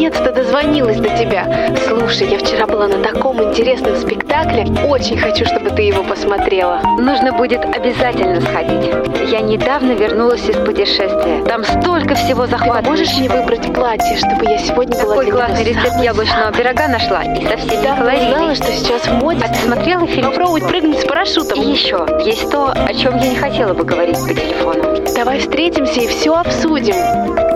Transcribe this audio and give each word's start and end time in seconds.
наконец-то 0.00 0.32
дозвонилась 0.32 0.96
до 0.96 1.10
тебя. 1.10 1.74
Слушай, 1.86 2.28
я 2.30 2.38
вчера 2.38 2.66
была 2.66 2.88
на 2.88 3.02
таком 3.02 3.42
интересном 3.42 3.96
спектакле. 3.96 4.66
Очень 4.88 5.18
хочу, 5.18 5.44
чтобы 5.44 5.70
ты 5.70 5.82
его 5.82 6.02
посмотрела. 6.02 6.80
Нужно 6.98 7.32
будет 7.32 7.62
обязательно 7.64 8.40
сходить. 8.40 8.90
Я 9.30 9.40
недавно 9.40 9.92
вернулась 9.92 10.48
из 10.48 10.56
путешествия. 10.56 11.44
Там 11.46 11.64
столько 11.64 12.14
всего 12.14 12.46
захватывающего. 12.46 12.82
Ты 12.82 12.90
можешь 12.90 13.18
мне 13.18 13.28
выбрать 13.28 13.74
платье, 13.74 14.16
чтобы 14.16 14.44
я 14.46 14.58
сегодня 14.58 14.96
была 14.96 15.16
Какой 15.16 15.24
для 15.26 15.32
тебя 15.34 15.46
классный 15.46 15.64
рецепт 15.64 15.88
самой 15.90 16.04
яблочного 16.04 16.52
пирога 16.52 16.88
нашла. 16.88 17.22
И 17.24 17.46
совсем 17.46 17.82
Да, 17.82 17.90
не 17.90 17.98
калорийный. 17.98 18.30
знала, 18.30 18.54
что 18.54 18.72
сейчас 18.72 19.02
в 19.02 19.12
моде. 19.12 19.44
А 19.44 19.48
ты 19.48 19.54
смотрела 19.56 20.06
фильм? 20.06 20.30
Попробовать 20.30 20.66
прыгнуть 20.66 21.00
с 21.00 21.04
парашютом. 21.04 21.60
И 21.60 21.66
еще, 21.66 22.06
есть 22.24 22.50
то, 22.50 22.72
о 22.72 22.94
чем 22.94 23.18
я 23.18 23.28
не 23.28 23.36
хотела 23.36 23.74
бы 23.74 23.84
говорить 23.84 24.16
по 24.18 24.32
телефону. 24.32 25.04
Давай 25.14 25.40
встретимся 25.40 26.00
и 26.00 26.06
все 26.06 26.34
обсудим. 26.34 26.94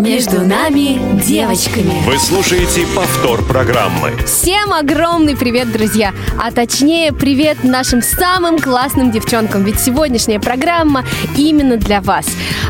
Между 0.05 0.43
нами 0.43 1.00
девочками. 1.25 2.05
Вы 2.05 2.19
слушаете 2.19 2.87
повтор 2.95 3.42
программы. 3.42 4.12
Всем 4.27 4.74
огромный 4.74 5.34
привет, 5.34 5.73
друзья! 5.73 6.12
А 6.38 6.51
точнее, 6.51 7.10
привет 7.15 7.65
нашим 7.65 8.02
самым 8.02 8.59
классным 8.59 9.10
девчонкам, 9.10 9.65
ведь 9.65 9.80
сегодняшняя 9.80 10.38
программа 10.38 11.06
именно 11.38 11.79
для 11.79 12.02
вас. 12.02 12.27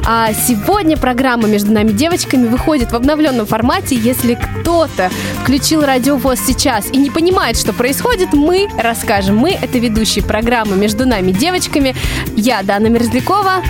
А 0.07 0.33
сегодня 0.33 0.97
программа 0.97 1.49
«Между 1.49 1.73
нами 1.73 1.91
девочками» 1.91 2.47
выходит 2.47 2.93
в 2.93 2.95
обновленном 2.95 3.47
формате. 3.47 3.97
Если 3.97 4.35
кто-то 4.35 5.11
включил 5.43 5.85
радиовоз 5.85 6.39
сейчас 6.39 6.87
и 6.93 6.99
не 6.99 7.11
понимает, 7.11 7.57
что 7.57 7.73
происходит, 7.73 8.33
мы 8.33 8.69
расскажем. 8.79 9.37
Мы— 9.39 9.51
это 9.61 9.79
ведущие 9.79 10.25
программы 10.25 10.77
«Между 10.77 11.05
нами 11.05 11.33
девочками». 11.33 11.97
Я, 12.37 12.63
Дана 12.63 12.89
Мерзлякова, 12.89 13.65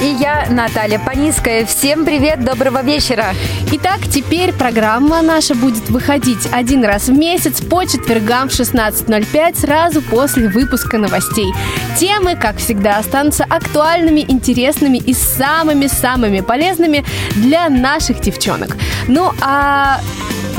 И 0.00 0.06
я, 0.06 0.46
Наталья 0.48 1.00
Паниская. 1.00 1.66
Всем 1.66 2.04
привет, 2.04 2.44
доброго 2.44 2.82
вечера. 2.82 3.34
Итак, 3.72 3.98
теперь 4.08 4.52
программа 4.52 5.22
наша 5.22 5.56
будет 5.56 5.90
выходить 5.90 6.48
один 6.52 6.84
раз 6.84 7.08
в 7.08 7.12
месяц 7.12 7.60
по 7.60 7.84
четвергам 7.84 8.48
в 8.48 8.52
16.05 8.52 9.58
сразу 9.58 10.00
после 10.02 10.48
выпуска 10.48 10.98
новостей. 10.98 11.52
Темы, 11.98 12.36
как 12.36 12.58
всегда, 12.58 12.98
останутся 12.98 13.44
актуальными, 13.44 14.20
интересными 14.20 14.98
и 14.98 15.12
самыми-самыми 15.14 16.40
полезными 16.42 17.04
для 17.34 17.68
наших 17.68 18.20
девчонок. 18.20 18.76
Ну, 19.08 19.32
а 19.42 20.00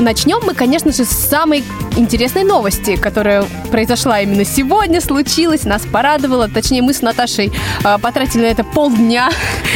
начнем 0.00 0.40
мы, 0.44 0.54
конечно 0.54 0.92
же, 0.92 1.04
с 1.04 1.10
самой 1.10 1.64
интересной 1.96 2.44
новости, 2.44 2.96
которая 2.96 3.44
произошла 3.70 4.20
именно 4.20 4.44
сегодня, 4.44 5.00
случилась, 5.00 5.64
нас 5.64 5.82
порадовала. 5.82 6.48
Точнее, 6.48 6.82
мы 6.82 6.92
с 6.94 7.02
Наташей 7.02 7.52
а, 7.84 7.98
потратили 7.98 8.42
на 8.42 8.46
это 8.46 8.64
полдня. 8.64 9.30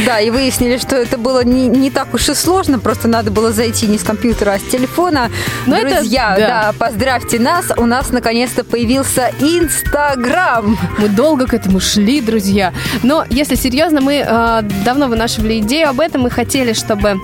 Да, 0.05 0.19
и 0.19 0.29
выяснили, 0.29 0.77
что 0.77 0.95
это 0.95 1.17
было 1.17 1.43
не, 1.43 1.67
не 1.67 1.89
так 1.89 2.13
уж 2.13 2.29
и 2.29 2.33
сложно, 2.33 2.79
просто 2.79 3.07
надо 3.07 3.31
было 3.31 3.51
зайти 3.51 3.87
не 3.87 3.97
с 3.97 4.03
компьютера, 4.03 4.53
а 4.53 4.59
с 4.59 4.63
телефона. 4.63 5.29
Но 5.65 5.77
это- 5.77 5.95
Друзья, 5.97 6.35
да. 6.37 6.47
да, 6.47 6.73
поздравьте 6.77 7.39
нас, 7.39 7.65
у 7.77 7.85
нас 7.85 8.09
наконец-то 8.09 8.63
появился 8.63 9.31
Инстаграм. 9.39 10.77
Мы 10.97 11.09
долго 11.09 11.47
к 11.47 11.53
этому 11.53 11.79
шли, 11.79 12.21
друзья. 12.21 12.73
Но, 13.03 13.25
если 13.29 13.55
серьезно, 13.55 14.01
мы 14.01 14.23
э, 14.25 14.61
давно 14.83 15.07
вынашивали 15.07 15.59
идею 15.59 15.89
об 15.89 15.99
этом. 15.99 16.21
Мы 16.23 16.29
хотели, 16.29 16.73
чтобы 16.73 17.21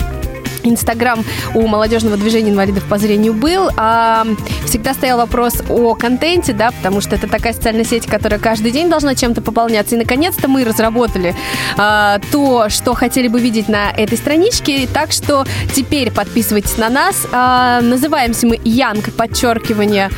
Инстаграм 0.63 1.23
у 1.53 1.67
молодежного 1.67 2.17
движения 2.17 2.51
инвалидов 2.51 2.83
по 2.85 2.97
зрению 2.97 3.33
был, 3.33 3.69
а 3.77 4.25
всегда 4.65 4.93
стоял 4.93 5.17
вопрос 5.17 5.61
о 5.69 5.95
контенте, 5.95 6.53
да, 6.53 6.71
потому 6.71 7.01
что 7.01 7.15
это 7.15 7.27
такая 7.27 7.53
социальная 7.53 7.83
сеть, 7.83 8.05
которая 8.05 8.39
каждый 8.39 8.71
день 8.71 8.89
должна 8.89 9.15
чем-то 9.15 9.41
пополняться. 9.41 9.95
И 9.95 9.97
наконец-то 9.97 10.47
мы 10.47 10.63
разработали 10.63 11.35
а, 11.77 12.19
то, 12.31 12.69
что 12.69 12.93
хотели 12.93 13.27
бы 13.27 13.39
видеть 13.39 13.67
на 13.69 13.91
этой 13.91 14.17
страничке. 14.17 14.87
Так 14.91 15.11
что 15.11 15.45
теперь 15.73 16.11
подписывайтесь 16.11 16.77
на 16.77 16.89
нас. 16.89 17.27
А, 17.31 17.81
называемся 17.81 18.47
мы 18.47 18.59
Янг, 18.63 19.13
подчеркивание 19.13 20.09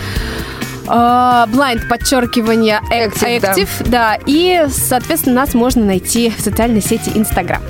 Blind 0.86 1.88
подчеркивание 1.88 2.80
Active, 2.92 3.40
да. 3.40 3.54
Active, 3.54 3.90
да, 3.90 4.18
и, 4.26 4.66
соответственно, 4.70 5.42
нас 5.42 5.54
можно 5.54 5.86
найти 5.86 6.30
в 6.30 6.42
социальной 6.42 6.82
сети 6.82 7.10
Instagram. 7.10 7.62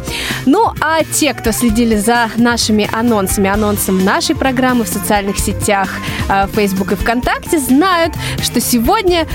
Ну, 0.45 0.71
а 0.81 1.03
те, 1.03 1.33
кто 1.33 1.51
следили 1.51 1.95
за 1.95 2.29
нашими 2.37 2.89
анонсами, 2.91 3.49
анонсом 3.49 4.03
нашей 4.03 4.35
программы 4.35 4.83
в 4.83 4.87
социальных 4.87 5.37
сетях 5.37 5.89
э, 6.29 6.47
Facebook 6.53 6.91
и 6.91 6.95
ВКонтакте, 6.95 7.59
знают, 7.59 8.13
что 8.41 8.59
сегодня 8.59 9.27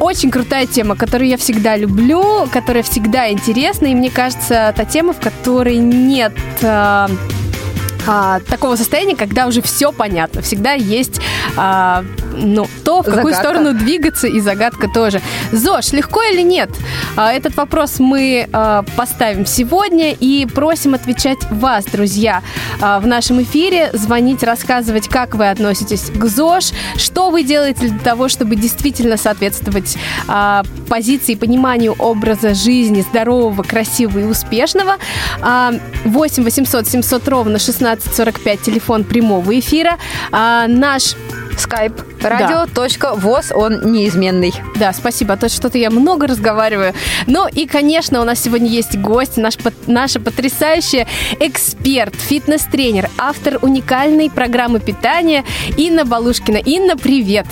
очень 0.00 0.30
крутая 0.30 0.66
тема, 0.66 0.96
которую 0.96 1.28
я 1.28 1.36
всегда 1.36 1.76
люблю, 1.76 2.48
которая 2.52 2.82
всегда 2.82 3.30
интересна, 3.30 3.86
и 3.86 3.94
мне 3.94 4.10
кажется, 4.10 4.72
та 4.76 4.84
тема, 4.84 5.12
в 5.12 5.20
которой 5.20 5.76
нет 5.76 6.32
э, 6.62 7.08
а, 8.06 8.40
такого 8.40 8.76
состояния, 8.76 9.16
когда 9.16 9.46
уже 9.46 9.60
все 9.60 9.92
понятно. 9.92 10.40
Всегда 10.40 10.72
есть 10.72 11.20
а, 11.56 12.04
ну, 12.40 12.66
то, 12.84 13.02
в 13.02 13.04
какую 13.04 13.34
Загадка. 13.34 13.42
сторону 13.42 13.74
двигаться, 13.74 14.26
и 14.26 14.40
загадка 14.40 14.88
тоже. 14.88 15.20
ЗОЖ, 15.52 15.92
легко 15.92 16.22
или 16.22 16.42
нет? 16.42 16.70
А, 17.16 17.32
этот 17.32 17.56
вопрос 17.56 17.98
мы 17.98 18.48
а, 18.52 18.84
поставим 18.96 19.46
сегодня 19.46 20.12
и 20.12 20.46
просим 20.46 20.94
отвечать 20.94 21.38
вас, 21.50 21.84
друзья, 21.86 22.42
а, 22.80 23.00
в 23.00 23.06
нашем 23.06 23.42
эфире. 23.42 23.90
Звонить, 23.92 24.42
рассказывать, 24.42 25.08
как 25.08 25.34
вы 25.34 25.50
относитесь 25.50 26.10
к 26.14 26.24
ЗОЖ, 26.26 26.72
что 26.96 27.30
вы 27.30 27.42
делаете 27.42 27.88
для 27.88 27.98
того, 27.98 28.28
чтобы 28.28 28.56
действительно 28.56 29.16
соответствовать 29.16 29.96
позиции 30.88 31.32
и 31.32 31.36
пониманию 31.36 31.94
образа 31.98 32.54
жизни 32.54 33.02
здорового, 33.02 33.62
красивого 33.62 34.20
и 34.20 34.24
успешного. 34.24 34.96
А, 35.40 35.74
8 36.04 36.44
800 36.44 36.86
700 36.86 37.28
ровно 37.28 37.56
1645, 37.56 38.60
телефон 38.62 39.04
прямого 39.04 39.58
эфира. 39.58 39.98
Наш 40.30 41.14
Скайп. 41.58 41.92
Радио.воз, 42.22 43.52
он 43.52 43.92
неизменный. 43.92 44.54
да, 44.76 44.92
спасибо, 44.92 45.34
а 45.34 45.36
то 45.36 45.48
что-то 45.48 45.76
я 45.76 45.90
много 45.90 46.26
разговариваю. 46.26 46.94
Ну 47.26 47.46
и, 47.48 47.66
конечно, 47.66 48.20
у 48.20 48.24
нас 48.24 48.40
сегодня 48.40 48.68
есть 48.68 48.96
гость, 48.96 49.36
наш, 49.36 49.56
наша 49.86 50.20
потрясающая 50.20 51.06
эксперт, 51.40 52.14
фитнес-тренер, 52.14 53.10
автор 53.18 53.58
уникальной 53.60 54.30
программы 54.30 54.80
питания 54.80 55.44
Инна 55.76 56.04
Балушкина. 56.04 56.58
Инна, 56.58 56.96
привет! 56.96 57.46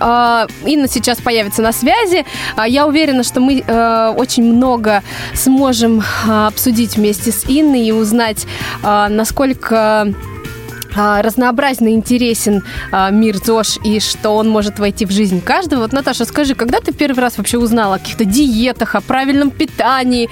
А, 0.00 0.46
Инна 0.64 0.88
сейчас 0.88 1.18
появится 1.18 1.62
на 1.62 1.72
связи. 1.72 2.24
А, 2.56 2.66
Я 2.66 2.86
уверена, 2.86 3.22
что 3.22 3.40
мы 3.40 3.62
э, 3.66 4.14
очень 4.16 4.44
много 4.44 5.02
сможем 5.34 6.02
а, 6.26 6.46
обсудить 6.48 6.96
вместе 6.96 7.32
с 7.32 7.44
Инной 7.46 7.82
и 7.82 7.92
узнать, 7.92 8.46
насколько 8.82 10.14
разнообразен 10.96 11.86
и 11.88 11.90
интересен 11.92 12.62
а, 12.92 13.10
мир 13.10 13.36
ЗОЖ 13.36 13.78
и 13.84 14.00
что 14.00 14.30
он 14.30 14.48
может 14.48 14.78
войти 14.78 15.06
в 15.06 15.10
жизнь 15.10 15.40
каждого. 15.40 15.80
Вот, 15.82 15.92
Наташа, 15.92 16.24
скажи, 16.24 16.54
когда 16.54 16.80
ты 16.80 16.92
первый 16.92 17.20
раз 17.20 17.38
вообще 17.38 17.58
узнала 17.58 17.96
о 17.96 17.98
каких-то 17.98 18.24
диетах, 18.24 18.94
о 18.94 19.00
правильном 19.00 19.50
питании? 19.50 20.28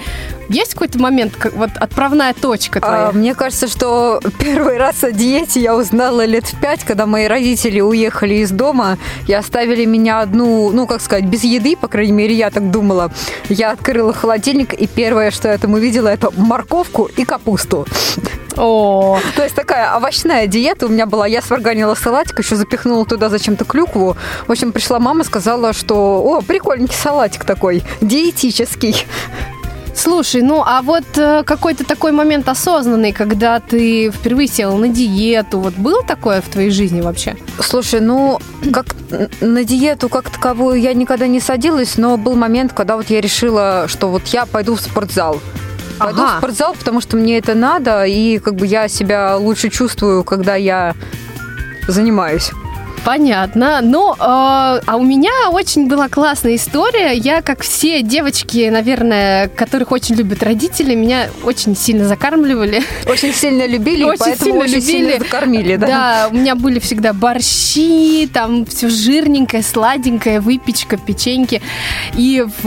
Есть 0.49 0.73
какой-то 0.73 0.97
момент, 0.97 1.35
как 1.35 1.53
вот 1.53 1.69
отправная 1.75 2.33
точка 2.33 2.79
твоя? 2.79 3.09
А, 3.09 3.11
мне 3.11 3.35
кажется, 3.35 3.67
что 3.67 4.19
первый 4.39 4.77
раз 4.77 5.03
о 5.03 5.11
диете 5.11 5.61
я 5.61 5.75
узнала 5.75 6.25
лет 6.25 6.45
в 6.45 6.59
пять, 6.59 6.83
когда 6.83 7.05
мои 7.05 7.27
родители 7.27 7.79
уехали 7.81 8.35
из 8.35 8.49
дома 8.51 8.97
и 9.27 9.33
оставили 9.33 9.85
меня 9.85 10.21
одну, 10.21 10.71
ну, 10.71 10.87
как 10.87 11.01
сказать, 11.01 11.25
без 11.25 11.43
еды, 11.43 11.75
по 11.75 11.87
крайней 11.87 12.13
мере, 12.13 12.33
я 12.33 12.49
так 12.49 12.71
думала. 12.71 13.11
Я 13.47 13.71
открыла 13.71 14.13
холодильник, 14.13 14.73
и 14.73 14.87
первое, 14.87 15.29
что 15.29 15.49
я 15.49 15.57
там 15.57 15.73
увидела, 15.73 16.07
это 16.07 16.31
морковку 16.35 17.09
и 17.15 17.25
капусту. 17.25 17.85
О, 18.57 19.19
То 19.35 19.43
есть 19.43 19.55
такая 19.55 19.95
овощная 19.95 20.45
диета 20.49 20.87
у 20.87 20.89
меня 20.89 21.05
была. 21.05 21.27
Я 21.27 21.41
сварганила 21.41 21.95
салатик, 21.95 22.39
еще 22.39 22.55
запихнула 22.55 23.05
туда 23.05 23.29
зачем-то 23.29 23.65
клюкву. 23.65 24.17
В 24.47 24.51
общем, 24.51 24.71
пришла 24.71 24.99
мама, 24.99 25.23
сказала, 25.23 25.73
что, 25.73 26.21
о, 26.23 26.41
прикольненький 26.41 26.97
салатик 26.97 27.45
такой, 27.45 27.83
диетический. 28.01 29.05
слушай, 29.99 30.41
ну 30.41 30.63
а 30.65 30.81
вот 30.81 31.03
э, 31.17 31.43
какой-то 31.43 31.83
такой 31.83 32.11
момент 32.11 32.47
осознанный, 32.47 33.11
когда 33.11 33.59
ты 33.59 34.11
впервые 34.11 34.47
села 34.47 34.77
на 34.77 34.87
диету, 34.87 35.59
вот 35.59 35.73
было 35.75 36.03
такое 36.03 36.41
в 36.41 36.47
твоей 36.47 36.71
жизни 36.71 37.01
вообще? 37.01 37.35
Слушай, 37.59 37.99
ну, 37.99 38.39
как 38.73 38.95
на 39.41 39.63
диету 39.63 40.09
как 40.09 40.29
таковую 40.29 40.79
я 40.79 40.93
никогда 40.93 41.27
не 41.27 41.39
садилась, 41.39 41.97
но 41.97 42.17
был 42.17 42.35
момент, 42.35 42.73
когда 42.73 42.95
вот 42.95 43.09
я 43.09 43.21
решила, 43.21 43.85
что 43.87 44.09
вот 44.09 44.27
я 44.27 44.45
пойду 44.45 44.75
в 44.75 44.81
спортзал. 44.81 45.39
Пойду 45.99 46.21
Ага. 46.21 46.35
в 46.35 46.37
спортзал, 46.39 46.73
потому 46.75 47.01
что 47.01 47.17
мне 47.17 47.37
это 47.37 47.55
надо, 47.55 48.05
и 48.05 48.39
как 48.39 48.55
бы 48.55 48.65
я 48.65 48.87
себя 48.87 49.35
лучше 49.37 49.69
чувствую, 49.69 50.23
когда 50.23 50.55
я 50.55 50.95
занимаюсь. 51.87 52.51
Понятно. 53.03 53.79
Ну, 53.81 54.13
э, 54.13 54.17
а 54.19 54.95
у 54.95 55.03
меня 55.03 55.49
очень 55.51 55.87
была 55.87 56.09
классная 56.09 56.55
история. 56.55 57.13
Я, 57.13 57.41
как 57.41 57.61
все 57.61 58.01
девочки, 58.01 58.69
наверное, 58.69 59.47
которых 59.47 59.91
очень 59.91 60.15
любят 60.15 60.43
родители, 60.43 60.95
меня 60.95 61.29
очень 61.43 61.75
сильно 61.75 62.05
закармливали. 62.05 62.81
Очень 63.07 63.33
сильно 63.33 63.65
любили, 63.65 64.03
очень 64.03 64.19
поэтому 64.19 64.45
сильно 64.45 64.59
очень 64.63 64.75
любили. 64.75 64.91
сильно 64.91 65.19
закормили, 65.19 65.75
да? 65.75 65.87
Да, 65.87 66.27
у 66.31 66.35
меня 66.35 66.55
были 66.55 66.79
всегда 66.79 67.13
борщи, 67.13 68.27
там 68.31 68.65
все 68.65 68.89
жирненькое, 68.89 69.63
сладенькое, 69.63 70.39
выпечка, 70.39 70.97
печеньки. 70.97 71.61
И 72.15 72.45
в, 72.61 72.63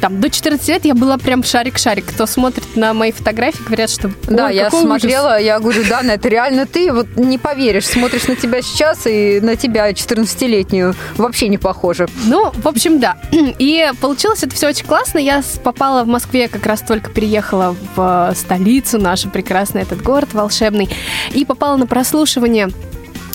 там, 0.00 0.20
до 0.20 0.30
14 0.30 0.68
лет 0.68 0.84
я 0.84 0.94
была 0.94 1.18
прям 1.18 1.42
шарик-шарик. 1.42 2.04
Кто 2.06 2.26
смотрит 2.26 2.76
на 2.76 2.94
мои 2.94 3.12
фотографии, 3.12 3.62
говорят, 3.64 3.90
что... 3.90 4.10
Да, 4.28 4.50
я 4.50 4.70
смотрела, 4.70 5.34
ужас. 5.34 5.42
я 5.42 5.58
говорю, 5.60 5.82
да, 5.88 6.02
это 6.02 6.28
реально 6.28 6.66
ты, 6.66 6.92
вот 6.92 7.06
не 7.16 7.38
поверишь, 7.38 7.86
смотришь 7.86 8.26
на 8.26 8.36
тебя 8.36 8.62
сейчас 8.62 9.06
и 9.06 9.40
на 9.42 9.56
тебя 9.56 9.90
14-летнюю 9.90 10.94
вообще 11.16 11.48
не 11.48 11.58
похоже. 11.58 12.08
Ну, 12.26 12.50
в 12.54 12.66
общем, 12.66 13.00
да. 13.00 13.16
И 13.58 13.90
получилось 14.00 14.42
это 14.42 14.54
все 14.54 14.68
очень 14.68 14.86
классно. 14.86 15.18
Я 15.18 15.42
попала 15.62 16.04
в 16.04 16.08
Москве, 16.08 16.48
как 16.48 16.66
раз 16.66 16.80
только 16.80 17.10
переехала 17.10 17.76
в 17.96 18.32
столицу 18.36 18.98
нашу 18.98 19.30
прекрасный 19.30 19.82
этот 19.82 20.02
город 20.02 20.30
волшебный, 20.32 20.88
и 21.32 21.44
попала 21.44 21.76
на 21.76 21.86
прослушивание 21.86 22.70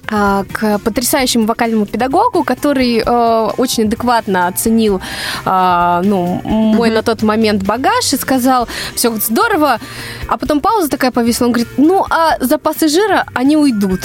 к 0.07 0.79
потрясающему 0.79 1.45
вокальному 1.45 1.85
педагогу, 1.85 2.43
который 2.43 3.03
э, 3.05 3.49
очень 3.57 3.83
адекватно 3.83 4.47
оценил 4.47 5.01
э, 5.45 6.01
ну, 6.03 6.41
мой 6.43 6.89
mm-hmm. 6.89 6.93
на 6.93 7.03
тот 7.03 7.23
момент 7.23 7.63
багаж 7.63 8.13
и 8.13 8.17
сказал, 8.17 8.67
все 8.95 9.11
здорово, 9.17 9.79
а 10.27 10.37
потом 10.37 10.61
пауза 10.61 10.89
такая 10.89 11.11
повисла, 11.11 11.45
он 11.45 11.51
говорит, 11.51 11.73
ну, 11.77 12.05
а 12.09 12.37
запасы 12.39 12.87
жира, 12.87 13.25
они 13.33 13.57
уйдут. 13.57 14.01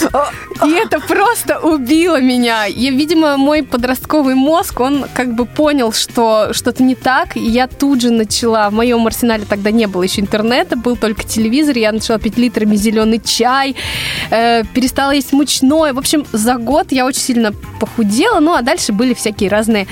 И 0.64 0.70
это 0.70 1.00
просто 1.00 1.58
убило 1.58 2.20
меня. 2.20 2.66
И, 2.66 2.90
видимо, 2.90 3.36
мой 3.36 3.62
подростковый 3.62 4.34
мозг, 4.34 4.80
он 4.80 5.06
как 5.14 5.34
бы 5.34 5.46
понял, 5.46 5.92
что 5.92 6.52
что-то 6.52 6.82
не 6.82 6.94
так, 6.94 7.36
и 7.36 7.40
я 7.40 7.66
тут 7.66 8.00
же 8.00 8.10
начала, 8.10 8.70
в 8.70 8.72
моем 8.72 9.06
арсенале 9.06 9.44
тогда 9.48 9.70
не 9.70 9.86
было 9.86 10.02
еще 10.02 10.20
интернета, 10.20 10.76
был 10.76 10.96
только 10.96 11.24
телевизор, 11.24 11.76
я 11.76 11.92
начала 11.92 12.18
пить 12.18 12.38
литрами 12.38 12.76
зеленый 12.76 13.20
чай, 13.24 13.76
э, 14.30 14.64
перестала 14.74 15.12
есть 15.12 15.32
мучное, 15.32 15.91
в 15.92 15.98
общем, 15.98 16.26
за 16.32 16.56
год 16.56 16.92
я 16.92 17.06
очень 17.06 17.20
сильно 17.20 17.52
похудела, 17.80 18.40
ну 18.40 18.54
а 18.54 18.62
дальше 18.62 18.92
были 18.92 19.14
всякие 19.14 19.50
разные 19.50 19.86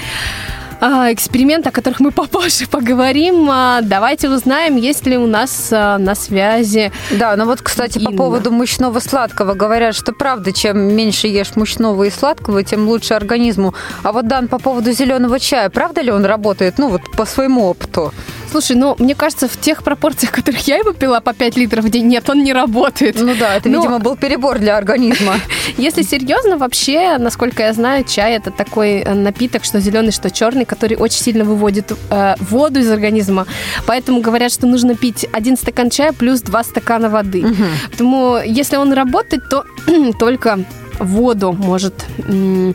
а, 0.81 1.13
эксперименты, 1.13 1.69
о 1.69 1.73
которых 1.73 2.01
мы 2.01 2.11
попозже 2.13 2.67
поговорим. 2.67 3.49
А, 3.51 3.81
давайте 3.83 4.29
узнаем, 4.29 4.77
есть 4.77 5.07
ли 5.07 5.17
у 5.19 5.27
нас 5.27 5.69
а, 5.73 5.99
на 5.99 6.15
связи. 6.15 6.91
Да, 7.11 7.37
ну 7.37 7.45
вот, 7.45 7.61
кстати, 7.61 7.99
Инна. 7.99 8.11
по 8.11 8.17
поводу 8.17 8.51
мучного 8.51 8.99
сладкого 9.01 9.55
говорят, 9.55 9.95
что 9.95 10.13
правда, 10.13 10.53
чем 10.53 10.79
меньше 10.79 11.29
ешь 11.29 11.55
мучного 11.57 12.05
и 12.05 12.11
сладкого, 12.11 12.63
тем 12.65 12.89
лучше 12.89 13.15
организму. 13.15 13.75
А 14.03 14.13
вот 14.13 14.27
Дан, 14.27 14.49
по 14.49 14.59
поводу 14.59 14.93
зеленого 14.93 15.39
чая, 15.39 15.69
правда 15.69 16.01
ли 16.01 16.11
он 16.11 16.25
работает? 16.25 16.79
Ну 16.79 16.89
вот 16.89 17.03
по 17.17 17.27
своему 17.27 17.67
опыту. 17.67 18.13
Слушай, 18.51 18.77
ну, 18.77 18.97
мне 18.99 19.15
кажется, 19.15 19.49
в 19.49 19.57
тех 19.57 19.85
пропорциях, 19.85 20.33
которых 20.33 20.67
я 20.67 20.79
его 20.79 20.93
пила 20.93 21.21
по 21.21 21.33
5 21.33 21.57
литров 21.57 21.85
в 21.85 21.89
день, 21.89 22.07
нет, 22.07 22.29
он 22.29 22.43
не 22.43 22.53
работает. 22.53 23.17
Ну 23.21 23.35
да, 23.39 23.55
это, 23.55 23.69
Но... 23.69 23.79
видимо, 23.79 23.99
был 24.01 24.17
перебор 24.17 24.59
для 24.59 24.77
организма. 24.77 25.35
Если 25.77 26.03
серьезно, 26.03 26.57
вообще, 26.57 27.17
насколько 27.19 27.63
я 27.63 27.73
знаю, 27.73 28.05
чай 28.05 28.35
это 28.35 28.51
такой 28.51 29.03
э, 29.03 29.15
напиток, 29.15 29.65
что 29.65 29.79
зеленый, 29.81 30.11
что 30.11 30.31
черный, 30.31 30.65
который 30.65 30.97
очень 30.97 31.21
сильно 31.21 31.45
выводит 31.45 31.93
э, 32.11 32.35
воду 32.41 32.81
из 32.81 32.91
организма. 32.91 33.47
Поэтому 33.87 34.21
говорят, 34.21 34.51
что 34.51 34.67
нужно 34.67 34.97
пить 34.97 35.27
один 35.33 35.57
стакан 35.57 35.91
чая 35.91 36.13
плюс 36.13 36.41
два 36.41 36.65
стакана 36.65 37.09
воды. 37.09 37.45
Угу. 37.45 37.65
Поэтому, 37.91 38.39
если 38.45 38.77
он 38.77 38.93
работает, 38.93 39.49
то 39.49 39.65
только 40.19 40.65
воду 40.99 41.53
может 41.53 41.95
э, 42.19 42.73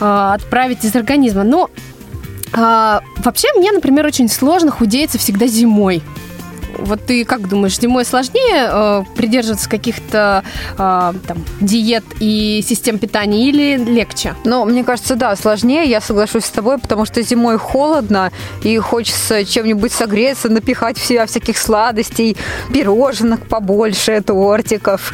отправить 0.00 0.84
из 0.84 0.96
организма. 0.96 1.44
Но 1.44 1.70
а, 2.56 3.02
вообще, 3.18 3.48
мне, 3.56 3.70
например, 3.70 4.06
очень 4.06 4.28
сложно 4.28 4.70
худеется 4.70 5.18
всегда 5.18 5.46
зимой. 5.46 6.02
Вот 6.78 7.00
ты 7.06 7.24
как 7.24 7.48
думаешь, 7.48 7.78
зимой 7.78 8.04
сложнее 8.04 8.68
э, 8.70 9.04
придерживаться 9.16 9.68
каких-то 9.68 10.44
э, 10.72 10.76
там, 10.76 11.44
диет 11.60 12.04
и 12.20 12.62
систем 12.66 12.98
питания 12.98 13.48
или 13.48 13.76
легче? 13.76 14.34
Ну, 14.44 14.64
мне 14.66 14.84
кажется, 14.84 15.16
да, 15.16 15.34
сложнее, 15.36 15.88
я 15.88 16.00
соглашусь 16.00 16.44
с 16.44 16.50
тобой, 16.50 16.78
потому 16.78 17.06
что 17.06 17.22
зимой 17.22 17.56
холодно, 17.56 18.30
и 18.62 18.76
хочется 18.78 19.44
чем-нибудь 19.44 19.92
согреться, 19.92 20.50
напихать 20.50 20.98
в 20.98 21.04
себя 21.04 21.24
всяких 21.26 21.56
сладостей, 21.56 22.36
пирожных 22.72 23.46
побольше, 23.46 24.20
тортиков 24.20 25.12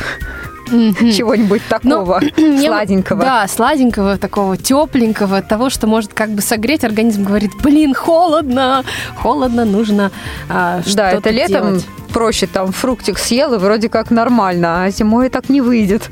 mm-hmm. 0.66 1.12
чего-нибудь 1.12 1.62
такого 1.68 2.20
Но, 2.36 2.58
сладенького. 2.58 3.22
Да, 3.22 3.48
сладенького, 3.48 4.18
такого 4.18 4.56
тепленького, 4.56 5.42
того, 5.42 5.70
что 5.70 5.86
может 5.86 6.14
как 6.14 6.30
бы 6.30 6.42
согреть. 6.42 6.84
Организм 6.84 7.24
говорит, 7.24 7.52
блин, 7.62 7.94
холодно, 7.94 8.84
холодно, 9.16 9.64
нужно 9.64 10.10
а, 10.48 10.80
Да, 10.94 11.12
это 11.12 11.30
летом 11.30 11.68
делать. 11.68 11.86
проще, 12.12 12.46
там 12.46 12.72
фруктик 12.72 13.18
съел, 13.18 13.54
и 13.54 13.58
вроде 13.58 13.88
как 13.88 14.10
нормально, 14.10 14.84
а 14.84 14.90
зимой 14.90 15.28
так 15.28 15.48
не 15.48 15.60
выйдет. 15.60 16.10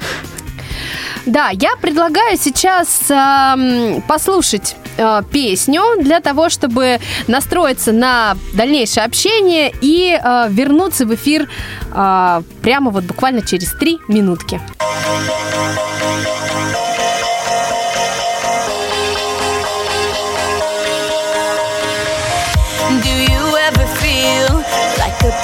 Да, 1.26 1.50
я 1.52 1.76
предлагаю 1.80 2.36
сейчас 2.38 3.10
э, 3.10 4.00
послушать 4.08 4.76
э, 5.00 5.22
песню 5.32 5.82
для 6.00 6.20
того, 6.20 6.48
чтобы 6.48 7.00
настроиться 7.26 7.92
на 7.92 8.36
дальнейшее 8.54 9.04
общение 9.04 9.72
и 9.80 10.18
э, 10.22 10.46
вернуться 10.50 11.06
в 11.06 11.14
эфир 11.14 11.48
э, 11.92 12.42
прямо 12.62 12.90
вот 12.90 13.04
буквально 13.04 13.42
через 13.42 13.72
три 13.72 13.98
минутки. 14.08 14.60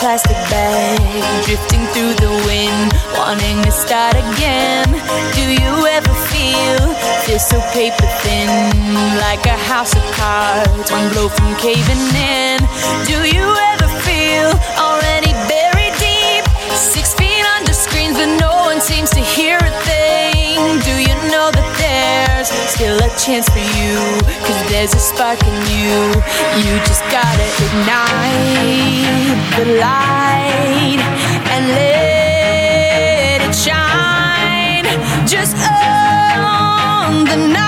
Plastic 0.00 0.37
bag. 0.49 1.44
Drifting 1.44 1.84
through 1.93 2.14
the 2.17 2.32
wind 2.49 2.93
wanting 3.19 3.61
to 3.62 3.70
start 3.70 4.17
again. 4.17 4.88
Do 5.37 5.44
you 5.44 5.87
ever 5.87 6.14
feel 6.32 6.81
feel 7.25 7.38
so 7.38 7.61
paper 7.73 8.08
thin? 8.23 8.49
Like 9.20 9.44
a 9.46 9.58
house 9.69 9.94
of 9.94 10.05
cards 10.12 10.90
one 10.90 11.12
blow 11.12 11.28
from 11.28 11.55
caving 11.56 12.05
in. 12.17 12.61
Do 13.05 13.19
you 13.28 13.46
ever 13.73 13.88
feel 14.06 14.49
already 14.81 15.32
buried 15.50 15.94
deep? 16.00 16.44
Six 16.72 17.14
feet 17.14 17.44
under 17.56 17.72
screens 17.72 18.17
but 18.17 18.31
no 18.40 18.55
one 18.64 18.81
seems 18.81 19.11
to 19.11 19.20
hear 19.20 19.58
a 19.61 19.72
thing. 19.84 20.81
Do 20.88 20.94
you 20.96 21.14
know 21.29 21.50
that 21.52 21.65
there's 22.50 22.70
still 22.70 22.96
a 22.98 23.08
chance 23.19 23.48
for 23.48 23.58
you. 23.58 23.96
Cause 24.44 24.60
there's 24.70 24.94
a 24.94 24.98
spark 24.98 25.40
in 25.43 25.56
you. 25.72 25.96
You 26.62 26.78
just 26.87 27.02
gotta 27.10 27.46
ignite 27.64 29.37
the 29.56 29.66
light 29.81 31.00
and 31.52 31.69
let 31.69 33.40
it 33.43 33.54
shine. 33.54 34.87
Just 35.26 35.56
on 35.56 37.25
the 37.25 37.37
night 37.37 37.65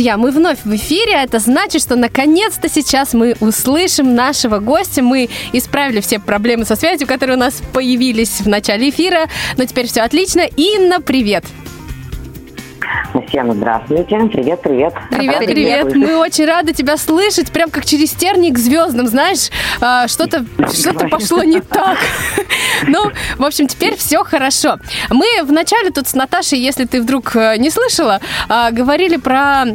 друзья, 0.00 0.16
мы 0.16 0.30
вновь 0.30 0.64
в 0.64 0.74
эфире. 0.76 1.12
Это 1.12 1.40
значит, 1.40 1.82
что 1.82 1.94
наконец-то 1.94 2.70
сейчас 2.70 3.12
мы 3.12 3.36
услышим 3.40 4.14
нашего 4.14 4.58
гостя. 4.58 5.02
Мы 5.02 5.28
исправили 5.52 6.00
все 6.00 6.18
проблемы 6.18 6.64
со 6.64 6.74
связью, 6.74 7.06
которые 7.06 7.36
у 7.36 7.38
нас 7.38 7.62
появились 7.74 8.40
в 8.40 8.48
начале 8.48 8.88
эфира. 8.88 9.26
Но 9.58 9.66
теперь 9.66 9.86
все 9.86 10.00
отлично. 10.00 10.40
Инна, 10.56 11.02
привет! 11.02 11.44
Всем 13.28 13.52
здравствуйте. 13.52 14.18
Привет, 14.32 14.62
привет. 14.62 14.94
Привет, 15.10 15.38
привет. 15.38 15.84
привет. 15.90 16.08
Мы 16.08 16.16
очень 16.16 16.46
рады 16.46 16.72
тебя 16.72 16.96
слышать. 16.96 17.52
Прям 17.52 17.70
как 17.70 17.84
через 17.84 18.12
терник 18.12 18.54
к 18.54 18.58
звездам, 18.58 19.06
знаешь, 19.06 19.50
а, 19.80 20.08
что-то 20.08 20.46
что 20.72 20.94
пошло 20.94 21.42
не 21.42 21.60
так. 21.60 21.98
Ну, 22.86 23.10
в 23.36 23.44
общем, 23.44 23.66
теперь 23.66 23.96
все 23.96 24.24
хорошо. 24.24 24.78
Мы 25.10 25.26
вначале 25.44 25.90
тут 25.90 26.08
с 26.08 26.14
Наташей, 26.14 26.58
если 26.58 26.86
ты 26.86 27.02
вдруг 27.02 27.36
э, 27.36 27.56
не 27.58 27.68
слышала, 27.68 28.20
а, 28.48 28.70
говорили 28.70 29.16
про 29.16 29.66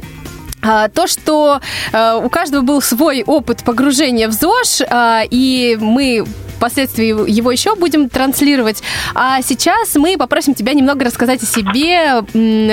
то, 0.93 1.07
что 1.07 1.61
э, 1.91 2.19
у 2.23 2.29
каждого 2.29 2.61
был 2.61 2.81
свой 2.81 3.23
опыт 3.23 3.63
погружения 3.63 4.27
в 4.27 4.31
ЗОЖ, 4.31 4.81
и 5.29 5.77
мы 5.79 6.25
впоследствии 6.55 7.29
его 7.29 7.51
еще 7.51 7.75
будем 7.75 8.09
транслировать. 8.09 8.81
А 9.13 9.41
сейчас 9.41 9.95
мы 9.95 10.17
попросим 10.17 10.55
тебя 10.55 10.73
немного 10.73 11.05
рассказать 11.05 11.43
о 11.43 11.45
себе. 11.45 12.21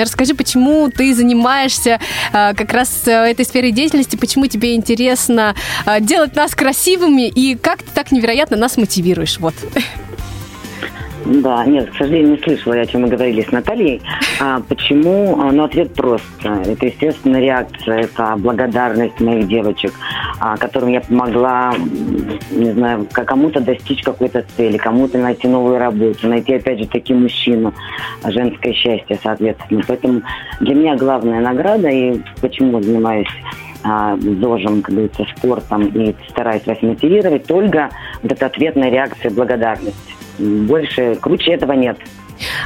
Расскажи, 0.01 0.33
почему 0.33 0.89
ты 0.89 1.13
занимаешься 1.13 1.99
э, 2.31 2.53
как 2.55 2.73
раз 2.73 3.07
э, 3.07 3.11
этой 3.11 3.45
сферой 3.45 3.71
деятельности, 3.71 4.15
почему 4.15 4.47
тебе 4.47 4.75
интересно 4.75 5.55
э, 5.85 5.99
делать 6.01 6.35
нас 6.35 6.55
красивыми 6.55 7.27
и 7.27 7.55
как 7.55 7.83
ты 7.83 7.89
так 7.93 8.11
невероятно 8.11 8.57
нас 8.57 8.77
мотивируешь. 8.77 9.37
Вот. 9.39 9.55
Да, 11.25 11.65
нет, 11.65 11.89
к 11.89 11.95
сожалению, 11.95 12.31
не 12.31 12.37
слышала 12.37 12.73
я, 12.73 12.81
о 12.81 12.85
чем 12.85 13.03
мы 13.03 13.07
говорили 13.07 13.41
с 13.41 13.51
Натальей. 13.51 14.01
А 14.41 14.61
почему? 14.67 15.39
А, 15.39 15.51
ну, 15.51 15.63
ответ 15.63 15.93
прост. 15.93 16.25
Это, 16.43 16.85
естественно, 16.85 17.37
реакция, 17.37 18.01
это 18.01 18.35
благодарность 18.37 19.19
моих 19.21 19.47
девочек, 19.47 19.93
а, 20.39 20.57
которым 20.57 20.89
я 20.89 21.01
помогла, 21.01 21.73
не 22.51 22.71
знаю, 22.71 23.07
кому-то 23.11 23.61
достичь 23.61 24.03
какой-то 24.03 24.45
цели, 24.57 24.77
кому-то 24.77 25.17
найти 25.17 25.47
новую 25.47 25.77
работу, 25.77 26.27
найти, 26.27 26.55
опять 26.55 26.79
же, 26.79 26.87
таки 26.87 27.13
мужчину, 27.13 27.73
женское 28.25 28.73
счастье, 28.73 29.17
соответственно. 29.23 29.81
Поэтому 29.87 30.21
для 30.59 30.75
меня 30.75 30.95
главная 30.97 31.39
награда, 31.39 31.87
и 31.87 32.19
почему 32.41 32.81
занимаюсь 32.81 33.29
а, 33.83 34.17
ЗОЖем, 34.17 34.81
как 34.81 34.93
говорится, 34.93 35.25
спортом 35.37 35.87
и 35.87 36.15
стараюсь 36.29 36.65
вас 36.65 36.81
мотивировать, 36.81 37.45
только 37.45 37.89
вот 38.21 38.31
эта 38.31 38.45
ответная 38.45 38.89
реакция 38.89 39.31
благодарности 39.31 40.12
больше, 40.39 41.15
круче 41.15 41.53
этого 41.53 41.73
нет. 41.73 41.97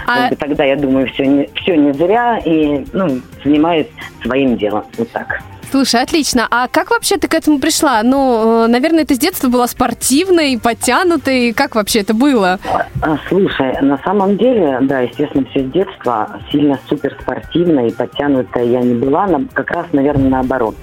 А... 0.06 0.34
Тогда, 0.36 0.64
я 0.64 0.76
думаю, 0.76 1.08
все 1.08 1.26
не, 1.26 1.50
все 1.56 1.76
не 1.76 1.94
зря 1.94 2.40
и 2.44 2.86
ну, 2.94 3.22
занимаюсь 3.44 3.88
своим 4.22 4.58
делом. 4.58 4.86
Вот 4.98 5.12
так. 5.12 5.42
Слушай, 5.70 6.02
отлично. 6.02 6.48
А 6.50 6.68
как 6.68 6.92
вообще 6.92 7.18
ты 7.18 7.28
к 7.28 7.34
этому 7.34 7.60
пришла? 7.60 8.02
Ну, 8.04 8.64
э, 8.64 8.68
наверное, 8.68 9.06
ты 9.06 9.16
с 9.16 9.20
детства 9.20 9.50
была 9.50 9.68
спортивной, 9.68 10.58
подтянутой. 10.58 11.54
Как 11.54 11.76
вообще 11.76 12.00
это 12.00 12.14
было? 12.14 12.60
А, 13.02 13.18
слушай, 13.28 13.80
на 13.82 13.98
самом 14.00 14.38
деле, 14.38 14.80
да, 14.82 15.02
естественно, 15.02 15.46
все 15.52 15.68
с 15.68 15.72
детства 15.72 16.40
сильно 16.52 16.80
суперспортивной 16.88 17.90
и 17.90 17.94
подтянутая 17.94 18.64
я 18.64 18.82
не 18.82 18.94
была. 18.94 19.28
Как 19.54 19.72
раз, 19.72 19.88
наверное, 19.92 20.30
наоборот. 20.30 20.76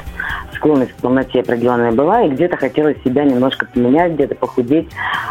Склонность 0.55 0.93
к 0.93 0.97
полноте 0.97 1.41
определенная 1.41 1.93
была, 1.93 2.23
и 2.23 2.29
где-то 2.29 2.57
хотелось 2.57 2.97
себя 3.05 3.25
немножко 3.25 3.67
поменять, 3.67 4.13
где-то 4.13 4.35
похудеть. 4.35 4.89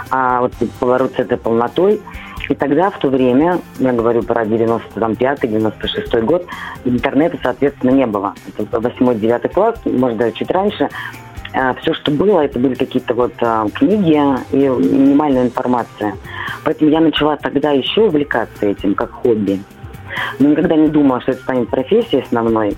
А 0.10 0.42
вот 0.42 0.54
поворот 0.80 1.14
с 1.16 1.20
этой 1.20 1.38
полнотой– 1.38 2.02
и 2.50 2.56
тогда, 2.56 2.90
в 2.90 3.00
то 3.00 3.10
время, 3.10 3.60
я 3.80 3.94
говорю 3.94 4.24
про 4.24 4.44
95-96 4.44 6.22
год, 6.22 6.46
интернета, 6.86 7.38
соответственно, 7.42 7.92
не 7.92 8.06
было. 8.06 8.34
Это 8.58 8.78
8-9 8.78 9.54
класс, 9.54 9.80
может, 9.86 10.18
даже 10.18 10.34
чуть 10.34 10.52
раньше. 10.52 10.90
А, 11.54 11.74
Все, 11.76 11.94
что 11.94 12.12
было, 12.12 12.42
это 12.42 12.60
были 12.60 12.74
какие-то 12.74 13.14
вот 13.14 13.34
а, 13.42 13.68
книги 13.74 14.20
и 14.52 14.68
минимальная 14.68 15.44
информация. 15.44 16.16
Поэтому 16.64 16.90
я 16.90 17.00
начала 17.00 17.38
тогда 17.38 17.72
еще 17.72 18.02
увлекаться 18.02 18.66
этим, 18.66 18.96
как 18.96 19.12
хобби. 19.12 19.62
Но 20.40 20.50
никогда 20.50 20.76
не 20.76 20.88
думала, 20.88 21.22
что 21.22 21.32
это 21.32 21.42
станет 21.42 21.70
профессией 21.70 22.24
основной 22.24 22.76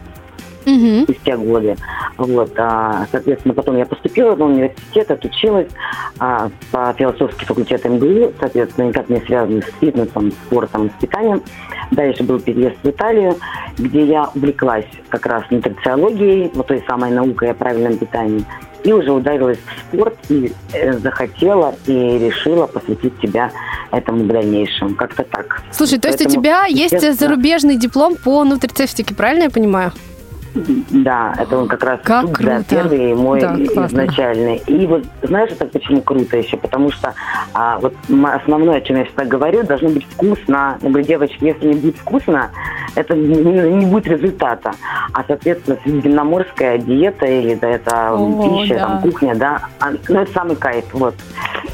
угу. 0.65 1.03
спустя 1.03 1.37
годы. 1.37 1.75
Вот, 2.17 2.51
а, 2.57 3.05
соответственно, 3.11 3.53
потом 3.53 3.77
я 3.77 3.85
поступила 3.85 4.35
в 4.35 4.41
университет, 4.41 5.11
отучилась 5.11 5.67
а, 6.19 6.49
по 6.71 6.93
философски 6.97 7.45
факультету 7.45 7.89
МГУ, 7.89 8.33
соответственно, 8.39 8.87
никак 8.87 9.09
не 9.09 9.19
связанный 9.21 9.61
с 9.61 9.79
фитнесом, 9.79 10.31
спортом, 10.31 10.89
с 10.89 11.01
питанием. 11.01 11.41
Дальше 11.91 12.23
был 12.23 12.39
переезд 12.39 12.77
в 12.83 12.89
Италию, 12.89 13.35
где 13.77 14.05
я 14.05 14.29
увлеклась 14.33 14.85
как 15.09 15.25
раз 15.25 15.43
нутрициологией, 15.49 16.51
вот 16.53 16.67
той 16.67 16.83
самой 16.87 17.11
наукой 17.11 17.51
о 17.51 17.53
правильном 17.53 17.97
питании, 17.97 18.45
и 18.83 18.93
уже 18.93 19.11
ударилась 19.11 19.57
в 19.57 19.95
спорт 19.95 20.15
и 20.29 20.53
э, 20.73 20.93
захотела 20.99 21.75
и 21.87 21.91
решила 21.91 22.67
посвятить 22.67 23.13
себя 23.21 23.51
этому 23.91 24.23
в 24.23 24.27
дальнейшем. 24.27 24.95
Как-то 24.95 25.23
так. 25.23 25.63
Слушай, 25.71 25.99
то 25.99 26.07
есть 26.07 26.25
у 26.25 26.29
тебя 26.29 26.65
есть 26.65 27.19
зарубежный 27.19 27.77
диплом 27.77 28.15
по 28.15 28.43
нутрицептике, 28.43 29.15
правильно 29.15 29.43
я 29.43 29.49
понимаю? 29.49 29.91
Да, 30.55 31.33
это 31.37 31.57
он 31.57 31.67
как 31.67 31.83
раз 31.83 31.99
как 32.03 32.21
тут, 32.21 32.35
круто. 32.35 32.51
да, 32.57 32.63
первый 32.67 33.13
мой 33.13 33.41
да, 33.41 33.55
изначальный. 33.55 34.61
И 34.67 34.85
вот 34.85 35.03
знаешь, 35.21 35.51
это 35.51 35.65
почему 35.65 36.01
круто 36.01 36.37
еще? 36.37 36.55
Потому 36.57 36.91
что 36.91 37.13
а, 37.53 37.77
вот 37.79 37.93
основное, 38.23 38.77
о 38.77 38.81
чем 38.81 38.97
я 38.97 39.05
всегда 39.05 39.25
говорю, 39.25 39.63
должно 39.63 39.89
быть 39.89 40.05
вкусно. 40.05 40.77
Я 40.81 40.89
говорю, 40.89 41.05
девочки, 41.05 41.43
если 41.43 41.67
не 41.67 41.75
будет 41.75 41.97
вкусно, 41.97 42.51
это 42.95 43.15
не, 43.15 43.35
не 43.35 43.85
будет 43.85 44.07
результата. 44.07 44.71
А, 45.13 45.23
соответственно, 45.27 45.77
средиземноморская 45.83 46.77
диета 46.77 47.25
или 47.25 47.55
да, 47.55 47.67
это 47.67 48.13
О, 48.13 48.59
пища, 48.59 48.75
да. 48.75 48.85
там, 48.85 49.01
кухня, 49.01 49.35
да, 49.35 49.61
а, 49.79 49.91
ну, 50.07 50.21
это 50.21 50.31
самый 50.31 50.55
кайф, 50.55 50.85
вот. 50.93 51.15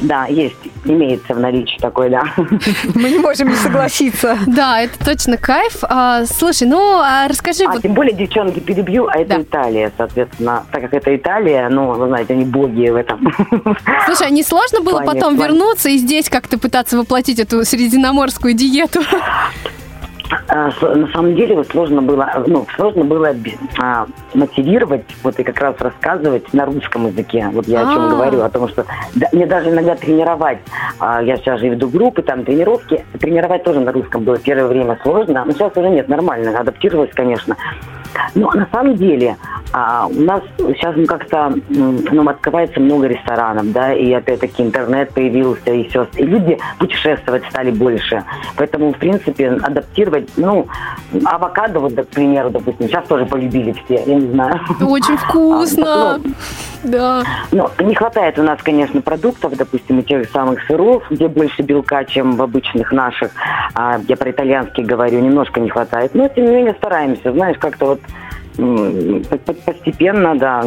Да, 0.02 0.26
есть, 0.26 0.56
имеется 0.86 1.36
в 1.36 1.40
наличии 1.40 1.78
такой, 1.78 2.10
да. 2.10 2.24
Мы 2.96 3.12
не 3.12 3.20
можем 3.20 3.50
не 3.50 3.56
согласиться. 3.56 4.38
Да, 4.48 4.82
это 4.82 4.98
точно 5.04 5.38
кайф. 5.38 5.84
А, 5.84 6.26
слушай, 6.26 6.68
ну, 6.68 7.00
а 7.00 7.28
расскажи... 7.28 7.66
А, 7.66 7.80
тем 7.80 7.94
более, 7.94 8.14
девчонки, 8.14 8.60
перебью, 8.74 9.08
а 9.08 9.18
это 9.18 9.36
да. 9.36 9.42
Италия, 9.42 9.92
соответственно. 9.98 10.64
Так 10.72 10.82
как 10.82 10.94
это 10.94 11.16
Италия, 11.16 11.70
ну, 11.70 11.92
вы 11.92 12.08
знаете, 12.08 12.34
они 12.34 12.46
боги 12.46 12.90
в 12.90 12.96
этом. 12.96 13.34
Слушай, 14.06 14.28
а 14.28 14.30
не 14.30 14.44
сложно 14.44 14.82
было 14.82 15.02
плане, 15.02 15.08
потом 15.08 15.36
плане. 15.36 15.54
вернуться 15.54 15.90
и 15.90 15.98
здесь 15.98 16.30
как-то 16.30 16.58
пытаться 16.58 16.98
воплотить 16.98 17.40
эту 17.40 17.64
средиземноморскую 17.66 18.54
диету? 18.54 19.02
А, 20.48 20.72
на 20.82 21.08
самом 21.12 21.36
деле 21.36 21.56
вот 21.56 21.68
сложно 21.68 22.02
было, 22.02 22.44
ну, 22.48 22.66
сложно 22.76 23.04
было 23.04 23.36
а, 23.82 24.06
мотивировать, 24.34 25.04
вот 25.24 25.38
и 25.40 25.44
как 25.44 25.60
раз 25.60 25.76
рассказывать 25.80 26.54
на 26.54 26.66
русском 26.66 27.08
языке. 27.08 27.50
Вот 27.52 27.68
я 27.68 27.82
о 27.82 27.94
чем 27.94 28.06
а. 28.06 28.10
говорю, 28.10 28.42
о 28.42 28.50
том, 28.50 28.70
что 28.70 28.86
да, 29.16 29.28
мне 29.34 29.46
даже 29.46 29.70
иногда 29.70 29.96
тренировать, 29.96 30.60
а, 31.00 31.22
я 31.22 31.36
сейчас 31.36 31.60
же 31.60 31.68
веду 31.68 31.90
группы, 31.90 32.22
там 32.22 32.46
тренировки, 32.46 33.04
тренировать 33.20 33.64
тоже 33.64 33.82
на 33.82 33.92
русском 33.92 34.24
было 34.24 34.38
первое 34.38 34.68
время 34.68 34.98
сложно, 35.04 35.44
но 35.46 35.52
сейчас 35.52 35.76
уже 35.76 35.90
нет, 35.90 36.08
нормально, 36.08 36.58
адаптировалась, 36.58 37.12
конечно. 37.14 37.58
Но 38.36 38.50
на 38.52 38.68
самом 38.72 38.96
деле 38.96 39.38
а, 39.74 40.08
у 40.08 40.22
нас 40.22 40.42
сейчас 40.58 40.96
ну, 40.96 41.06
как-то 41.06 41.54
ну, 41.70 42.28
открывается 42.28 42.80
много 42.80 43.08
ресторанов, 43.08 43.72
да, 43.72 43.94
и 43.94 44.12
опять-таки 44.12 44.64
интернет 44.64 45.14
появился, 45.14 45.72
и 45.72 45.88
все. 45.88 46.08
И 46.16 46.24
люди 46.24 46.58
путешествовать 46.78 47.44
стали 47.50 47.72
больше. 47.72 48.24
Поэтому, 48.58 48.94
в 48.94 48.98
принципе, 48.98 49.50
адаптировать, 49.50 50.30
ну, 50.36 50.68
авокадо, 51.26 51.80
вот, 51.80 51.94
к 51.94 52.08
примеру, 52.08 52.50
допустим, 52.50 52.88
сейчас 52.88 53.06
тоже 53.08 53.26
полюбили 53.26 53.76
все, 53.86 54.04
я 54.06 54.16
не 54.16 54.32
знаю. 54.32 54.60
Очень 54.82 55.18
вкусно. 55.18 56.16
А, 56.16 56.18
ну, 56.18 56.34
да. 56.84 57.24
Ну, 57.52 57.70
не 57.80 57.96
хватает 57.96 58.40
у 58.40 58.44
нас, 58.44 58.60
конечно, 58.62 59.02
продуктов, 59.02 59.56
допустим, 59.56 60.00
и 60.00 60.04
тех 60.04 60.24
же 60.24 60.30
самых 60.32 60.64
сыров, 60.66 61.04
где 61.10 61.28
больше 61.28 61.62
белка, 61.62 62.04
чем 62.06 62.36
в 62.36 62.42
обычных 62.42 62.92
наших. 62.92 63.32
А, 63.74 64.00
я 64.08 64.18
про 64.18 64.32
итальянский 64.32 64.84
говорю, 64.84 65.20
немножко 65.20 65.60
не 65.60 65.70
хватает. 65.70 66.14
Но, 66.14 66.28
тем 66.28 66.46
не 66.46 66.52
менее, 66.52 66.74
стараемся, 66.74 67.32
знаешь, 67.32 67.58
как-то 67.58 67.86
вот 67.86 68.01
постепенно, 69.66 70.36
да, 70.36 70.66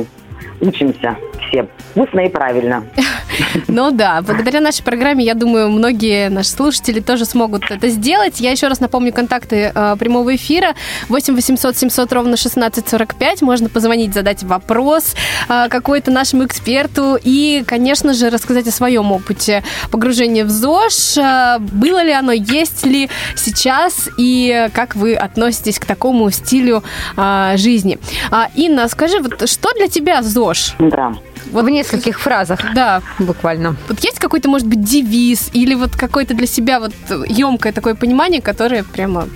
учимся 0.60 1.16
все 1.48 1.68
вкусно 1.90 2.20
и 2.20 2.28
правильно. 2.28 2.84
Ну 3.66 3.90
да, 3.90 4.22
благодаря 4.22 4.60
нашей 4.60 4.84
программе, 4.84 5.24
я 5.24 5.34
думаю, 5.34 5.68
многие 5.68 6.28
наши 6.28 6.50
слушатели 6.50 7.00
тоже 7.00 7.24
смогут 7.24 7.68
это 7.68 7.88
сделать. 7.88 8.38
Я 8.38 8.52
еще 8.52 8.68
раз 8.68 8.78
напомню 8.78 9.12
контакты 9.12 9.72
э, 9.74 9.96
прямого 9.98 10.36
эфира. 10.36 10.74
8 11.08 11.34
800 11.34 11.76
700 11.76 12.12
ровно 12.12 12.34
1645. 12.34 13.42
Можно 13.42 13.68
позвонить, 13.68 14.14
задать 14.14 14.44
вопрос 14.44 15.16
э, 15.48 15.66
какой-то 15.68 16.12
нашему 16.12 16.44
эксперту 16.44 17.18
и, 17.20 17.64
конечно 17.66 18.14
же, 18.14 18.30
рассказать 18.30 18.68
о 18.68 18.70
своем 18.70 19.10
опыте 19.10 19.64
погружения 19.90 20.44
в 20.44 20.50
ЗОЖ. 20.50 21.18
Э, 21.18 21.58
было 21.58 22.04
ли 22.04 22.12
оно, 22.12 22.30
есть 22.30 22.86
ли 22.86 23.10
сейчас 23.34 24.08
и 24.16 24.68
как 24.74 24.94
вы 24.94 25.14
относитесь 25.14 25.80
к 25.80 25.86
такому 25.86 26.30
стилю 26.30 26.84
э, 27.16 27.54
жизни. 27.56 27.98
А, 28.30 28.48
Инна, 28.54 28.88
скажи, 28.88 29.18
вот 29.18 29.48
что 29.48 29.72
для 29.74 29.88
тебя 29.88 30.22
ЗОЖ? 30.34 30.74
Да. 30.78 31.12
Вот 31.52 31.64
в 31.64 31.68
нескольких 31.68 32.20
фразах. 32.20 32.60
Да. 32.74 33.00
Буквально. 33.18 33.76
Вот 33.88 34.00
есть 34.00 34.18
какой-то, 34.18 34.48
может 34.48 34.66
быть, 34.66 34.82
девиз 34.82 35.50
или 35.52 35.74
вот 35.74 35.96
какое-то 35.96 36.34
для 36.34 36.46
себя 36.46 36.80
вот 36.80 36.92
емкое 37.28 37.72
такое 37.72 37.94
понимание, 37.94 38.42
которое 38.42 38.82
прямо 38.82 39.28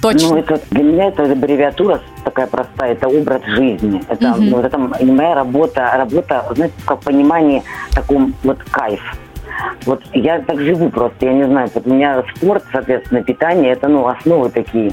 точно? 0.00 0.28
Ну, 0.28 0.36
это, 0.38 0.60
для 0.70 0.84
меня 0.84 1.08
это 1.08 1.24
аббревиатура 1.24 2.00
такая 2.24 2.46
простая, 2.46 2.92
это 2.92 3.08
образ 3.08 3.42
жизни. 3.46 4.02
Это, 4.08 4.28
Мгм. 4.28 4.50
ну, 4.50 4.56
вот 4.56 4.64
это 4.64 4.78
моя 4.78 5.34
работа, 5.34 5.92
работа, 5.96 6.44
знаете, 6.54 6.74
как 6.86 7.00
в 7.00 7.04
понимании 7.04 7.62
таком 7.92 8.34
вот 8.44 8.58
кайф. 8.70 9.00
Вот 9.84 10.02
я 10.14 10.40
так 10.40 10.58
живу 10.60 10.88
просто, 10.90 11.26
я 11.26 11.32
не 11.32 11.44
знаю, 11.44 11.70
вот 11.74 11.86
у 11.86 11.92
меня 11.92 12.22
спорт, 12.36 12.64
соответственно, 12.72 13.22
питание, 13.22 13.72
это, 13.72 13.88
ну, 13.88 14.06
основы 14.06 14.50
такие. 14.50 14.92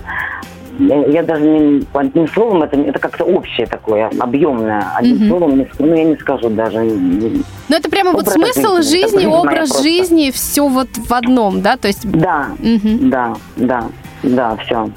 Я, 0.79 1.23
даже 1.23 1.43
не, 1.43 1.83
одним 1.93 2.27
словом, 2.27 2.63
это, 2.63 2.77
это 2.79 2.99
как-то 2.99 3.23
общее 3.23 3.65
такое, 3.67 4.09
объемное. 4.19 4.91
Одним 4.95 5.15
Мгм. 5.17 5.27
словом, 5.29 5.57
не, 5.57 5.67
ну, 5.79 5.95
я 5.95 6.03
не 6.03 6.15
скажу 6.17 6.49
даже. 6.49 6.79
Ну, 6.81 7.41
это 7.69 7.89
прямо 7.89 8.11
вот 8.11 8.27
Образ 8.27 8.33
смысл 8.53 8.75
жизни, 8.77 9.17
жизни, 9.19 9.25
образ 9.25 9.81
жизни, 9.81 10.31
все 10.31 10.67
вот 10.67 10.89
в 10.95 11.13
одном, 11.13 11.61
да? 11.61 11.77
То 11.77 11.87
есть... 11.87 12.09
Да, 12.09 12.49
Мгм. 12.59 13.09
да, 13.09 13.35
да, 13.55 13.83
да, 14.23 14.57
все. 14.57 14.89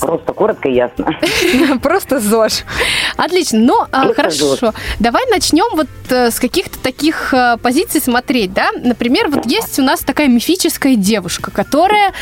Просто 0.00 0.32
коротко 0.32 0.68
и 0.68 0.74
ясно. 0.74 1.06
Просто 1.82 2.20
ЗОЖ. 2.20 2.64
Отлично. 3.16 3.58
Ну, 3.60 3.74
а, 3.92 4.12
хорошо. 4.12 4.72
Давай 5.00 5.22
начнем 5.30 5.74
вот 5.74 5.86
с 6.12 6.38
каких-то 6.40 6.78
таких 6.78 7.32
э, 7.34 7.56
позиций 7.62 8.00
смотреть, 8.00 8.52
да? 8.52 8.70
Например, 8.72 9.28
вот 9.28 9.46
есть 9.46 9.78
у 9.78 9.82
нас 9.82 10.00
такая 10.00 10.28
мифическая 10.28 10.96
девушка, 10.96 11.50
которая 11.50 12.12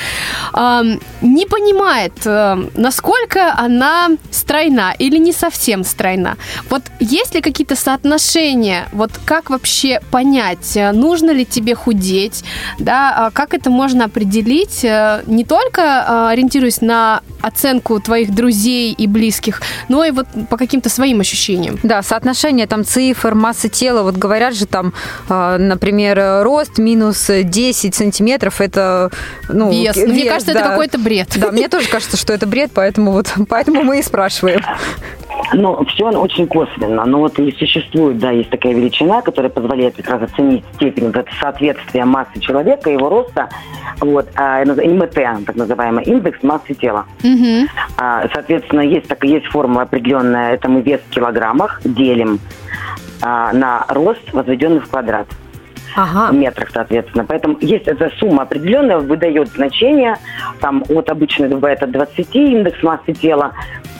ам, 0.52 1.00
не 1.20 1.46
понимает, 1.46 2.12
э, 2.24 2.56
насколько 2.74 3.52
она 3.56 4.10
стройна 4.30 4.94
или 4.98 5.16
не 5.18 5.32
совсем 5.32 5.84
стройна. 5.84 6.36
Вот 6.70 6.82
есть 7.00 7.34
ли 7.34 7.40
какие-то 7.40 7.76
соотношения? 7.76 8.88
Вот 8.92 9.10
как 9.24 9.50
вообще 9.50 10.00
понять, 10.10 10.76
э, 10.76 10.92
нужно 10.92 11.30
ли 11.30 11.44
тебе 11.44 11.74
худеть, 11.74 12.44
да? 12.78 13.26
А 13.26 13.30
Как 13.30 13.54
это 13.54 13.70
можно 13.70 14.04
определить? 14.04 14.84
э, 14.84 15.22
Не 15.26 15.44
только 15.44 15.80
э, 15.80 16.28
ориентируясь 16.32 16.80
на 16.80 17.20
оценку 17.40 18.00
твоих 18.00 18.34
друзей 18.34 18.92
и 18.92 19.06
близких, 19.06 19.60
но 19.88 20.04
и 20.04 20.10
вот 20.10 20.26
по 20.48 20.56
каким-то 20.56 20.88
своим 20.88 21.20
ощущениям. 21.20 21.78
Да, 21.82 22.02
соотношение 22.02 22.66
там 22.66 22.84
цифр, 22.84 23.34
массы 23.34 23.68
тела, 23.74 24.02
вот 24.02 24.16
говорят 24.16 24.54
же 24.54 24.66
там, 24.66 24.92
э, 25.28 25.56
например, 25.58 26.42
рост 26.42 26.78
минус 26.78 27.28
10 27.28 27.94
сантиметров, 27.94 28.60
это, 28.60 29.10
ну, 29.48 29.70
вес. 29.70 29.96
Ну, 29.96 30.06
Мне 30.06 30.22
вес, 30.22 30.32
кажется, 30.32 30.52
это 30.52 30.60
да. 30.60 30.70
какой-то 30.70 30.98
бред. 30.98 31.28
Да, 31.36 31.50
мне 31.50 31.68
тоже 31.68 31.88
кажется, 31.88 32.16
что 32.16 32.32
это 32.32 32.46
бред, 32.46 32.70
поэтому 32.74 33.12
вот, 33.12 33.32
поэтому 33.48 33.82
мы 33.82 33.98
и 33.98 34.02
спрашиваем. 34.02 34.60
Ну, 35.52 35.84
все 35.86 36.06
очень 36.06 36.46
косвенно. 36.46 37.04
Но 37.04 37.18
вот 37.18 37.38
и 37.38 37.52
существует, 37.52 38.18
да, 38.18 38.30
есть 38.30 38.50
такая 38.50 38.72
величина, 38.72 39.20
которая 39.22 39.50
позволяет 39.50 39.96
как 39.96 40.08
раз 40.08 40.22
оценить 40.22 40.64
степень 40.74 41.10
вот, 41.10 41.26
соответствия 41.40 42.04
массы 42.04 42.40
человека, 42.40 42.90
его 42.90 43.08
роста, 43.08 43.48
вот, 44.00 44.28
а, 44.34 44.60
это 44.60 44.80
ИМТ, 44.82 45.14
так 45.46 45.56
называемый, 45.56 46.04
индекс 46.04 46.42
массы 46.42 46.74
тела. 46.74 47.06
Мгм. 47.22 47.68
А, 47.96 48.26
Соответственно, 48.32 48.80
есть, 48.80 49.06
так, 49.06 49.24
есть 49.24 49.46
формула 49.46 49.82
определенная, 49.82 50.54
это 50.54 50.68
мы 50.68 50.82
вес 50.82 51.00
в 51.08 51.14
килограммах 51.14 51.80
делим 51.84 52.40
а, 53.22 53.52
на 53.52 53.84
рост, 53.88 54.32
возведенный 54.32 54.80
в 54.80 54.88
квадрат. 54.88 55.26
Ага. 55.96 56.32
в 56.32 56.34
метрах, 56.34 56.70
соответственно. 56.72 57.24
Поэтому 57.24 57.56
есть 57.60 57.86
эта 57.86 58.10
сумма 58.18 58.42
определенная, 58.42 58.98
выдает 58.98 59.48
значение, 59.50 60.16
там 60.60 60.82
от 60.88 61.08
обычно 61.08 61.46
бывает 61.46 61.84
от 61.84 61.92
20 61.92 62.34
индекс 62.34 62.82
массы 62.82 63.12
тела, 63.12 63.52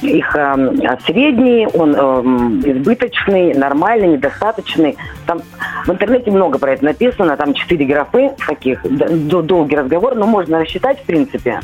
их 0.03 0.35
эм, 0.35 0.77
средний, 1.07 1.67
он 1.73 1.95
эм, 1.95 2.61
избыточный, 2.61 3.55
нормальный, 3.55 4.09
недостаточный. 4.09 4.97
Там 5.27 5.43
в 5.87 5.91
интернете 5.91 6.31
много 6.31 6.59
про 6.59 6.73
это 6.73 6.85
написано, 6.85 7.37
там 7.37 7.55
четыре 7.55 7.87
графы 7.87 8.33
таких, 8.47 8.83
д- 8.83 9.43
долгий 9.43 9.77
разговор, 9.77 10.15
но 10.15 10.27
можно 10.27 10.61
рассчитать 10.61 11.01
в 11.01 11.05
принципе. 11.05 11.61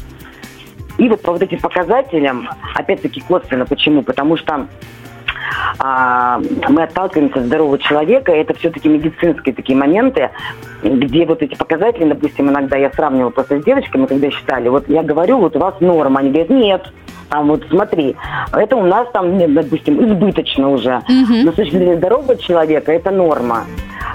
И 0.99 1.09
вот 1.09 1.23
по 1.23 1.33
вот 1.33 1.43
этим 1.43 1.59
показателям, 1.59 2.49
опять-таки 2.75 3.21
косвенно, 3.21 3.67
почему? 3.67 4.03
Потому 4.03 4.37
что 4.37 4.67
мы 5.79 6.83
отталкиваемся 6.83 7.41
от 7.41 7.47
здорового 7.47 7.79
человека, 7.79 8.33
и 8.33 8.39
это 8.39 8.55
все-таки 8.55 8.89
медицинские 8.89 9.55
такие 9.55 9.77
моменты, 9.77 10.31
где 10.83 11.27
вот 11.27 11.43
эти 11.43 11.55
показатели, 11.55 12.09
допустим, 12.09 12.51
иногда 12.51 12.77
я 12.77 12.91
сравнивала 12.91 13.31
просто 13.31 13.61
с 13.61 13.65
девочками, 13.65 14.07
когда 14.07 14.31
считали, 14.31 14.69
вот 14.69 14.89
я 14.89 15.03
говорю, 15.03 15.39
вот 15.39 15.57
у 15.57 15.59
вас 15.59 15.75
норма, 15.81 16.21
они 16.21 16.31
говорят, 16.31 16.51
нет, 16.51 16.93
там 17.31 17.47
вот 17.47 17.65
смотри, 17.71 18.17
это 18.53 18.77
у 18.77 18.83
нас 18.83 19.09
там, 19.13 19.55
допустим, 19.55 20.05
избыточно 20.05 20.71
уже. 20.71 21.01
Мгм. 21.09 21.45
Но 21.45 21.53
с 21.53 21.55
точки 21.55 21.77
зрения 21.77 21.97
здорового 21.97 22.37
человека 22.37 22.93
это 22.93 23.11
норма. 23.11 23.65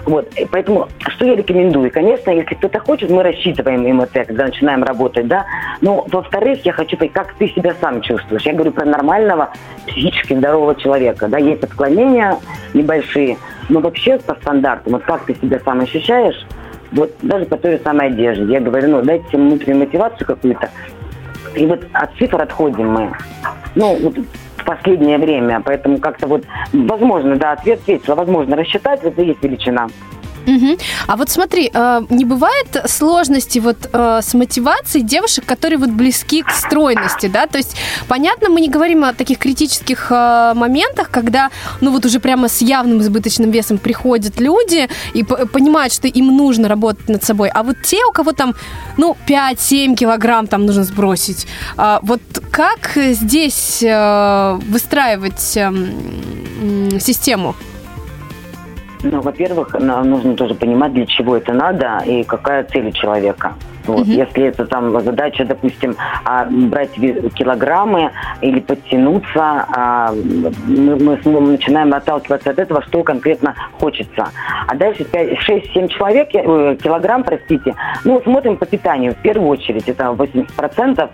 Вот, 0.06 0.32
поэтому, 0.52 0.88
что 1.00 1.26
я 1.26 1.36
рекомендую? 1.36 1.90
Конечно, 1.92 2.30
если 2.30 2.54
кто-то 2.54 2.80
хочет, 2.80 3.10
мы 3.10 3.24
рассчитываем 3.24 3.82
МТ, 3.98 4.12
когда 4.28 4.46
начинаем 4.46 4.84
работать, 4.84 5.28
да. 5.28 5.46
Но, 5.82 6.06
во-вторых, 6.12 6.64
я 6.64 6.74
хочу 6.74 6.96
понять, 6.96 7.14
как 7.14 7.34
ты 7.34 7.48
себя 7.50 7.74
сам 7.82 8.02
чувствуешь. 8.02 8.44
Я 8.44 8.54
говорю 8.54 8.72
про 8.72 8.86
нормального, 8.86 9.50
психически 9.88 10.36
здорового 10.36 10.76
человека, 10.76 11.28
да. 11.28 11.40
Есть 11.40 11.64
отклонения 11.64 12.38
небольшие, 12.74 13.38
но 13.70 13.80
вообще 13.80 14.20
по 14.20 14.36
стандарту, 14.36 14.92
вот 14.92 15.04
как 15.04 15.26
ты 15.26 15.34
себя 15.36 15.60
сам 15.66 15.82
ощущаешь, 15.82 16.46
вот 16.92 17.12
даже 17.24 17.46
по 17.46 17.58
той 17.58 17.74
же 17.74 17.84
самой 17.84 18.08
одежде. 18.08 18.46
Я 18.46 18.60
говорю, 18.60 18.90
ну, 18.90 19.02
дайте 19.02 19.28
себе 19.30 19.40
внутреннюю 19.40 19.80
мотивацию 19.80 20.28
какую-то. 20.28 20.70
И 21.56 21.66
вот 21.66 21.84
от 21.94 22.16
цифр 22.18 22.42
отходим 22.42 22.92
мы. 22.92 23.12
Ну, 23.74 23.98
вот 24.02 24.18
последнее 24.66 25.18
время. 25.18 25.62
Поэтому 25.64 26.00
как-то 26.00 26.28
вот, 26.28 26.44
возможно, 26.74 27.36
да, 27.36 27.54
ответ 27.54 27.80
ответила, 27.80 28.16
возможно, 28.16 28.56
рассчитать, 28.56 29.04
это 29.04 29.22
есть 29.22 29.42
величина. 29.44 29.88
Мгм. 30.46 30.78
А 31.08 31.16
вот 31.16 31.30
смотри, 31.30 31.72
э, 31.74 32.02
не 32.10 32.26
бывает 32.26 32.84
сложности 32.86 33.60
вот 33.60 33.90
э, 33.92 34.20
с 34.22 34.34
мотивацией 34.34 35.04
девушек, 35.04 35.46
которые 35.46 35.80
вот 35.80 35.90
близки 35.90 36.44
к 36.44 36.52
стройности, 36.52 37.28
да? 37.28 37.48
То 37.48 37.58
есть, 37.58 37.76
понятно, 38.08 38.50
мы 38.50 38.62
не 38.62 38.70
говорим 38.70 39.04
о 39.04 39.14
таких 39.14 39.40
критических 39.40 40.08
э, 40.12 40.54
моментах, 40.56 41.10
когда, 41.10 41.50
ну 41.82 41.92
вот 41.92 42.06
уже 42.06 42.20
прямо 42.20 42.48
с 42.48 42.62
явным 42.62 43.02
избыточным 43.02 43.52
весом 43.52 43.78
приходят 43.78 44.40
люди 44.40 44.88
и 45.14 45.24
понимают, 45.24 45.94
что 45.94 46.08
им 46.08 46.38
нужно 46.38 46.68
работать 46.68 47.10
над 47.10 47.24
собой. 47.24 47.50
А 47.50 47.64
вот 47.64 47.78
те, 47.84 47.98
у 48.06 48.12
кого 48.12 48.32
там, 48.32 48.54
ну, 48.98 49.18
5-7 49.28 49.96
килограмм 49.96 50.48
там 50.48 50.66
нужно 50.66 50.84
сбросить, 50.84 51.48
вот 52.02 52.22
как 52.52 52.92
здесь 52.96 53.82
выстраивать 53.82 55.58
эм, 55.58 57.00
систему? 57.00 57.56
Ну, 59.04 59.22
во-первых, 59.22 59.74
на- 59.80 60.04
нужно 60.04 60.36
тоже 60.36 60.56
понимать, 60.56 60.94
для 60.94 61.06
чего 61.06 61.38
это 61.38 61.54
надо 61.54 62.02
и 62.06 62.24
какая 62.24 62.64
цель 62.64 62.88
у 62.88 62.92
человека. 62.92 63.54
Вот. 63.88 64.08
Мгм. 64.08 64.12
Если 64.12 64.44
это 64.46 64.66
там 64.66 65.00
задача, 65.02 65.46
допустим, 65.46 65.96
а, 66.24 66.46
брать 66.46 66.92
килограммы 66.94 68.12
или 68.42 68.60
подтянуться, 68.60 69.28
а, 69.36 70.12
мы, 70.66 71.20
мы 71.24 71.42
начинаем 71.42 71.94
отталкиваться 71.94 72.50
от 72.50 72.60
этого, 72.60 72.82
что 72.82 73.04
конкретно 73.04 73.54
хочется. 73.80 74.30
А 74.68 74.76
дальше 74.76 75.06
6-7 75.12 75.88
человек, 75.90 76.30
э, 76.34 76.78
килограмм, 76.82 77.24
простите, 77.24 77.76
ну, 78.04 78.22
смотрим 78.24 78.58
по 78.58 78.66
питанию. 78.66 79.14
В 79.14 79.18
первую 79.18 79.50
очередь, 79.50 79.88
это 79.88 80.12
80%, 80.12 81.10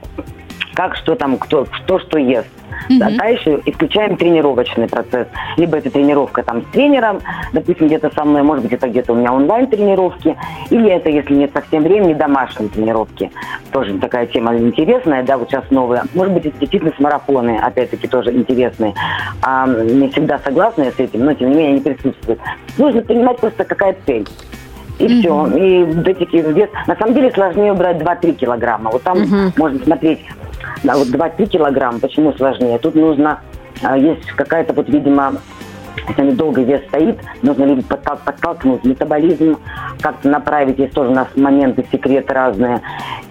как 0.74 0.96
что 0.96 1.16
там, 1.16 1.38
кто, 1.38 1.66
кто 1.66 2.00
что 2.00 2.18
ест. 2.18 2.48
Мгм. 2.90 3.04
А 3.04 3.12
дальше 3.12 3.62
и 3.66 3.72
включаем 3.72 4.18
тренировочный 4.18 4.88
процесс. 4.88 5.28
Либо 5.58 5.78
это 5.78 5.90
тренировка 5.90 6.44
там 6.44 6.62
с 6.62 6.66
тренером, 6.72 7.20
допустим, 7.54 7.88
где-то 7.88 8.12
со 8.14 8.24
мной, 8.24 8.44
может 8.44 8.64
быть, 8.64 8.74
это 8.74 8.88
где-то 8.88 9.14
у 9.14 9.16
меня 9.16 9.34
онлайн-тренировки, 9.34 10.38
или 10.70 10.90
это, 10.90 11.10
если 11.10 11.36
нет 11.36 11.52
совсем 11.54 11.84
времени, 11.84 12.14
домашние 12.14 12.70
тренировки. 12.70 13.32
Тоже 13.72 13.98
такая 14.00 14.26
тема 14.28 14.56
интересная, 14.58 15.24
да, 15.24 15.38
вот 15.38 15.50
сейчас 15.50 15.64
новая. 15.70 16.04
Может 16.14 16.34
быть, 16.34 16.46
эти 16.46 16.70
фитнес-марафоны, 16.70 17.58
опять-таки, 17.58 18.08
тоже 18.08 18.32
интересные. 18.32 18.94
А, 19.42 19.68
не 19.68 20.10
всегда 20.10 20.40
согласна 20.40 20.84
я 20.84 20.92
с 20.92 21.00
этим, 21.00 21.26
но, 21.26 21.34
тем 21.34 21.50
не 21.50 21.56
менее, 21.56 21.72
они 21.74 21.82
присутствуют. 21.82 22.40
Нужно 22.78 23.02
понимать 23.02 23.38
просто, 23.40 23.64
какая 23.64 23.96
цель. 24.06 24.28
И 25.00 25.08
все. 25.08 25.48
И 25.48 25.84
вот 25.84 26.08
эти 26.08 26.26
вес. 26.36 26.70
На 26.88 26.96
самом 26.96 27.14
деле 27.14 27.32
сложнее 27.32 27.74
брать 27.74 27.98
2-3 27.98 28.34
килограмма. 28.34 28.92
Вот 28.92 29.04
там 29.04 29.20
Мгм. 29.20 29.54
можно 29.58 29.84
смотреть, 29.84 30.20
да, 30.84 30.96
вот 30.96 31.08
2-3 31.08 31.46
килограмма, 31.48 32.00
почему 32.00 32.34
сложнее? 32.34 32.78
Тут 32.78 32.96
нужно, 32.96 33.40
а, 33.84 33.98
есть 33.98 34.26
какая-то 34.32 34.74
вот, 34.74 34.90
видимо, 34.90 35.34
если 36.08 36.22
они 36.22 36.32
долго 36.34 36.62
вес 36.62 36.82
стоит, 36.88 37.20
нужно 37.42 37.66
либо 37.66 37.82
подтал- 37.82 38.20
подтолкнуть 38.24 38.84
метаболизм, 38.84 39.58
как-то 40.02 40.30
направить, 40.30 40.80
есть 40.80 40.94
тоже 40.94 41.10
у 41.12 41.14
нас 41.14 41.28
моменты, 41.36 41.86
секреты 41.92 42.34
разные, 42.34 42.82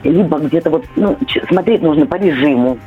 либо 0.05 0.39
где-то 0.39 0.71
вот, 0.71 0.85
ну, 0.97 1.17
смотреть 1.49 1.83
нужно 1.83 2.07
по 2.07 2.17
режиму 2.17 2.79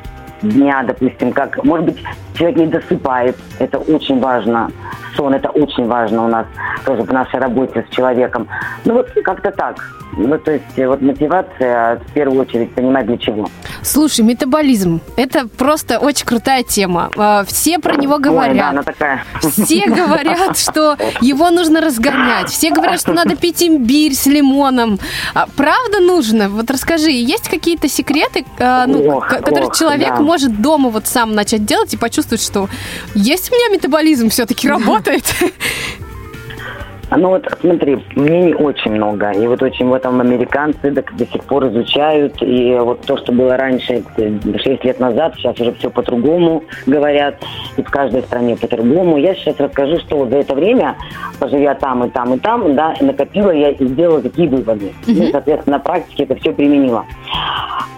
дня, 0.44 0.84
допустим, 0.84 1.34
как, 1.34 1.64
может 1.64 1.86
быть, 1.86 2.04
человек 2.36 2.58
не 2.58 2.68
досыпает, 2.68 3.36
это 3.60 3.80
очень 3.80 4.20
важно, 4.20 4.72
сон, 5.16 5.34
это 5.34 5.50
очень 5.50 5.88
важно 5.88 6.26
у 6.26 6.28
нас 6.28 6.46
тоже 6.86 7.04
в 7.04 7.12
нашей 7.12 7.40
работе 7.40 7.86
с 7.90 7.96
человеком. 7.96 8.48
Ну 8.86 8.94
вот 8.94 9.10
как-то 9.24 9.52
так. 9.52 9.78
Ну, 10.18 10.38
то 10.38 10.52
есть, 10.52 10.64
э, 10.78 10.88
вот 10.88 11.02
мотивация, 11.02 11.98
в 11.98 12.12
первую 12.14 12.42
очередь, 12.42 12.72
понимать 12.74 13.06
для 13.08 13.18
чего. 13.18 13.50
Слушай, 13.82 14.22
метаболизм– 14.22 15.02
это 15.18 15.48
просто 15.48 16.00
очень 16.00 16.26
крутая 16.26 16.64
тема. 16.64 17.12
А, 17.18 17.44
Все 17.46 17.80
про 17.80 17.96
него 17.96 18.16
Ой, 18.16 18.22
да, 18.22 18.30
говорят. 18.30 18.70
она 18.72 18.84
такая. 18.84 19.24
Все 19.42 19.86
говорят, 19.88 20.58
что 20.58 20.98
его 21.22 21.50
нужно 21.50 21.82
разгонять. 21.82 22.50
Все 22.50 22.70
говорят, 22.72 23.00
что 23.00 23.14
надо 23.14 23.36
пить 23.36 23.62
имбирь 23.64 24.14
с 24.14 24.26
лимоном. 24.26 25.00
А 25.34 25.48
правда 25.56 26.00
нужно? 26.00 26.50
Вот 26.50 26.70
расскажи, 26.72 27.12
есть 27.12 27.50
какие-то 27.50 27.90
секреты, 27.90 28.46
а, 28.60 28.86
ну, 28.88 29.18
Ох, 29.18 29.28
ко- 29.28 29.38
которые 29.38 29.68
ох, 29.68 29.76
человек 29.78 30.10
да. 30.10 30.22
может 30.22 30.62
дома 30.62 30.90
вот 30.90 31.08
сам 31.08 31.34
начать 31.34 31.66
делать 31.66 31.94
и 31.94 31.98
почувствовать, 31.98 32.42
что 32.44 32.70
есть 33.16 33.52
у 33.52 33.56
меня 33.56 33.76
метаболизм, 33.76 34.30
все-таки 34.30 34.68
работает? 34.70 35.24
Ну 37.16 37.30
вот 37.30 37.48
смотри, 37.62 38.00
мнений 38.16 38.56
очень 38.56 38.92
много. 38.92 39.32
И 39.32 39.46
вот 39.48 39.62
очень 39.62 39.88
в 39.88 39.94
этом 39.94 40.20
американцы 40.20 40.92
до, 40.92 41.04
до 41.04 41.26
сих 41.26 41.44
пор 41.44 41.68
изучают. 41.68 42.42
И 42.42 42.76
вот 42.80 43.02
то, 43.02 43.18
что 43.18 43.32
было 43.32 43.56
раньше, 43.58 44.04
э, 44.18 44.40
6 44.58 44.84
лет 44.84 45.00
назад, 45.00 45.36
сейчас 45.36 45.60
уже 45.60 45.74
все 45.74 45.90
по-другому 45.90 46.64
говорят. 46.86 47.36
И 47.78 47.84
в 47.84 47.90
каждой 47.90 48.24
стране 48.24 48.56
по-другому. 48.56 49.18
Я 49.18 49.36
сейчас 49.36 49.60
расскажу, 49.60 50.00
что 50.00 50.18
вот 50.18 50.30
за 50.30 50.38
это 50.38 50.56
время, 50.56 50.96
поживя 51.40 51.76
там 51.76 52.06
и 52.06 52.10
там 52.10 52.34
и 52.34 52.40
там, 52.40 52.76
да, 52.76 52.96
накопила 53.00 53.52
я 53.52 53.72
и 53.72 53.86
сделала 53.86 54.22
какие 54.22 54.48
выводы. 54.48 54.94
Ну, 55.06 55.28
соответственно, 55.32 55.78
на 55.78 55.84
практике 55.84 56.24
это 56.24 56.36
все 56.36 56.52
применила. 56.52 57.06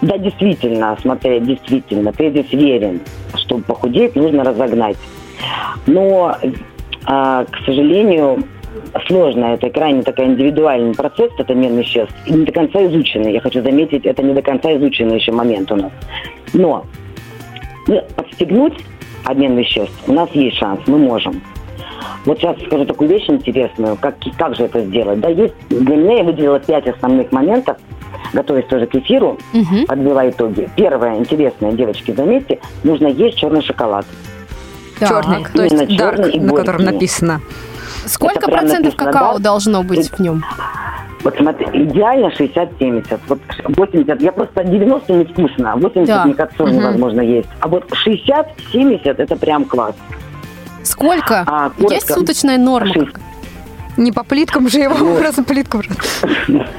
Да, 0.02 0.18
действительно, 0.18 0.96
смотри, 1.00 1.40
действительно, 1.40 2.12
ты 2.12 2.30
здесь 2.30 2.52
верен, 2.52 3.00
чтобы 3.36 3.62
похудеть, 3.62 4.14
нужно 4.14 4.44
разогнать. 4.44 4.96
Но, 5.86 6.36
а, 7.06 7.44
к 7.44 7.56
сожалению, 7.64 8.42
сложно. 9.06 9.54
Это 9.54 9.70
крайне 9.70 10.02
такой 10.02 10.26
индивидуальный 10.26 10.94
процесс, 10.94 11.30
это 11.38 11.52
обмен 11.52 11.76
веществ. 11.76 12.14
И 12.26 12.32
не 12.32 12.44
до 12.44 12.52
конца 12.52 12.84
изученный. 12.86 13.32
Я 13.32 13.40
хочу 13.40 13.62
заметить, 13.62 14.06
это 14.06 14.22
не 14.22 14.34
до 14.34 14.42
конца 14.42 14.74
изученный 14.76 15.16
еще 15.16 15.32
момент 15.32 15.70
у 15.72 15.76
нас. 15.76 15.92
Но 16.52 16.84
ну, 17.86 18.02
подстегнуть 18.16 18.74
обмен 19.24 19.56
веществ 19.56 19.94
у 20.06 20.12
нас 20.12 20.28
есть 20.32 20.56
шанс, 20.56 20.80
мы 20.86 20.98
можем. 20.98 21.42
Вот 22.24 22.38
сейчас 22.38 22.56
скажу 22.66 22.84
такую 22.84 23.08
вещь 23.08 23.28
интересную, 23.28 23.96
как, 23.96 24.16
как 24.36 24.56
же 24.56 24.64
это 24.64 24.84
сделать. 24.84 25.20
Да, 25.20 25.28
есть, 25.28 25.54
для 25.68 25.96
меня 25.96 26.18
я 26.18 26.24
выделила 26.24 26.58
пять 26.58 26.86
основных 26.88 27.30
моментов, 27.30 27.76
готовясь 28.32 28.66
тоже 28.66 28.86
к 28.86 28.94
эфиру, 28.96 29.38
Мгм. 29.52 29.86
подвела 29.86 30.28
итоги. 30.28 30.68
Первое, 30.76 31.16
интересное, 31.16 31.72
девочки, 31.72 32.12
заметьте, 32.12 32.58
нужно 32.82 33.06
есть 33.06 33.38
черный 33.38 33.62
шоколад. 33.62 34.04
Черный, 34.98 35.44
Так. 35.44 35.52
то 35.52 35.62
есть 35.62 35.74
Именно 35.74 35.98
дарк, 35.98 36.16
черный 36.16 36.32
и 36.32 36.40
на 36.40 36.52
котором 36.54 36.82
написано. 36.82 37.40
Сколько 38.06 38.48
процентов 38.50 38.84
написано, 38.94 39.12
какао 39.12 39.32
да? 39.38 39.44
должно 39.44 39.82
быть 39.82 40.10
в 40.10 40.18
нем? 40.20 40.44
Вот 41.24 41.34
смотри, 41.36 41.66
идеально 41.84 42.28
60-70. 42.28 43.18
Вот 43.28 43.40
80, 43.76 44.22
я 44.22 44.32
просто 44.32 44.62
90 44.64 45.12
невкусно, 45.12 45.74
80 45.76 46.06
Да. 46.06 46.24
никак 46.24 46.54
тоже 46.54 46.72
невозможно 46.72 47.20
есть. 47.20 47.48
А 47.60 47.68
вот 47.68 47.84
60-70 48.06 49.00
это 49.20 49.36
прям 49.36 49.64
класс. 49.64 49.94
Сколько? 50.84 51.42
А, 51.46 51.70
коротко. 51.70 51.94
Есть 51.94 52.12
суточная 52.12 52.58
норма? 52.58 52.92
Шесть. 52.92 53.16
Не 53.96 54.12
по 54.12 54.22
плиткам 54.24 54.68
же 54.68 54.78
его, 54.80 54.94
Вот. 54.94 55.18
просто 55.20 55.42
плиткам 55.42 55.82
же. 55.82 55.88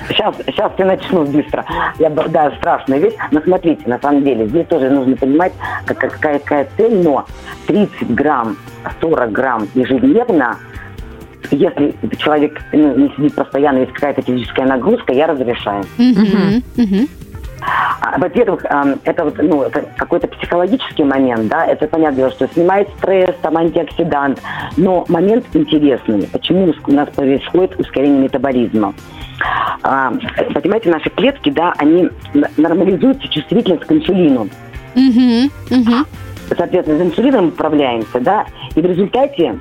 Сейчас, 0.07 0.35
сейчас 0.45 0.71
я 0.77 0.85
начну 0.85 1.25
быстро. 1.25 1.65
Я, 1.99 2.09
да, 2.11 2.51
страшная 2.59 2.99
вещь. 2.99 3.15
Но 3.31 3.41
смотрите, 3.41 3.81
на 3.89 3.97
самом 3.99 4.23
деле, 4.23 4.47
здесь 4.47 4.67
тоже 4.67 4.89
нужно 4.91 5.15
понимать, 5.17 5.51
как- 5.85 5.97
какая, 5.97 6.37
какая 6.39 6.67
цель, 6.77 6.95
но 7.03 7.25
30 7.65 8.13
грамм, 8.13 8.55
40 9.01 9.31
грамм 9.31 9.67
ежедневно, 9.73 10.57
если 11.52 11.95
человек 12.17 12.62
ну, 12.73 12.95
не 12.95 13.10
сидит 13.15 13.36
постоянно, 13.36 13.80
есть 13.80 13.93
какая-то 13.93 14.21
физическая 14.21 14.65
нагрузка, 14.65 15.13
я 15.13 15.28
разрешаю. 15.28 15.84
А, 18.02 18.17
Во-первых, 18.17 18.65
это 19.04 19.23
вот, 19.23 19.38
ну, 19.38 19.63
это 19.63 19.86
какой-то 19.97 20.28
психологический 20.28 21.04
момент, 21.04 21.47
да, 21.47 21.65
это 21.65 21.88
понятное 21.88 22.17
дело, 22.17 22.32
что 22.32 22.47
снимает 22.47 22.88
стресс, 22.97 23.36
там 23.41 23.58
антиоксидант, 23.58 24.41
но 24.78 25.06
момент 25.08 25.45
интересный, 25.54 26.28
почему 26.32 26.73
у 26.86 26.91
нас 26.91 27.10
происходит 27.10 27.80
ускорение 27.80 28.23
метаболизма. 28.23 28.93
А, 29.84 30.13
понимаете, 30.54 30.89
наши 30.89 31.10
клетки, 31.10 31.50
да, 31.50 31.73
они 31.78 32.10
нормализуются 32.58 33.28
чувствительность 33.28 33.86
к 33.86 33.91
инсулину. 33.91 34.50
Мгм. 34.95 35.52
Мгм. 35.69 36.06
Соответственно, 36.56 36.97
за 36.97 37.06
инсулином 37.06 37.47
управляемся, 37.50 38.19
да, 38.19 38.45
и 38.76 38.82
в 38.82 38.86
результате 38.86 39.58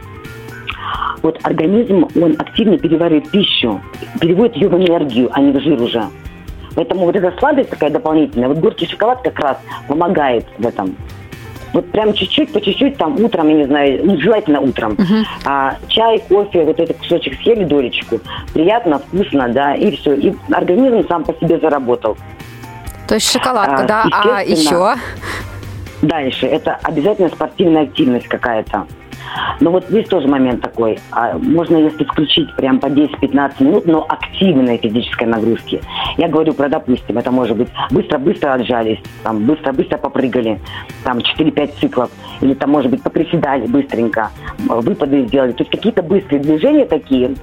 вот 1.23 1.39
организм, 1.43 2.09
он 2.21 2.35
активно 2.39 2.79
переваривает 2.79 3.31
пищу, 3.31 3.81
переводит 4.21 4.57
ее 4.57 4.69
в 4.69 4.75
энергию, 4.75 5.29
а 5.33 5.41
не 5.41 5.53
в 5.53 5.61
жир 5.61 5.81
уже. 5.81 6.05
Поэтому 6.75 7.07
вот 7.07 7.17
эта 7.17 7.33
сладость 7.39 7.71
такая 7.71 7.91
дополнительная, 7.91 8.49
вот 8.49 8.59
горький 8.59 8.87
шоколад 8.87 9.23
как 9.23 9.39
раз 9.39 9.57
помогает 9.89 10.45
в 10.59 10.67
этом. 10.67 10.95
Вот 11.73 11.91
прям 11.91 12.15
чуть-чуть, 12.15 12.53
по 12.53 12.61
чуть-чуть, 12.61 12.97
там 12.97 13.23
утром, 13.23 13.49
я 13.49 13.55
не 13.55 13.65
знаю, 13.67 14.01
ну, 14.05 14.19
желательно 14.19 14.61
утром. 14.61 14.97
А, 15.45 15.77
чай, 15.89 16.23
кофе, 16.29 16.65
вот 16.65 16.81
этот 16.81 16.97
кусочек 16.99 17.39
съели, 17.43 17.65
долечку. 17.65 18.21
Приятно, 18.55 18.99
вкусно, 18.99 19.49
да, 19.49 19.75
и 19.75 19.95
все. 19.97 20.15
И 20.15 20.35
организм 20.51 21.07
сам 21.09 21.25
по 21.25 21.35
себе 21.35 21.59
заработал. 21.59 22.17
То 23.09 23.15
есть 23.17 23.31
шоколадка, 23.31 23.83
А, 23.83 23.87
да, 23.87 24.07
а 24.13 24.43
еще? 24.43 24.95
Дальше, 26.03 26.47
это 26.47 26.79
обязательно 26.83 27.29
спортивная 27.29 27.83
активность 27.83 28.29
какая-то. 28.29 28.87
Но 29.61 29.71
вот 29.71 29.87
здесь 29.89 30.09
тоже 30.09 30.29
момент 30.29 30.61
такой. 30.63 30.99
А 31.13 31.37
можно, 31.39 31.77
если 31.77 32.05
включить 32.05 32.55
прям 32.57 32.79
по 32.79 32.87
10-15 32.87 33.63
минут, 33.63 33.87
но 33.87 34.05
активной 34.09 34.79
физической 34.79 35.25
нагрузки. 35.25 35.81
Я 36.17 36.29
говорю 36.29 36.53
про, 36.53 36.69
допустим, 36.69 37.19
это 37.19 37.31
может 37.31 37.57
быть 37.57 37.69
быстро-быстро 37.91 38.55
отжались, 38.55 38.99
там 39.23 39.45
быстро-быстро 39.45 39.99
попрыгали, 39.99 40.61
там 41.05 41.19
4-5 41.19 41.71
циклов, 41.81 42.11
или 42.41 42.55
там, 42.55 42.71
может 42.71 42.91
быть, 42.91 43.03
поприседали 43.03 43.67
быстренько, 43.67 44.31
выпады 44.59 45.27
сделали. 45.27 45.53
То 45.53 45.63
есть 45.63 45.71
какие-то 45.71 46.03
быстрые 46.03 46.43
движения 46.43 46.85
такие, 46.85 47.35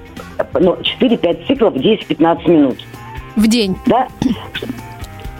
ну, 0.54 0.76
4-5 1.00 1.46
циклов 1.46 1.74
10-15 1.74 2.50
минут 2.50 2.76
В 3.36 3.46
день. 3.48 3.76
да, 3.86 4.08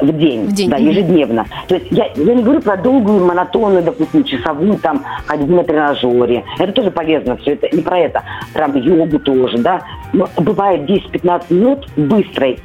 в 0.00 0.12
день, 0.18 0.46
В 0.46 0.52
день, 0.52 0.70
да, 0.70 0.76
ежедневно. 0.76 1.46
То 1.68 1.76
есть 1.76 1.86
я, 1.90 2.06
я 2.14 2.34
не 2.34 2.42
говорю 2.42 2.60
про 2.60 2.76
долгую, 2.76 3.24
монотонную, 3.24 3.82
допустим, 3.82 4.24
часовую 4.24 4.78
там 4.78 5.04
ходьбу 5.26 5.54
на 5.54 5.64
тренажере. 5.64 6.44
Это 6.58 6.72
тоже 6.72 6.90
полезно, 6.90 7.36
все 7.36 7.52
это 7.52 7.74
не 7.74 7.82
про 7.82 7.98
это. 7.98 8.22
Прям 8.52 8.76
йогу 8.76 9.18
тоже, 9.18 9.58
да. 9.58 9.82
Но 10.12 10.28
бывает 10.36 10.88
10-15 10.88 11.42
минут 11.50 11.88
быстрой 11.96 12.58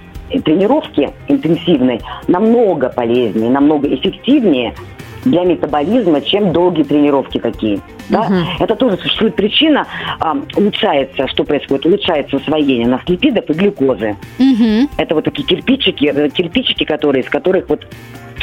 тренировки, 0.43 1.09
интенсивной, 1.27 2.01
намного 2.27 2.89
полезнее, 2.89 3.49
намного 3.49 3.93
эффективнее 3.93 4.75
для 5.25 5.43
метаболизма, 5.43 6.21
чем 6.21 6.51
долгие 6.51 6.83
тренировки 6.83 7.39
такие. 7.39 7.79
Да? 8.09 8.27
Это 8.59 8.75
тоже 8.75 8.97
существует 8.97 9.35
причина, 9.35 9.85
а, 10.19 10.35
улучшается, 10.55 11.27
что 11.27 11.43
происходит, 11.43 11.85
улучшается 11.85 12.37
усвоение 12.37 12.87
у 12.87 12.91
нас 12.91 13.01
липидов 13.07 13.49
и 13.49 13.53
глюкозы. 13.53 14.15
Мгм. 14.37 14.89
Это 14.97 15.15
вот 15.15 15.25
такие 15.25 15.47
кирпичики, 15.47 16.05
э, 16.05 16.29
кирпичики, 16.29 16.83
которые, 16.83 17.23
из 17.23 17.29
которых 17.29 17.69
вот 17.69 17.85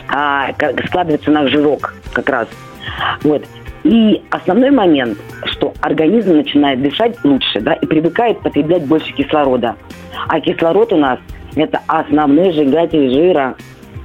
а, 0.08 0.52
складывается 0.86 1.30
наш 1.30 1.50
жирок 1.50 1.94
как 2.12 2.28
раз. 2.28 2.48
Вот. 3.22 3.44
И 3.84 4.22
основной 4.30 4.70
момент, 4.70 5.18
что 5.44 5.72
организм 5.80 6.36
начинает 6.36 6.82
дышать 6.82 7.16
лучше, 7.24 7.60
да, 7.60 7.74
и 7.74 7.86
привыкает 7.86 8.40
потреблять 8.40 8.84
больше 8.84 9.12
кислорода. 9.12 9.76
А 10.28 10.40
кислород 10.40 10.92
у 10.92 10.96
нас 10.96 11.18
это 11.54 11.80
основной 11.86 12.52
сжигатель 12.52 13.10
жира. 13.12 13.56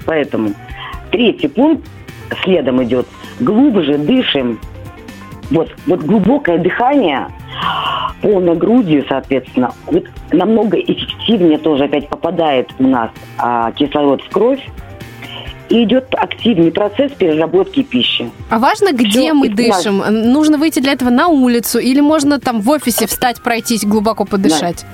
Поэтому 0.05 0.53
третий 1.12 1.47
пункт 1.47 1.88
следом 2.44 2.84
идет. 2.84 3.08
Глубже 3.39 3.98
дышим. 3.98 4.60
Вот, 5.50 5.70
вот 5.86 6.02
глубокое 6.02 6.60
дыхание, 6.60 7.28
полной 8.22 8.56
грудью, 8.56 9.04
соответственно, 9.10 9.74
вот 9.88 10.06
намного 10.32 10.78
эффективнее 10.78 11.58
тоже 11.58 11.86
опять 11.86 12.08
попадает 12.08 12.70
у 12.80 12.88
нас 12.88 13.10
а, 13.38 13.74
кислород 13.74 14.22
в 14.22 14.30
кровь, 14.30 14.62
и 15.72 15.84
идет 15.84 16.13
активный 16.15 16.72
процесс 16.72 17.12
переработки 17.13 17.82
пищи. 17.82 18.30
А 18.50 18.60
важно, 18.60 18.91
где 18.91 19.10
Всё, 19.10 19.34
мы 19.34 19.50
дышим? 19.50 20.04
Нужно 20.10 20.58
выйти 20.58 20.80
для 20.80 20.91
этого 20.91 21.10
на 21.10 21.28
улицу 21.28 21.80
или 21.80 22.02
можно 22.02 22.39
там 22.39 22.62
в 22.62 22.70
офисе 22.70 23.08
встать, 23.08 23.41
пройтись, 23.41 23.86
глубоко 23.86 24.26
подышать? 24.26 24.86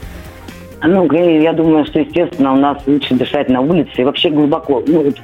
Ну, 0.84 1.12
я, 1.12 1.54
думаю, 1.54 1.86
что, 1.86 2.00
естественно, 2.00 2.54
у 2.54 2.58
нас 2.58 2.78
лучше 2.86 3.16
дышать 3.16 3.50
на 3.50 3.62
улице 3.62 3.92
и 3.98 4.04
вообще 4.04 4.30
глубоко. 4.30 4.84
Ну, 4.86 5.04
вот, 5.04 5.16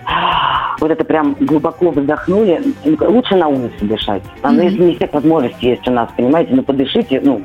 вот 0.80 0.92
это 0.92 1.04
прям 1.04 1.36
глубоко 1.40 1.92
вздохнули. 1.92 2.62
Ну, 2.84 2.98
Лучше 3.10 3.36
на 3.36 3.48
улице 3.48 3.76
дышать. 3.82 4.24
А, 4.42 4.52
ну, 4.52 4.64
если 4.64 4.84
не 4.84 4.96
всех 4.96 5.14
возможностей 5.14 5.70
есть 5.70 5.88
у 5.88 5.92
нас, 5.92 6.10
понимаете, 6.18 6.56
ну, 6.56 6.64
подышите, 6.64 7.22
ну, 7.24 7.42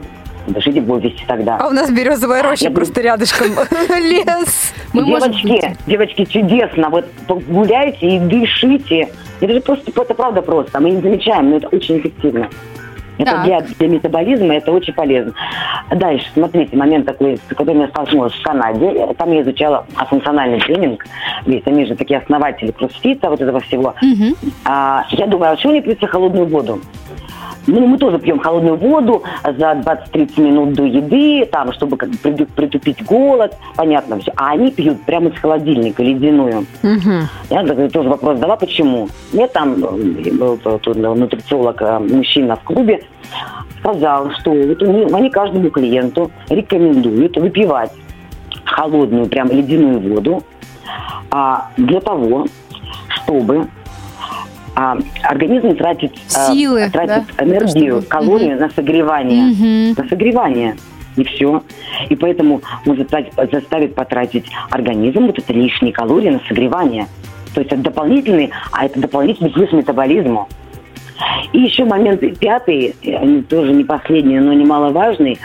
подышите 0.47 0.81
в 0.81 0.91
офисе 0.91 1.23
тогда. 1.27 1.59
А 1.59 1.69
у 1.69 1.71
нас 1.71 1.91
березовая 1.91 2.43
роща 2.43 2.65
Я 2.65 2.71
просто 2.71 3.03
рядышком. 3.03 3.49
Лес. 3.91 4.73
Мы 4.95 5.05
девочки, 5.05 5.77
девочки, 5.87 6.25
чудесно. 6.25 6.89
Вот 6.89 7.05
гуляйте 7.29 8.17
и 8.17 8.19
дышите. 8.19 9.09
Это 9.41 9.53
же 9.53 9.61
просто, 9.61 9.91
это 9.91 10.15
правда 10.15 10.43
просто. 10.43 10.81
Мы 10.81 10.91
не 10.93 11.01
замечаем, 11.01 11.51
но 11.51 11.59
это 11.59 11.69
очень 11.69 11.99
эффективно. 11.99 12.49
Это 13.19 13.33
Так. 13.33 13.45
для, 13.45 13.61
для 13.61 13.89
метаболизма 13.89 14.55
это 14.55 14.73
очень 14.73 14.93
полезно. 14.95 15.33
Дальше, 15.91 16.27
смотрите, 16.33 16.77
момент 16.77 17.07
такой, 17.07 17.37
с 17.37 17.55
которым 17.55 17.81
я 17.83 17.89
столкнулась 17.89 18.33
в 18.33 18.43
Канаде. 18.43 19.15
Там 19.19 19.33
я 19.33 19.43
изучала 19.43 19.85
функциональный 20.09 20.61
тренинг. 20.61 21.05
Ведь 21.47 21.67
они 21.67 21.85
же 21.85 21.97
такие 21.97 22.21
основатели 22.21 22.71
кроссфита, 22.71 23.29
вот 23.29 23.41
этого 23.41 23.61
всего. 23.61 23.95
Мгм. 24.01 24.35
А, 24.65 25.05
я 25.11 25.27
думаю, 25.27 25.53
а 25.53 25.57
почему 25.57 25.73
не 25.75 25.81
пьете 25.81 26.07
холодную 26.07 26.47
воду? 26.47 26.81
Ну, 27.69 27.87
мы 27.87 27.99
тоже 27.99 28.19
пьем 28.19 28.39
холодную 28.39 28.77
воду 28.77 29.23
за 29.45 29.73
20-30 30.13 30.41
минут 30.41 30.73
до 30.73 30.85
еды, 30.85 31.47
там, 31.47 31.73
чтобы 31.75 31.97
как 31.99 32.09
бы 32.09 32.47
притупить 32.57 33.05
голод, 33.05 33.55
понятно 33.77 34.19
все. 34.19 34.33
А 34.37 34.53
они 34.53 34.71
пьют 34.71 35.03
прямо 35.03 35.29
из 35.29 35.39
холодильника 35.39 36.03
ледяную. 36.03 36.67
Мгм. 36.83 37.29
Я 37.51 37.89
тоже 37.91 38.09
вопрос 38.09 38.37
задала, 38.37 38.57
почему. 38.57 39.09
Мне 39.33 39.47
там 39.49 39.85
э, 39.85 40.33
был 40.33 40.57
тот 40.57 40.87
нутрициолог, 40.87 41.83
э, 41.83 41.99
мужчина 41.99 42.57
в 42.57 42.63
клубе, 42.63 43.03
сказал, 43.81 44.31
что 44.41 44.51
вот 44.51 44.83
они 44.83 45.31
каждому 45.31 45.71
клиенту 45.71 46.31
рекомендуют 46.49 47.37
выпивать 47.37 47.93
холодную, 48.65 49.27
прям 49.27 49.49
ледяную 49.49 50.01
воду 50.01 50.43
а, 51.31 51.71
для 51.77 52.01
того, 52.01 52.47
чтобы 53.09 53.69
а, 54.81 54.97
организм 55.25 55.75
тратит, 55.75 56.13
а, 56.37 56.53
Силы, 56.53 56.89
тратит 56.89 57.25
да? 57.37 57.45
энергию, 57.45 57.95
Чтобы- 58.01 58.07
калорию 58.07 58.61
на 58.61 58.71
согревание 58.71 59.47
Мгм. 59.47 59.95
на 60.01 60.09
согревание. 60.09 60.77
И 61.17 61.25
все. 61.25 61.65
И 62.09 62.15
поэтому 62.15 62.63
может 62.85 63.09
тратить- 63.09 63.33
заставит 63.51 63.97
потратить 63.97 64.45
организм 64.71 65.27
вот 65.27 65.37
это 65.37 65.53
лишние 65.53 65.93
калории 65.93 66.31
на 66.31 66.39
согревание. 66.47 67.09
То 67.55 67.61
есть 67.61 67.73
это 67.73 67.83
дополнительный, 67.83 68.53
а 68.71 68.85
это 68.87 69.01
дополнительный 69.01 69.51
плюс 69.51 69.73
метаболизму. 69.73 70.49
И 71.53 71.59
еще 71.59 71.85
момент 71.85 72.21
пятый, 72.39 72.95
тоже 73.49 73.73
не 73.73 73.83
последний, 73.83 74.39
но 74.39 74.53
немаловажный. 74.53 75.41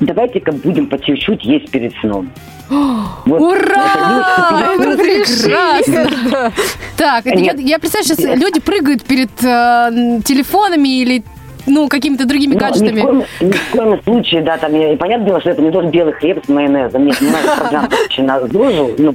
Давайте-ка 0.00 0.50
будем 0.50 0.86
по 0.88 0.98
чуть-чуть 0.98 1.44
есть 1.44 1.70
перед 1.70 1.92
сном. 2.00 2.28
Вот 2.70 3.40
Ура! 3.40 4.74
это 4.78 4.82
Это 4.82 4.96
прекрасно! 4.96 6.52
Так, 6.96 7.24
я, 7.26 7.78
представляю, 7.78 8.04
сейчас 8.04 8.18
люди 8.40 8.60
прыгают 8.60 9.02
перед 9.04 9.30
э, 9.42 10.20
телефонами 10.24 11.00
или 11.00 11.24
ну, 11.66 11.88
какими-то 11.88 12.26
другими 12.26 12.54
Ну, 12.54 12.58
Ни 12.58 12.58
в, 12.58 12.62
гаджетами. 12.62 13.00
коем, 13.00 13.22
ни 13.40 13.52
в 13.52 13.70
коем 13.70 14.02
случае, 14.02 14.42
да, 14.42 14.56
там, 14.56 14.74
я- 14.74 14.92
и 14.92 14.96
понятное 14.96 15.26
дело, 15.26 15.40
что 15.40 15.50
это 15.50 15.62
не 15.62 15.70
должен 15.70 15.90
белый 15.90 16.12
хлеб 16.14 16.42
с 16.44 16.48
майонезом. 16.48 17.04
Нет, 17.06 17.20
не 17.20 17.30
надо 17.30 17.56
программ 17.60 17.88
вообще 17.90 18.22
на 18.22 18.40
дозу. 18.40 18.90
Ну, 18.98 19.14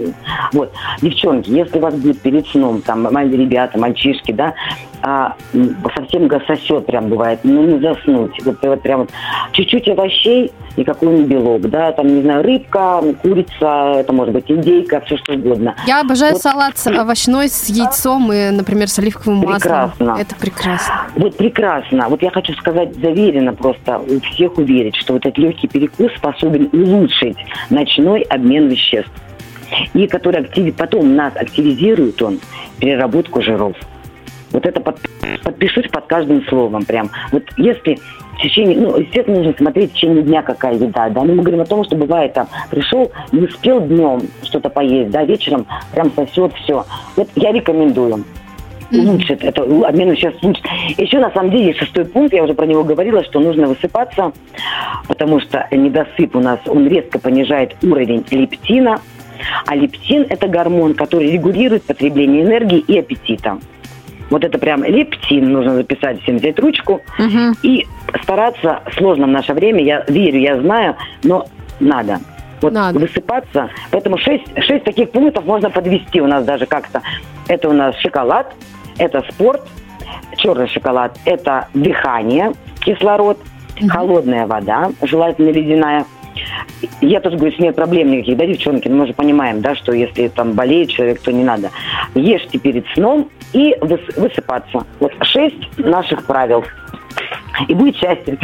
вот. 0.54 0.72
Девчонки, 1.02 1.50
если 1.50 1.78
у 1.80 1.82
вас 1.82 1.96
будет 1.96 2.22
перед 2.22 2.48
сном, 2.48 2.82
там, 2.82 3.04
маленькие 3.04 3.42
ребята, 3.42 3.80
мальчишки, 3.80 4.32
да, 4.32 4.54
а, 5.02 5.36
совсем 5.96 6.30
сосет 6.48 6.86
прям 6.86 7.10
бывает, 7.10 7.40
ну, 7.44 7.64
не 7.64 7.80
заснуть. 7.80 8.34
Вот, 8.46 8.58
вот 8.62 8.82
прям 8.82 9.02
вот 9.02 9.10
чуть-чуть 9.54 9.88
овощей 9.90 10.52
и 10.76 10.84
какой-нибудь 10.84 11.28
белок, 11.28 11.62
да, 11.70 11.92
там, 11.94 12.08
не 12.08 12.22
знаю, 12.22 12.44
рыбка, 12.44 13.02
курица, 13.22 13.94
это 14.00 14.12
может 14.12 14.34
быть 14.34 14.50
индейка, 14.52 15.02
все 15.06 15.18
что 15.18 15.34
угодно. 15.34 15.76
Я 15.88 16.02
обожаю 16.02 16.34
Вот. 16.34 16.42
салат 16.42 16.78
с- 16.78 16.88
овощной 16.88 17.48
с 17.50 17.70
яйцом 17.70 18.32
и, 18.34 18.50
например, 18.50 18.90
с 18.90 19.00
оливковым 19.00 19.40
маслом. 19.40 19.56
Прекрасно. 19.60 20.18
Это 20.20 20.36
прекрасно. 20.36 20.94
Вот 21.16 21.38
прекрасно. 21.38 22.10
Вот 22.10 22.22
я 22.22 22.32
хочу 22.32 22.54
сказать 22.54 22.94
заверенно 22.96 23.54
просто, 23.54 24.00
у 24.00 24.20
всех 24.34 24.58
уверить, 24.58 24.96
что 24.96 25.14
вот 25.14 25.26
этот 25.26 25.38
легкий 25.38 25.68
перекус 25.68 26.12
способен 26.18 26.70
улучшить 26.74 27.38
ночной 27.70 28.22
обмен 28.24 28.68
веществ. 28.68 29.12
И 29.94 30.06
который 30.08 30.42
активи- 30.42 30.72
потом 30.74 31.16
нас 31.16 31.34
активизирует 31.36 32.22
он 32.22 32.40
переработку 32.80 33.42
жиров. 33.42 33.76
Вот 34.56 34.66
это 34.66 34.80
под- 34.80 35.00
подпишусь 35.44 35.90
под 35.90 36.06
каждым 36.06 36.42
словом 36.46 36.86
прям. 36.86 37.10
Вот 37.34 37.44
если 37.58 38.00
в 38.38 38.42
течение, 38.42 38.78
ну, 38.80 38.98
естественно, 38.98 39.38
нужно 39.40 39.54
смотреть 39.58 39.92
в 39.92 39.96
течение 39.96 40.24
дня, 40.24 40.42
какая 40.44 40.76
еда, 40.76 41.10
да, 41.10 41.24
но 41.24 41.34
мы 41.34 41.44
говорим 41.44 41.60
о 41.60 41.66
том, 41.66 41.84
что 41.84 41.98
бывает 41.98 42.34
там, 42.34 42.48
пришел, 42.72 43.12
не 43.34 43.42
успел 43.42 43.82
днем 43.82 44.22
что-то 44.44 44.70
поесть, 44.70 45.12
да, 45.12 45.26
вечером 45.26 45.68
прям 45.94 46.10
сосет 46.16 46.54
все. 46.64 46.86
Вот 47.18 47.28
я 47.36 47.52
рекомендую 47.52 48.24
улучшит 48.92 49.44
это 49.44 49.64
обмен 49.64 50.12
веществ 50.12 50.42
улучшит. 50.42 50.64
Еще 50.98 51.20
на 51.20 51.32
самом 51.32 51.52
деле 51.52 51.66
есть 51.66 51.80
шестой 51.80 52.06
пункт, 52.06 52.34
я 52.34 52.44
уже 52.44 52.54
про 52.54 52.66
него 52.66 52.86
говорила, 52.86 53.26
что 53.26 53.42
нужно 53.42 53.68
высыпаться, 53.68 54.32
потому 55.10 55.42
что 55.42 55.68
недосып 55.72 56.34
у 56.34 56.40
нас, 56.40 56.60
он 56.66 56.88
резко 56.88 57.20
понижает 57.20 57.76
уровень 57.84 58.24
лептина, 58.32 59.02
а 59.66 59.76
лептин 59.76 60.26
это 60.30 60.48
гормон, 60.48 60.94
который 60.94 61.30
регулирует 61.32 61.84
потребление 61.84 62.44
энергии 62.44 62.80
и 62.80 63.00
аппетита. 63.00 63.58
Вот 64.30 64.44
это 64.44 64.58
прям 64.58 64.84
лептин, 64.84 65.52
нужно 65.52 65.76
записать 65.76 66.22
всем, 66.24 66.38
взять 66.38 66.60
ручку 66.60 67.02
Мгм. 67.20 67.56
и 67.62 67.86
стараться, 68.24 68.82
сложно 68.98 69.28
в 69.28 69.30
наше 69.30 69.54
время, 69.54 69.84
я 69.84 70.04
верю, 70.08 70.40
я 70.40 70.60
знаю, 70.60 70.96
но 71.24 71.46
надо. 71.80 72.20
Вот 72.62 72.74
Надо. 72.74 72.98
высыпаться. 73.00 73.70
Поэтому 73.92 74.18
шесть, 74.18 74.46
шесть 74.64 74.86
таких 74.86 75.12
пунктов 75.12 75.46
можно 75.46 75.70
подвести 75.70 76.22
у 76.22 76.28
нас 76.28 76.46
даже 76.46 76.66
как-то. 76.66 77.02
Это 77.48 77.70
у 77.70 77.74
нас 77.74 77.96
шоколад, 77.98 78.54
это 78.98 79.24
спорт, 79.30 79.62
черный 80.38 80.68
шоколад, 80.68 81.18
это 81.26 81.68
дыхание, 81.74 82.54
кислород, 82.80 83.38
холодная 83.90 84.48
вода, 84.48 84.92
желательно 85.02 85.50
ледяная. 85.50 86.06
Я 87.02 87.20
тоже 87.22 87.38
говорю, 87.38 87.56
нет 87.60 87.76
проблем 87.76 88.12
никаких, 88.12 88.38
да, 88.38 88.46
девчонки, 88.46 88.88
но 88.88 88.98
мы 88.98 89.08
же 89.08 89.14
понимаем, 89.14 89.62
да, 89.62 89.76
что 89.76 89.92
если 89.94 90.28
там 90.28 90.54
болеет 90.54 90.90
человек, 90.90 91.22
то 91.22 91.32
не 91.32 91.44
надо. 91.44 91.72
Ешьте 92.16 92.58
перед 92.60 92.86
сном 92.94 93.30
и 93.54 93.74
выс- 93.82 94.20
высыпаться. 94.20 94.86
Вот 95.00 95.12
шесть 95.24 95.78
наших 95.78 96.26
правил. 96.26 96.64
И 97.68 97.74
будет 97.74 97.96
счастье. 97.96 98.38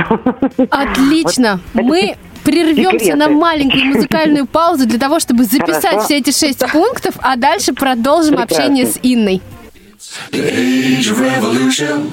Отлично. 0.69 1.59
Вот 1.73 1.83
Мы 1.83 2.15
прервемся 2.43 2.99
секреты. 2.99 3.15
на 3.17 3.27
маленькую 3.29 3.85
музыкальную 3.85 4.45
паузу 4.47 4.87
для 4.87 4.97
того, 4.99 5.19
чтобы 5.19 5.43
записать 5.43 5.83
Хорошо. 5.83 6.05
все 6.05 6.17
эти 6.19 6.31
шесть 6.31 6.65
пунктов, 6.71 7.15
а 7.21 7.35
дальше 7.35 7.73
продолжим 7.73 8.35
Прекрасно. 8.37 8.57
общение 8.65 8.85
с 8.85 8.99
Инной. 9.03 9.41
Age 10.31 11.13
of 11.13 11.19
revolution. 11.19 12.09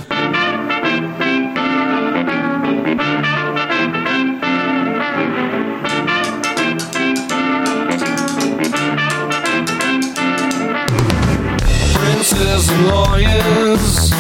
Lawyers 12.83 14.11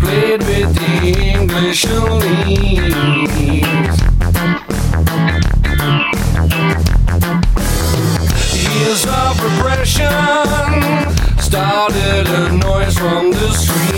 played 0.00 0.40
with 0.42 0.74
the 0.74 1.14
English 1.34 1.84
elite. 1.84 2.78
Years 8.54 9.04
of 9.06 9.42
repression 9.42 10.10
started 11.38 12.26
a 12.28 12.52
noise 12.56 12.96
from 12.96 13.30
the 13.32 13.52
streets. 13.52 13.89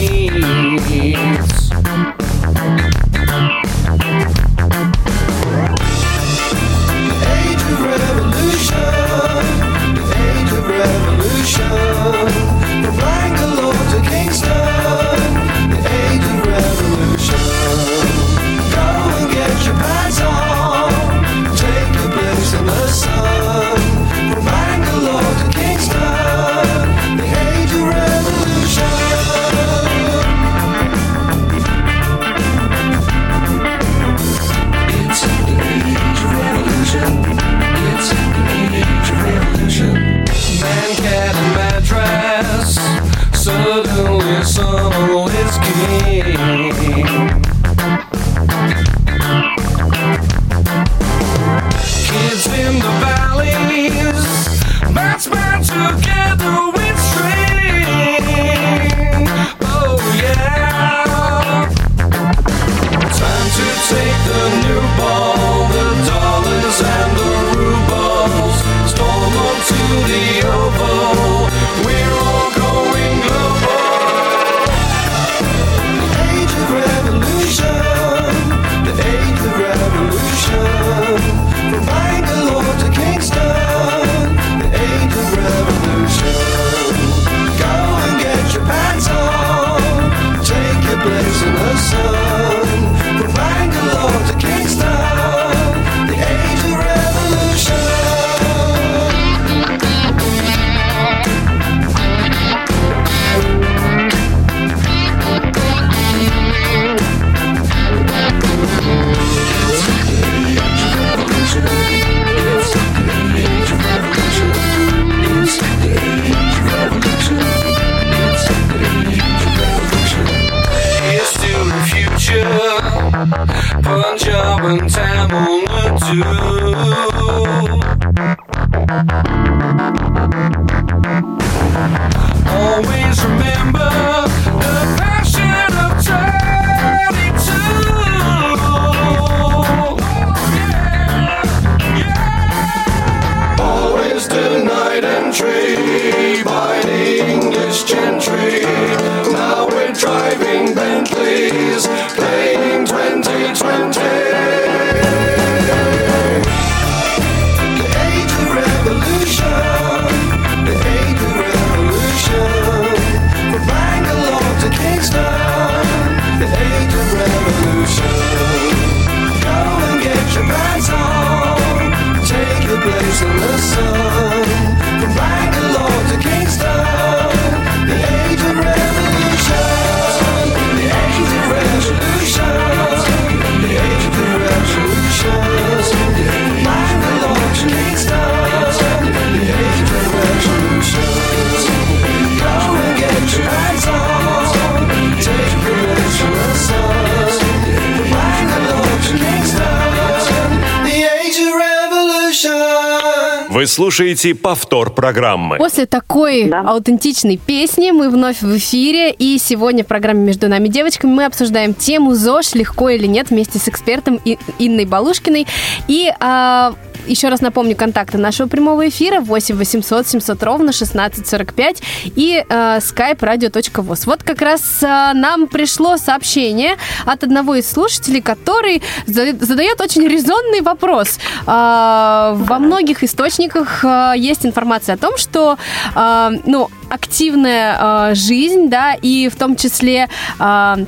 Слушаете 203.73 204.35
повтор 204.35 204.91
программы. 204.93 205.57
После 205.57 205.87
такой 205.87 206.45
Да. 206.45 206.61
аутентичной 206.61 207.39
песни 207.39 207.91
мы 207.91 208.11
вновь 208.11 208.43
в 208.43 208.57
эфире. 208.59 209.11
И 209.13 209.39
сегодня 209.39 209.83
в 209.83 209.87
программе 209.87 210.21
«Между 210.27 210.49
нами 210.49 210.69
девочками» 210.69 211.11
мы 211.11 211.25
обсуждаем 211.25 211.73
тему 211.75 212.15
ЗОЖ, 212.15 212.55
легко 212.55 212.91
или 212.91 213.07
нет, 213.07 213.31
вместе 213.31 213.59
с 213.59 213.69
экспертом 213.69 214.21
Инной 214.59 214.85
Балушкиной. 214.85 215.47
И 215.89 216.13
а, 216.21 216.75
еще 217.07 217.29
раз 217.29 217.41
напомню 217.41 217.77
контакты 217.77 218.19
нашего 218.19 218.49
прямого 218.49 218.89
эфира 218.89 219.21
8 219.21 219.57
800 219.57 220.07
700 220.09 220.43
ровно 220.43 220.71
1645 220.71 221.83
и 222.17 222.45
э, 222.49 222.79
skype 222.79 223.19
radio.voz. 223.19 224.03
Вот 224.07 224.23
как 224.23 224.41
раз 224.43 224.83
а, 224.83 225.13
нам 225.15 225.47
пришло 225.47 225.97
сообщение 225.97 226.77
от 227.05 227.25
одного 227.25 227.57
из 227.57 227.71
слушателей, 227.71 228.21
который 228.21 228.83
за- 229.07 229.37
задает 229.45 229.81
очень 229.81 230.07
резонный 230.07 230.61
вопрос. 230.61 231.19
А, 231.47 232.35
во 232.37 232.59
многих 232.59 233.03
источниках 233.05 233.85
а, 233.85 234.15
есть 234.15 234.47
информация 234.47 234.95
о 234.95 234.99
том, 234.99 235.17
что 235.17 235.59
а, 235.95 236.31
ну, 236.47 236.69
активная 236.91 237.77
а, 237.79 238.15
жизнь, 238.15 238.69
да, 238.69 238.95
и 238.95 239.29
в 239.29 239.37
том 239.37 239.57
числе 239.57 240.09
а, 240.39 240.79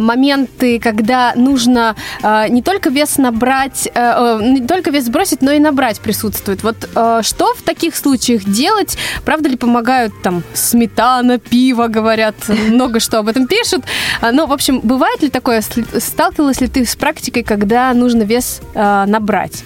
моменты, 0.00 0.78
когда 0.78 1.32
нужно 1.34 1.96
а, 2.22 2.48
не 2.48 2.62
только 2.62 2.90
вес 2.90 3.18
набрать, 3.18 3.86
э, 3.86 3.90
э, 3.94 4.38
не 4.42 4.66
только 4.66 4.90
вес 4.90 5.04
сбросить, 5.04 5.42
но 5.42 5.52
и 5.52 5.58
набрать 5.58 6.00
присутствует. 6.00 6.62
Вот 6.62 6.88
э, 6.94 7.20
что 7.22 7.54
в 7.54 7.62
таких 7.62 7.96
случаях 7.96 8.44
делать? 8.44 8.96
Правда 9.24 9.48
ли 9.48 9.56
помогают 9.56 10.12
там 10.22 10.42
сметана, 10.54 11.38
пиво, 11.38 11.88
говорят, 11.88 12.34
много 12.48 13.00
что 13.00 13.18
об 13.18 13.28
этом 13.28 13.46
пишут. 13.46 13.84
А, 14.20 14.32
Ну, 14.32 14.46
в 14.46 14.52
общем, 14.52 14.80
бывает 14.80 15.22
ли 15.22 15.30
такое? 15.30 15.62
Сталкивалась 15.62 16.60
ли 16.60 16.68
ты 16.68 16.84
с 16.84 16.96
практикой, 16.96 17.42
когда 17.42 17.92
нужно 17.94 18.22
вес 18.22 18.60
набрать? 18.74 19.64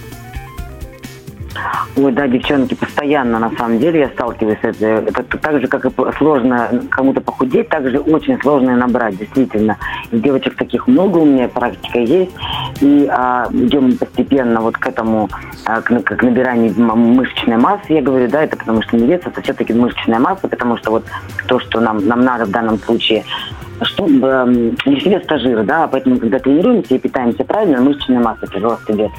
Ой, 2.01 2.13
да, 2.13 2.27
девчонки, 2.27 2.75
постоянно, 2.75 3.39
на 3.39 3.51
самом 3.57 3.77
деле, 3.79 3.99
я 3.99 4.09
сталкиваюсь 4.09 4.59
с 4.61 4.63
этим. 4.63 5.07
Это 5.07 5.37
так 5.37 5.59
же, 5.59 5.67
как 5.67 5.85
и 5.85 5.89
сложно 6.17 6.69
кому-то 6.89 7.19
похудеть, 7.19 7.67
так 7.67 7.89
же 7.89 7.99
очень 7.99 8.39
сложно 8.39 8.71
и 8.71 8.75
набрать, 8.75 9.17
действительно. 9.17 9.77
И 10.11 10.17
девочек 10.17 10.55
таких 10.55 10.87
много 10.87 11.17
у 11.17 11.25
меня, 11.25 11.49
практика 11.49 11.99
есть. 11.99 12.31
И 12.79 13.05
а, 13.11 13.49
идем 13.51 13.97
постепенно 13.97 14.61
вот 14.61 14.77
к 14.77 14.87
этому, 14.87 15.29
а, 15.65 15.81
к, 15.81 15.89
к 16.01 16.23
набиранию 16.23 16.73
мышечной 16.77 17.57
массы, 17.57 17.91
я 17.91 18.01
говорю, 18.01 18.29
да, 18.29 18.43
это 18.43 18.55
потому 18.55 18.81
что 18.81 18.95
не 18.95 19.05
вес, 19.05 19.21
это 19.25 19.41
все-таки 19.41 19.73
мышечная 19.73 20.19
масса, 20.19 20.47
потому 20.47 20.77
что 20.77 20.91
вот 20.91 21.05
то, 21.47 21.59
что 21.59 21.81
нам, 21.81 22.07
нам 22.07 22.21
надо 22.21 22.45
в 22.45 22.51
данном 22.51 22.77
случае, 22.79 23.25
чтобы 23.81 24.27
эм, 24.27 24.75
лишний 24.85 25.15
вес 25.15 25.23
это 25.23 25.37
жир, 25.37 25.63
да, 25.63 25.87
поэтому 25.87 26.17
когда 26.17 26.39
тренируемся 26.39 26.95
и 26.95 26.99
питаемся 26.99 27.43
правильно, 27.43 27.81
мышечная 27.81 28.19
масса 28.19 28.47
прирост 28.47 28.89
идет. 28.89 29.11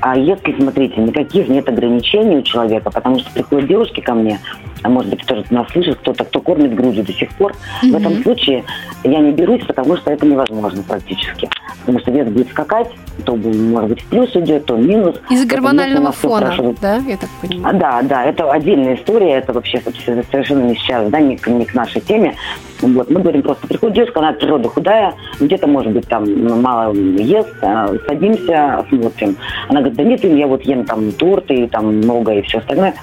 А 0.00 0.16
если, 0.16 0.54
смотрите, 0.58 1.00
никаких 1.00 1.48
нет 1.48 1.68
ограничений 1.68 2.36
у 2.36 2.42
человека, 2.42 2.90
потому 2.90 3.18
что 3.18 3.30
приходят 3.32 3.68
девушки 3.68 4.00
ко 4.00 4.14
мне, 4.14 4.38
может 4.84 5.10
быть, 5.10 5.22
кто-то 5.22 5.52
нас 5.52 5.68
слышит, 5.72 5.96
кто-то, 5.98 6.24
кто 6.24 6.40
кормит 6.40 6.74
грудью 6.74 7.04
до 7.04 7.12
сих 7.12 7.30
пор, 7.30 7.54
в 7.82 7.94
этом 7.94 8.22
случае 8.22 8.64
я 9.04 9.20
не 9.20 9.32
берусь, 9.32 9.64
потому 9.64 9.96
что 9.96 10.10
это 10.10 10.26
невозможно 10.26 10.82
практически. 10.82 11.48
Потому 11.80 12.00
что 12.00 12.10
вес 12.10 12.28
будет 12.28 12.48
скакать, 12.50 12.88
то, 13.24 13.36
может 13.36 13.90
быть, 13.90 14.02
в 14.02 14.06
плюс 14.06 14.34
идет, 14.34 14.66
то 14.66 14.74
в 14.74 14.80
минус. 14.80 15.16
Из-за 15.30 15.46
гормонального 15.46 16.12
фона, 16.12 16.46
хорошо, 16.46 16.74
да, 16.80 16.96
я 16.96 17.16
так 17.16 17.30
а, 17.42 17.46
понимаю? 17.46 17.78
Да, 17.78 18.02
да, 18.02 18.24
это 18.24 18.50
отдельная 18.50 18.96
история, 18.96 19.34
это 19.34 19.52
вообще 19.52 19.80
совершенно 20.04 20.62
не 20.62 20.74
сейчас, 20.74 21.08
да, 21.10 21.20
не, 21.20 21.36
к- 21.36 21.46
не 21.48 21.64
к 21.64 21.74
нашей 21.74 22.00
теме. 22.00 22.34
Вот, 22.80 23.08
мы 23.08 23.20
говорим 23.20 23.42
просто, 23.42 23.66
приходит 23.66 23.96
девушка, 23.96 24.18
она 24.18 24.30
от 24.30 24.40
природы 24.40 24.68
худая, 24.68 25.14
где-то, 25.40 25.66
может 25.66 25.92
быть, 25.92 26.08
там 26.08 26.24
ну, 26.24 26.56
мало 26.60 26.92
ест, 26.92 27.54
а, 27.62 27.94
садимся, 28.06 28.84
смотрим. 28.88 29.36
Она 29.68 29.80
говорит, 29.80 29.96
да 29.96 30.04
нет, 30.04 30.24
я 30.24 30.46
вот 30.46 30.62
ем 30.62 30.84
там 30.84 31.12
торты, 31.12 31.54
и 31.54 31.66
там 31.68 31.98
много 31.98 32.32
и 32.32 32.42
все 32.42 32.58
остальное. 32.58 32.94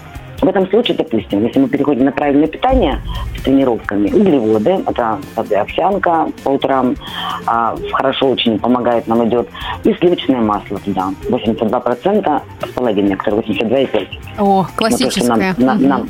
В 0.43 0.47
этом 0.49 0.67
случае, 0.69 0.97
допустим, 0.97 1.45
если 1.45 1.59
мы 1.59 1.69
переходим 1.69 2.03
на 2.03 2.11
правильное 2.11 2.47
питание 2.47 2.99
с 3.37 3.43
тренировками, 3.43 4.11
углеводы, 4.11 4.83
это 4.85 5.17
овсянка 5.37 6.27
по 6.43 6.49
утрам, 6.49 6.95
а, 7.45 7.77
хорошо 7.93 8.31
очень 8.31 8.59
помогает 8.59 9.07
нам 9.07 9.25
идет, 9.29 9.47
и 9.85 9.93
сливочное 9.93 10.41
масло 10.41 10.79
туда, 10.79 11.11
82% 11.29 12.41
с 12.61 12.67
половиной, 12.73 13.11
некоторые 13.11 13.41
82,5. 13.41 14.19
О, 14.37 14.43
Ну, 14.43 14.63
то, 14.63 14.67
что 14.67 14.75
классическая. 14.77 15.55
нам- 15.57 15.81
нам- 15.87 16.09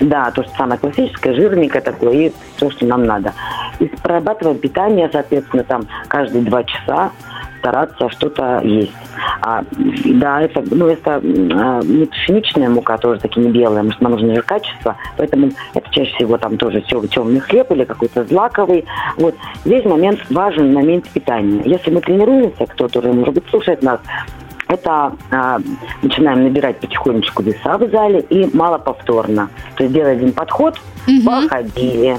да, 0.00 0.30
то, 0.30 0.42
что 0.44 0.52
самое 0.56 0.78
классическое, 0.80 1.34
жирненькое 1.34 1.82
такое, 1.82 2.12
и 2.28 2.32
то, 2.58 2.70
что 2.70 2.86
нам 2.86 3.04
надо. 3.04 3.34
И 3.80 3.84
прорабатываем 3.84 4.56
питание, 4.58 5.10
соответственно, 5.12 5.64
там 5.64 5.82
каждые 6.08 6.42
два 6.42 6.64
часа 6.64 7.10
стараться 7.58 8.08
что-то 8.10 8.60
есть. 8.62 8.92
А, 9.40 9.64
да, 10.04 10.42
это, 10.42 10.64
ну, 10.70 10.86
это 10.86 11.16
а, 11.16 11.80
не 11.82 12.06
пшеничная 12.06 12.68
мука, 12.68 12.98
тоже 12.98 13.20
таки 13.20 13.40
не 13.40 13.50
белая, 13.50 13.82
потому 13.82 13.92
что 13.92 14.02
нам 14.04 14.12
нужно 14.12 14.34
же 14.34 14.42
качество, 14.42 14.96
поэтому 15.16 15.50
это 15.74 15.90
чаще 15.90 16.14
всего 16.16 16.38
там 16.38 16.56
тоже 16.56 16.80
темный 16.80 17.40
хлеб 17.40 17.70
или 17.72 17.84
какой-то 17.84 18.24
злаковый. 18.24 18.84
Вот. 19.16 19.34
Здесь 19.64 19.84
момент 19.84 20.20
важен, 20.30 20.72
момент 20.72 21.08
питания. 21.08 21.62
Если 21.64 21.90
мы 21.90 22.00
тренируемся, 22.00 22.66
кто-то 22.66 23.00
уже, 23.00 23.12
может 23.12 23.34
быть, 23.34 23.44
слушает 23.50 23.82
нас, 23.82 24.00
это 24.68 25.12
а, 25.30 25.58
начинаем 26.02 26.44
набирать 26.44 26.78
потихонечку 26.78 27.42
веса 27.42 27.78
в 27.78 27.90
зале 27.90 28.20
и 28.28 28.54
малоповторно. 28.54 29.48
То 29.76 29.84
есть 29.84 29.94
делать 29.94 30.18
один 30.18 30.32
подход, 30.32 30.78
походили, 31.24 32.18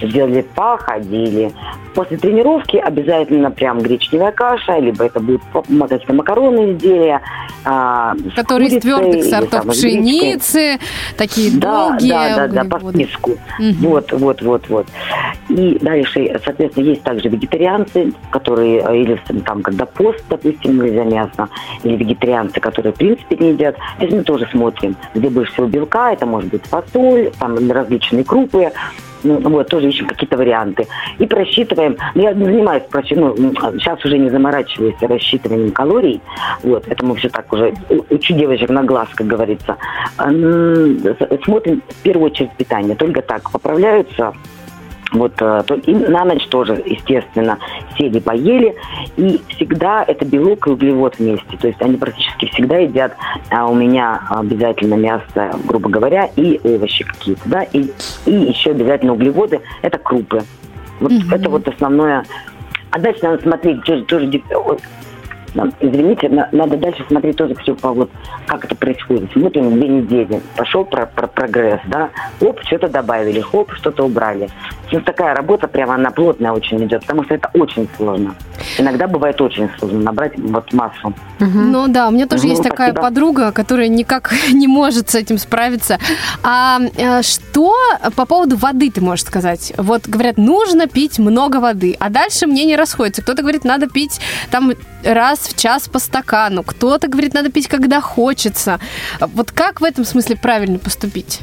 сделали, 0.00 0.44
походили. 0.54 1.52
После 1.94 2.16
тренировки 2.16 2.76
обязательно 2.76 3.50
прям 3.50 3.78
гречневая 3.78 4.32
каша, 4.32 4.78
либо 4.78 5.04
это 5.04 5.20
будут 5.20 5.42
какие-то 5.52 6.12
макароны 6.12 6.72
изделия. 6.72 7.20
а, 7.64 8.14
Которые 8.34 8.68
из 8.68 8.82
твердых 8.82 9.24
сортов 9.24 9.62
там 9.62 9.68
пшеницы, 9.70 10.78
такие 11.16 11.52
Да, 11.56 11.90
долгие 11.90 12.10
да, 12.10 12.48
да, 12.48 12.64
да, 12.64 12.78
по 12.78 12.90
списку. 12.90 13.32
Мгм. 13.58 13.72
Вот, 13.80 14.12
вот, 14.12 14.42
вот, 14.42 14.68
вот. 14.68 14.86
И 15.48 15.78
дальше, 15.80 16.40
соответственно, 16.44 16.84
есть 16.86 17.02
также 17.02 17.28
вегетарианцы, 17.28 18.12
которые, 18.30 18.80
э, 18.80 18.96
или 18.98 19.20
там, 19.46 19.62
когда 19.62 19.86
пост, 19.86 20.24
допустим, 20.28 20.82
нельзя 20.82 21.04
мясо, 21.04 21.48
или 21.84 21.96
вегетарианцы, 21.96 22.60
которые, 22.60 22.92
в 22.92 22.96
принципе, 22.96 23.36
не 23.36 23.50
едят. 23.52 23.76
Здесь 23.98 24.12
мы 24.12 24.22
тоже 24.24 24.48
смотрим, 24.50 24.96
где 25.14 25.28
больше 25.30 25.52
всего 25.52 25.66
белка, 25.66 26.12
это 26.12 26.26
может 26.26 26.50
быть 26.50 26.64
фасоль, 26.66 27.30
там 27.38 27.70
различные 27.70 28.24
крупы, 28.24 28.72
вот, 29.24 29.68
тоже 29.68 29.88
ищем 29.88 30.06
какие-то 30.06 30.36
варианты. 30.36 30.86
И 31.18 31.26
просчитываем. 31.26 31.96
Ну, 32.14 32.22
я 32.22 32.34
занимаюсь, 32.34 32.84
просчит- 32.90 33.16
ну, 33.16 33.34
сейчас 33.78 34.04
уже 34.04 34.18
не 34.18 34.30
заморачиваюсь 34.30 34.94
рассчитыванием 35.00 35.72
калорий. 35.72 36.20
Вот, 36.62 36.86
это 36.88 37.04
мы 37.04 37.16
все 37.16 37.28
так 37.28 37.52
уже 37.52 37.74
учу 38.10 38.34
девочек 38.34 38.70
на 38.70 38.84
глаз, 38.84 39.08
как 39.14 39.26
говорится. 39.26 39.76
А, 40.16 40.30
Смотрим 41.44 41.82
в 41.88 42.02
первую 42.02 42.30
очередь 42.30 42.52
питание. 42.56 42.94
Только 42.94 43.22
так 43.22 43.50
поправляются 43.50 44.32
Вот 45.14 45.32
э, 45.40 45.62
то- 45.66 45.74
и 45.76 45.94
на 45.94 46.24
ночь 46.24 46.46
тоже, 46.48 46.82
естественно, 46.84 47.58
сели, 47.96 48.18
поели. 48.18 48.74
И 49.16 49.40
всегда 49.48 50.04
это 50.06 50.24
белок 50.24 50.66
и 50.66 50.70
углевод 50.70 51.18
вместе. 51.18 51.56
То 51.56 51.68
есть 51.68 51.80
они 51.80 51.96
практически 51.96 52.46
всегда 52.46 52.78
едят 52.78 53.16
а, 53.50 53.66
у 53.66 53.74
меня 53.74 54.20
обязательно 54.28 54.94
мясо, 54.94 55.56
грубо 55.66 55.88
говоря, 55.88 56.28
и 56.36 56.60
овощи 56.64 57.04
какие-то, 57.04 57.42
да, 57.46 57.62
и, 57.62 57.90
и 58.26 58.32
еще 58.32 58.70
обязательно 58.70 59.12
углеводы, 59.12 59.60
это 59.82 59.98
крупы. 59.98 60.42
Вот 61.00 61.12
это 61.32 61.48
вот 61.50 61.68
основное. 61.68 62.24
А 62.90 62.98
дальше 62.98 63.20
надо 63.22 63.42
смотреть 63.42 63.82
тоже, 63.84 64.04
тоже 64.04 64.26
Извините, 65.80 66.28
на- 66.28 66.48
надо 66.52 66.76
дальше 66.76 67.04
смотреть 67.08 67.36
тоже 67.36 67.54
все 67.62 67.74
по 67.74 67.92
вот, 67.92 68.10
как 68.46 68.64
это 68.64 68.74
происходит. 68.74 69.30
Смотрим 69.32 69.72
две 69.78 69.88
недели. 69.88 70.40
Пошел 70.56 70.84
про, 70.84 71.06
про 71.06 71.26
прогресс, 71.26 71.80
да. 71.86 72.10
Оп, 72.40 72.60
что-то 72.64 72.88
добавили, 72.88 73.40
хоп, 73.40 73.72
что-то 73.74 74.04
убрали. 74.04 74.48
Ну, 74.92 75.00
такая 75.00 75.34
работа 75.34 75.66
прямо, 75.68 75.94
она 75.94 76.10
плотная 76.10 76.52
очень 76.52 76.84
идет, 76.84 77.02
потому 77.02 77.24
что 77.24 77.34
это 77.34 77.50
очень 77.54 77.88
сложно. 77.96 78.34
Иногда 78.78 79.06
бывает 79.08 79.40
очень 79.40 79.68
сложно 79.78 80.00
набрать 80.00 80.32
вот 80.38 80.72
массу. 80.72 81.14
Ну 81.38 81.88
да, 81.88 82.08
у 82.08 82.10
меня 82.10 82.26
тоже 82.26 82.44
Ну, 82.44 82.50
есть 82.50 82.62
такая 82.62 82.88
спасибо. 82.90 83.02
подруга, 83.02 83.52
которая 83.52 83.88
никак 83.88 84.32
не 84.52 84.66
может 84.68 85.10
с 85.10 85.14
этим 85.14 85.38
справиться. 85.38 85.98
А 86.42 86.78
э, 86.96 87.22
что 87.22 87.74
по 88.16 88.26
поводу 88.26 88.56
воды 88.56 88.90
ты 88.90 89.00
можешь 89.00 89.24
сказать? 89.24 89.72
Вот 89.76 90.06
говорят, 90.06 90.36
нужно 90.36 90.86
пить 90.86 91.18
много 91.18 91.56
воды, 91.58 91.96
а 91.98 92.08
дальше 92.10 92.46
мнения 92.46 92.76
расходятся. 92.76 93.22
Кто-то 93.22 93.42
говорит, 93.42 93.64
надо 93.64 93.88
пить 93.88 94.20
там 94.50 94.72
раз 95.04 95.40
в 95.40 95.56
час 95.56 95.88
по 95.88 95.98
стакану, 95.98 96.62
кто-то 96.62 97.08
говорит, 97.08 97.34
надо 97.34 97.50
пить, 97.50 97.68
когда 97.68 98.00
хочется. 98.00 98.80
Вот 99.20 99.52
как 99.52 99.80
в 99.80 99.84
этом 99.84 100.04
смысле 100.04 100.36
правильно 100.36 100.78
поступить? 100.78 101.40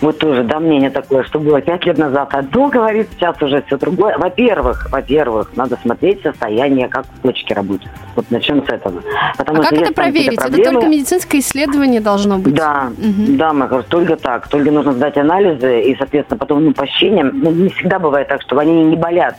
Вот 0.00 0.18
тоже, 0.18 0.42
да, 0.44 0.60
мнение 0.60 0.90
такое, 0.90 1.24
что 1.24 1.38
было 1.38 1.60
пять 1.60 1.84
лет 1.86 1.96
назад 1.98 2.34
одно 2.34 2.68
говорит, 2.68 3.08
сейчас 3.16 3.40
уже 3.40 3.62
все 3.66 3.78
другое. 3.78 4.18
Во-первых, 4.18 4.88
во-первых, 4.90 5.50
надо 5.56 5.78
смотреть 5.82 6.22
состояние, 6.22 6.88
как 6.88 7.06
почки 7.22 7.52
работают. 7.52 7.90
Вот 8.14 8.30
начнем 8.30 8.64
с 8.66 8.68
этого. 8.68 9.00
Потому 9.38 9.60
А 9.60 9.62
как 9.62 9.66
что 9.74 9.76
это 9.76 9.94
там 9.94 9.94
какие-то 9.94 9.94
проверить? 9.94 10.38
Это 10.38 10.48
проблемы- 10.48 10.72
только 10.72 10.86
медицинское 10.88 11.38
исследование 11.38 12.00
должно 12.00 12.38
быть. 12.38 12.54
Да, 12.54 12.90
Мгм. 12.98 13.36
да, 13.38 13.52
мы 13.52 13.66
говорим, 13.68 13.86
только 13.88 14.16
так. 14.16 14.48
Только 14.48 14.70
нужно 14.70 14.92
сдать 14.92 15.16
анализы, 15.16 15.82
и, 15.82 15.96
соответственно, 15.96 16.38
потом 16.38 16.64
ну, 16.64 16.72
по 16.72 16.82
ощущениям, 16.84 17.30
ну, 17.34 17.50
не 17.50 17.68
всегда 17.70 17.98
бывает 17.98 18.28
так, 18.28 18.42
что 18.42 18.58
они 18.58 18.84
не 18.84 18.96
болят. 18.96 19.36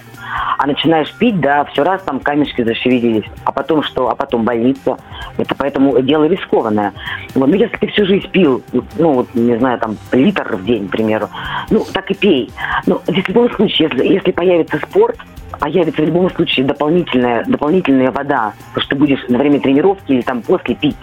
А 0.57 0.65
начинаешь 0.65 1.13
пить, 1.13 1.39
да, 1.39 1.65
все 1.65 1.83
раз 1.83 2.01
там 2.03 2.19
камешки 2.19 2.63
зашевелились. 2.63 3.25
А 3.45 3.51
потом 3.51 3.83
что? 3.83 4.09
А 4.09 4.15
потом 4.15 4.43
больница. 4.43 4.97
Это 5.37 5.53
поэтому 5.55 6.01
дело 6.01 6.25
рискованное. 6.25 6.93
Вот, 7.35 7.47
ну, 7.47 7.55
если 7.55 7.77
ты 7.77 7.87
всю 7.87 8.05
жизнь 8.05 8.27
пил, 8.29 8.63
ну, 8.97 9.13
вот, 9.13 9.27
не 9.35 9.55
знаю, 9.57 9.66
там, 9.75 9.97
литр 10.13 10.55
в 10.55 10.63
день, 10.63 10.87
к 10.87 10.91
примеру, 10.91 11.29
ну, 11.69 11.85
так 11.91 12.09
и 12.11 12.13
пей. 12.13 12.49
Но 12.85 13.01
в 13.05 13.27
любом 13.27 13.51
случае, 13.51 13.89
если, 13.89 14.07
если 14.07 14.31
появится 14.31 14.77
спорт, 14.77 15.17
появится 15.59 16.01
в 16.01 16.05
любом 16.05 16.29
случае 16.31 16.65
дополнительная, 16.65 17.43
дополнительная 17.45 18.11
вода, 18.11 18.53
потому 18.69 18.85
что 18.85 18.95
будешь 18.95 19.27
на 19.27 19.37
время 19.37 19.59
тренировки 19.59 20.13
или 20.13 20.21
там 20.21 20.41
после 20.41 20.75
пить. 20.75 20.95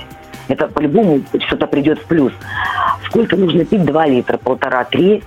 Это 0.49 0.69
по-любому 0.69 1.21
что-то 1.47 1.67
придет 1.67 1.99
в 1.99 2.07
плюс. 2.07 2.33
Сколько 3.07 3.37
нужно 3.37 3.65
пить? 3.65 3.85
Два 3.85 4.07
литра, 4.07 4.39
полтора, 4.39 4.85
три. 4.85 5.23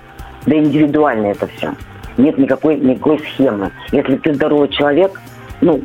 Да 0.46 0.56
индивидуально 0.56 1.28
это 1.28 1.46
все. 1.46 1.74
Нет 2.16 2.38
никакой, 2.38 2.76
никакой 2.76 3.18
схемы. 3.20 3.70
Если 3.92 4.16
ты 4.16 4.34
здоровый 4.34 4.68
человек, 4.68 5.20
ну, 5.60 5.80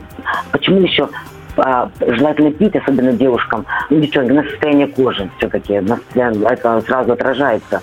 почему 0.51 0.79
еще 0.79 1.09
а, 1.57 1.89
желательно 1.99 2.51
пить, 2.51 2.75
особенно 2.75 3.13
девушкам, 3.13 3.65
ну, 3.89 3.99
девчонки, 3.99 4.31
на 4.31 4.43
состояние 4.43 4.87
кожи 4.87 5.29
все-таки, 5.37 5.73
это 5.73 6.81
сразу 6.81 7.13
отражается. 7.13 7.81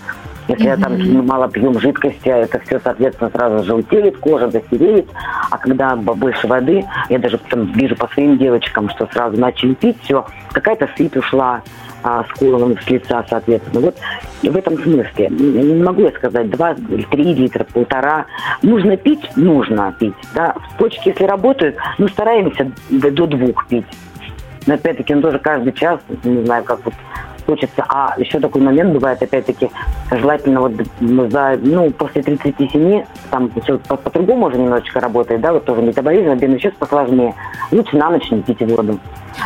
Если 0.48 0.64
я 0.64 0.76
там 0.76 1.26
мало 1.26 1.48
пьем 1.48 1.78
жидкости, 1.78 2.28
это 2.28 2.58
все, 2.60 2.80
соответственно, 2.82 3.30
сразу 3.30 3.64
желтеет, 3.64 4.18
кожа 4.18 4.50
засереет. 4.50 5.08
А 5.48 5.58
когда 5.58 5.94
больше 5.94 6.48
воды, 6.48 6.84
я 7.08 7.18
даже 7.20 7.38
там 7.38 7.66
вижу 7.72 7.94
по 7.94 8.08
своим 8.08 8.36
девочкам, 8.36 8.90
что 8.90 9.08
сразу 9.12 9.38
начали 9.38 9.74
пить, 9.74 9.96
все, 10.02 10.26
какая-то 10.50 10.88
сыпь 10.96 11.16
ушла 11.16 11.62
а, 12.02 12.24
с 12.24 12.38
колом 12.38 12.76
с 12.78 12.90
лица, 12.90 13.24
соответственно. 13.28 13.80
Вот 13.80 13.96
в 14.42 14.56
этом 14.56 14.78
смысле. 14.82 15.28
Не 15.28 15.82
могу 15.82 16.02
я 16.02 16.10
сказать, 16.12 16.50
два, 16.50 16.72
или 16.72 17.02
три 17.02 17.34
литра, 17.34 17.64
полтора. 17.64 18.26
Нужно 18.62 18.96
пить? 18.96 19.30
Нужно 19.36 19.94
пить. 19.98 20.14
Да? 20.34 20.54
Почки, 20.78 21.08
если 21.08 21.24
работают, 21.24 21.76
ну, 21.98 22.08
стараемся 22.08 22.70
до, 22.90 23.26
двух 23.26 23.66
пить. 23.66 23.86
Но 24.66 24.74
опять-таки, 24.74 25.14
ну, 25.14 25.22
тоже 25.22 25.38
каждый 25.38 25.72
час, 25.72 26.00
не 26.24 26.44
знаю, 26.44 26.64
как 26.64 26.84
вот 26.84 26.94
хочется. 27.46 27.84
А 27.88 28.14
еще 28.18 28.38
такой 28.38 28.62
момент 28.62 28.92
бывает, 28.92 29.22
опять-таки, 29.22 29.70
желательно 30.10 30.60
вот 30.60 30.72
за, 31.30 31.58
ну, 31.60 31.90
после 31.90 32.22
37, 32.22 33.04
там 33.30 33.50
все 33.62 33.78
по- 33.78 33.96
по-другому 33.96 34.46
уже 34.46 34.58
немножечко 34.58 35.00
работает, 35.00 35.40
да, 35.40 35.52
вот 35.52 35.64
тоже 35.64 35.82
метаболизм, 35.82 36.30
обмен 36.30 36.52
веществ 36.54 36.78
посложнее. 36.78 37.34
Лучше 37.72 37.96
на 37.96 38.10
ночь 38.10 38.30
не 38.30 38.42
пить 38.42 38.60
воду. 38.60 38.98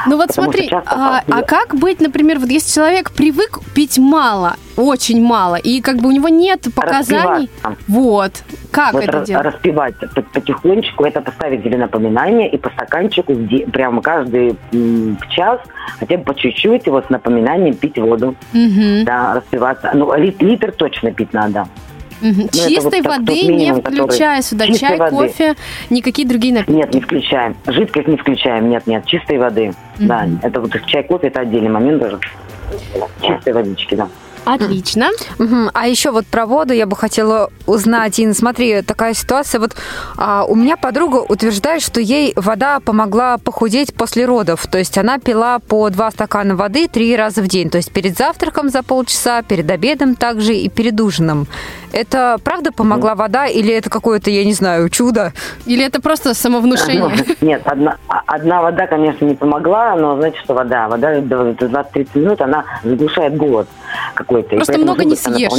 Ну 0.06 0.16
вот 0.16 0.28
Потому 0.28 0.52
смотри, 0.52 0.68
часто 0.68 0.90
а, 0.90 1.22
а 1.28 1.42
как 1.42 1.74
быть, 1.74 2.00
например, 2.00 2.38
вот 2.38 2.48
если 2.50 2.72
человек 2.72 3.12
привык 3.12 3.60
пить 3.74 3.98
мало, 3.98 4.54
очень 4.76 5.22
мало, 5.24 5.56
и 5.56 5.80
как 5.80 5.96
бы 5.96 6.08
у 6.08 6.10
него 6.10 6.28
нет 6.28 6.62
показаний, 6.74 7.48
вот, 7.88 8.32
как 8.70 8.92
вот 8.92 9.04
это 9.04 9.20
делать? 9.24 9.44
распивать 9.46 9.94
по- 10.14 10.22
потихонечку, 10.22 11.04
это 11.04 11.20
поставить 11.20 11.62
себе 11.62 11.76
напоминание 11.76 12.50
и 12.50 12.56
по 12.56 12.70
стаканчику 12.70 13.34
прямо 13.72 14.02
каждый 14.02 14.56
час, 15.30 15.60
хотя 15.98 16.16
бы 16.18 16.24
по 16.24 16.34
чуть-чуть, 16.34 16.86
вот 16.88 17.06
с 17.06 17.10
напоминанием 17.10 17.74
пить 17.74 17.98
воду, 17.98 18.34
Мгм, 18.52 19.04
да, 19.04 19.34
распиваться. 19.34 19.90
Ну, 19.94 20.14
лит- 20.16 20.42
литр 20.42 20.72
точно 20.72 21.12
пить 21.12 21.32
надо. 21.32 21.66
Это 22.30 22.56
Чистой 22.56 22.82
вот 22.82 22.92
так, 22.92 23.04
воды 23.06 23.26
тот 23.26 23.34
не 23.34 23.48
минимум, 23.48 23.82
который- 23.82 24.04
включая 24.04 24.42
сюда 24.42 24.66
Чистой 24.66 24.88
чай, 24.88 24.98
воды. 24.98 25.10
кофе, 25.16 25.54
никакие 25.90 26.26
другие 26.28 26.54
напитки. 26.54 26.72
Нет, 26.72 26.94
не 26.94 27.00
включаем. 27.00 27.56
Жидкость 27.66 28.08
не 28.08 28.16
включаем. 28.16 28.70
Нет, 28.70 28.86
нет, 28.86 29.04
чистой 29.06 29.38
воды. 29.38 29.72
Да, 29.98 30.26
это 30.42 30.60
вот 30.60 30.70
чай, 30.86 31.02
кофе, 31.04 31.28
это 31.28 31.40
отдельный 31.40 31.70
момент 31.70 32.00
даже. 32.00 32.18
Чистой 33.20 33.52
водички, 33.52 33.94
да. 33.94 34.08
Отлично. 34.44 35.08
Мгм. 35.38 35.70
А 35.72 35.86
еще 35.88 36.10
вот 36.10 36.26
про 36.26 36.44
воду 36.44 36.74
я 36.74 36.84
бы 36.86 36.96
хотела 36.96 37.50
узнать. 37.66 38.20
Ин, 38.20 38.34
смотри, 38.34 38.82
такая 38.82 39.14
ситуация. 39.14 39.58
Вот 39.58 39.74
а, 40.18 40.44
у 40.44 40.54
меня 40.54 40.76
подруга 40.76 41.16
утверждает, 41.26 41.80
что 41.82 41.98
ей 42.00 42.34
вода 42.36 42.78
помогла 42.80 43.38
похудеть 43.38 43.94
после 43.94 44.26
родов. 44.26 44.66
То 44.66 44.76
есть 44.76 44.98
она 44.98 45.18
пила 45.18 45.60
по 45.60 45.88
два 45.88 46.10
стакана 46.10 46.56
воды 46.56 46.88
три 46.88 47.16
раза 47.16 47.40
в 47.40 47.48
день. 47.48 47.70
То 47.70 47.78
есть 47.78 47.90
перед 47.90 48.18
завтраком 48.18 48.68
за 48.68 48.82
полчаса, 48.82 49.40
перед 49.42 49.70
обедом 49.70 50.14
также 50.14 50.54
и 50.54 50.68
перед 50.68 51.00
ужином. 51.00 51.46
Это 51.94 52.38
правда 52.42 52.72
помогла 52.72 53.14
вода 53.14 53.46
или 53.46 53.72
это 53.72 53.88
какое-то, 53.88 54.28
я 54.30 54.44
не 54.44 54.52
знаю, 54.52 54.88
чудо? 54.88 55.32
Или 55.64 55.84
это 55.84 56.00
просто 56.02 56.30
Ну, 56.30 56.34
самовнушение? 56.34 57.24
нет, 57.40 57.62
одна, 57.64 57.96
а- 58.08 58.22
одна 58.26 58.62
вода, 58.62 58.86
конечно, 58.88 59.24
не 59.24 59.34
помогла, 59.36 59.94
но 59.94 60.16
знаете, 60.16 60.38
что 60.42 60.54
вода? 60.54 60.88
Вода 60.88 61.20
до 61.20 61.52
20-30 61.52 62.08
минут, 62.18 62.40
она 62.40 62.64
заглушает 62.82 63.36
голод 63.36 63.68
какой-то. 64.14 64.54
и 64.54 64.58
Просто 64.58 64.72
поэтому 64.72 64.92
много 64.92 65.04
не 65.04 65.14
съешь. 65.16 65.52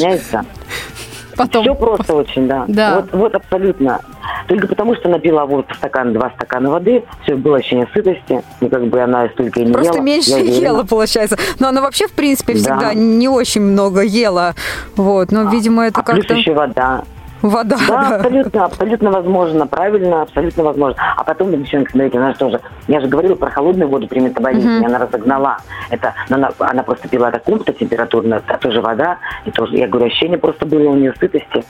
Потом. 1.38 1.64
Все 1.64 1.76
просто 1.76 2.14
очень, 2.16 2.48
да. 2.48 2.66
Да. 2.68 2.96
Вот, 2.96 3.14
вот 3.14 3.36
абсолютно. 3.36 4.00
Только 4.48 4.68
потому, 4.68 4.96
что 4.96 5.10
напила 5.10 5.46
вот 5.46 5.66
стакан, 5.76 6.14
два 6.14 6.32
стакана 6.36 6.70
воды, 6.72 7.04
все, 7.24 7.36
было 7.36 7.58
ощущение 7.58 7.88
сытости, 7.94 8.42
и 8.62 8.68
как 8.68 8.86
бы 8.88 9.02
она 9.02 9.28
столько 9.30 9.60
не 9.62 9.72
Просто 9.72 9.96
ела. 9.96 10.04
меньше 10.04 10.32
я 10.32 10.70
ела, 10.70 10.84
получается. 10.84 11.38
Но 11.60 11.68
она 11.70 11.82
вообще, 11.82 12.08
в 12.08 12.14
принципе, 12.14 12.54
Да. 12.54 12.60
всегда 12.60 12.94
не 12.94 13.28
очень 13.28 13.62
много 13.62 14.02
ела. 14.02 14.56
Вот, 14.96 15.32
но, 15.32 15.50
видимо, 15.50 15.86
это 15.86 16.02
А 16.02 16.04
плюс 16.04 16.26
как-то 16.26 16.34
еще 16.36 16.54
вода. 16.54 17.04
Вода. 17.50 17.78
Да, 17.88 18.16
абсолютно, 18.16 18.66
абсолютно 18.66 19.12
возможно, 19.12 19.68
правильно, 19.68 20.22
абсолютно 20.22 20.64
возможно. 20.64 21.02
А 21.18 21.24
потом, 21.24 21.52
девчонки, 21.52 21.91
смотрите, 21.91 22.18
она 22.18 22.32
же 22.32 22.38
тоже, 22.38 22.62
я 22.88 23.00
же 23.02 23.08
говорила 23.08 23.36
про 23.36 23.50
холодную 23.50 23.89
воду 23.89 24.08
при 24.08 24.20
метаболизме, 24.20 24.80
и 24.82 24.86
она 24.86 25.00
разогнала. 25.00 25.58
Это, 25.89 26.14
она, 26.30 26.52
она 26.60 26.84
просто 26.84 27.08
пила 27.08 27.32
такую-то 27.32 27.74
температурную, 27.74 28.41
а 28.48 28.58
тоже 28.58 28.82
вода, 28.82 29.18
и 29.46 29.52
тоже, 29.52 29.76
я 29.78 29.88
говорю, 29.88 30.08
ощущение 30.08 30.38
просто 30.38 30.66
было 30.66 30.89
у 30.89 30.96
нее 30.96 31.14
сытости. 31.20 31.64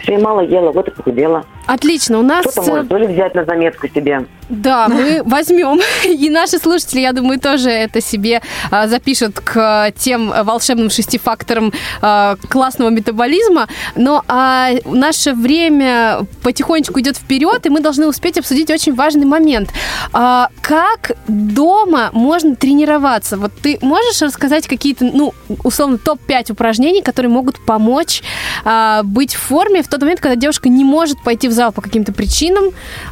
Все, 0.00 0.14
и 0.14 0.22
мало 0.22 0.40
ела, 0.40 0.72
вот 0.72 0.88
и 0.88 0.90
похудела. 0.90 1.44
Отлично. 1.68 2.18
У 2.18 2.22
нас 2.22 2.46
Кто-то 2.46 2.62
э, 2.62 2.70
может 2.70 2.88
тоже 2.88 3.04
взять 3.04 3.34
на 3.34 3.44
заметку 3.44 3.88
себе. 3.88 4.24
Да, 4.48 4.88
мы 4.88 5.22
возьмем. 5.24 5.80
И 6.04 6.30
наши 6.30 6.58
слушатели, 6.58 7.00
я 7.00 7.12
думаю, 7.12 7.38
тоже 7.38 7.68
это 7.68 8.00
себе 8.00 8.40
а, 8.70 8.88
запишут 8.88 9.38
к 9.40 9.92
тем 9.98 10.32
волшебным 10.44 10.88
шести 10.88 11.18
факторам 11.18 11.72
а, 12.00 12.36
классного 12.48 12.88
метаболизма. 12.88 13.68
Но 13.96 14.24
а, 14.28 14.70
наше 14.86 15.34
время 15.34 16.20
потихонечку 16.42 17.00
идет 17.00 17.18
вперед, 17.18 17.66
и 17.66 17.68
мы 17.68 17.80
должны 17.80 18.06
успеть 18.06 18.38
обсудить 18.38 18.70
очень 18.70 18.94
важный 18.94 19.26
момент. 19.26 19.70
А, 20.14 20.48
как 20.62 21.12
дома 21.26 22.08
можно 22.14 22.56
тренироваться? 22.56 23.36
Вот 23.36 23.52
ты 23.62 23.78
можешь 23.82 24.22
рассказать 24.22 24.66
какие-то, 24.66 25.04
ну, 25.04 25.34
условно, 25.62 25.98
топ-5 25.98 26.52
упражнений, 26.52 27.02
которые 27.02 27.30
могут 27.30 27.62
помочь 27.66 28.22
а, 28.64 29.02
быть 29.02 29.34
в 29.34 29.40
форме 29.40 29.82
в 29.82 29.88
тот 29.88 30.00
момент, 30.00 30.20
когда 30.20 30.36
девушка 30.36 30.70
не 30.70 30.84
может 30.84 31.22
пойти 31.22 31.48
в 31.48 31.57
зал 31.58 31.72
по 31.72 31.82
каким-то 31.82 32.12
причинам? 32.12 32.66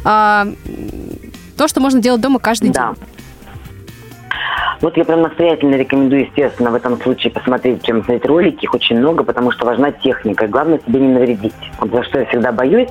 А, 0.05 0.47
то, 1.57 1.67
что 1.67 1.81
можно 1.81 1.99
делать 2.01 2.21
дома 2.21 2.39
каждый 2.39 2.71
Да. 2.71 2.93
день. 2.95 3.03
Вот 4.79 4.95
я 4.95 5.05
прям 5.05 5.23
настоятельно 5.23 5.75
рекомендую, 5.75 6.25
естественно, 6.27 6.69
в 6.69 6.75
этом 6.75 7.01
случае 7.01 7.31
посмотреть, 7.33 7.83
чем 7.83 8.03
смотреть 8.03 8.25
ролики. 8.25 8.63
Их 8.65 8.73
очень 8.75 8.97
много, 8.99 9.23
потому 9.23 9.51
что 9.51 9.65
важна 9.65 9.91
техника. 9.91 10.45
И 10.45 10.47
главное 10.47 10.79
себе 10.85 10.99
не 10.99 11.07
навредить. 11.13 11.53
Вот 11.79 11.91
за 11.91 12.03
что 12.03 12.19
я 12.19 12.25
всегда 12.27 12.51
боюсь. 12.51 12.89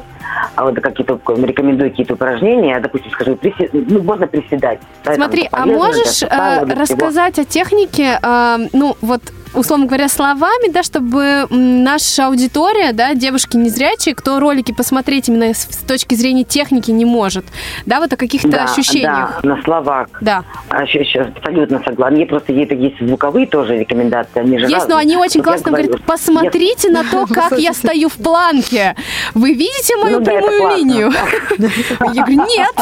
А 0.57 0.65
вот 0.65 0.75
какие-то 0.81 1.21
рекомендую 1.37 1.91
какие-то 1.91 2.15
упражнения. 2.15 2.71
Я, 2.71 2.81
допустим, 2.81 3.11
скажу, 3.13 3.35
приси- 3.35 3.71
ну, 3.73 4.03
можно 4.03 4.27
приседать. 4.27 4.81
Да, 5.05 5.15
Смотри, 5.15 5.49
а 5.53 5.65
можешь 5.65 6.23
э, 6.25 6.27
всего. 6.67 6.81
рассказать 6.81 7.39
о 7.39 7.45
технике, 7.45 8.19
э, 8.21 8.59
ну, 8.73 8.97
вот 9.01 9.23
условно 9.55 9.87
говоря, 9.87 10.09
словами, 10.09 10.71
да, 10.71 10.83
чтобы 10.83 11.47
наша 11.51 12.27
аудитория, 12.27 12.93
да, 12.93 13.15
девушки 13.15 13.57
незрячие, 13.57 14.15
кто 14.15 14.39
ролики 14.41 14.73
посмотреть 14.73 15.29
именно 15.29 15.53
с, 15.55 15.59
с 15.63 15.77
точки 15.79 16.15
зрения 16.15 16.45
техники 16.45 16.91
не 16.91 17.05
может, 17.05 17.45
да, 17.87 18.01
вот 18.01 18.13
о 18.13 18.17
каких-то 18.17 18.49
Да, 18.49 18.65
ощущениях. 18.65 19.41
Да, 19.43 19.49
на 19.57 19.63
словах. 19.63 20.09
Да. 20.21 20.45
А 20.69 20.83
еще, 20.83 21.01
еще 21.01 21.21
абсолютно 21.21 21.83
согласна. 21.85 22.17
Мне 22.17 22.27
просто 22.27 22.53
есть, 22.53 22.73
есть 22.73 22.99
звуковые 23.01 23.47
тоже 23.47 23.79
рекомендации. 23.79 24.41
Они 24.41 24.59
же 24.59 24.65
Есть, 24.67 24.89
но 24.89 24.97
разные. 24.97 24.99
они 24.99 25.17
очень 25.17 25.41
Вот 25.41 25.47
я 25.47 25.53
классно 25.53 25.71
говорю, 25.73 25.89
говорят, 25.89 26.07
посмотрите 26.07 26.91
на 26.91 27.05
то, 27.05 27.27
как 27.27 27.59
я 27.59 27.73
стою 27.73 28.09
в 28.09 28.15
планке. 28.15 28.95
Вы 29.35 29.53
видите 29.55 29.97
мою 29.97 30.19
Ну 30.21 30.25
прямую 30.25 30.77
линию? 30.77 31.13
Я 32.13 32.25
говорю, 32.25 32.47
нет. 32.47 32.75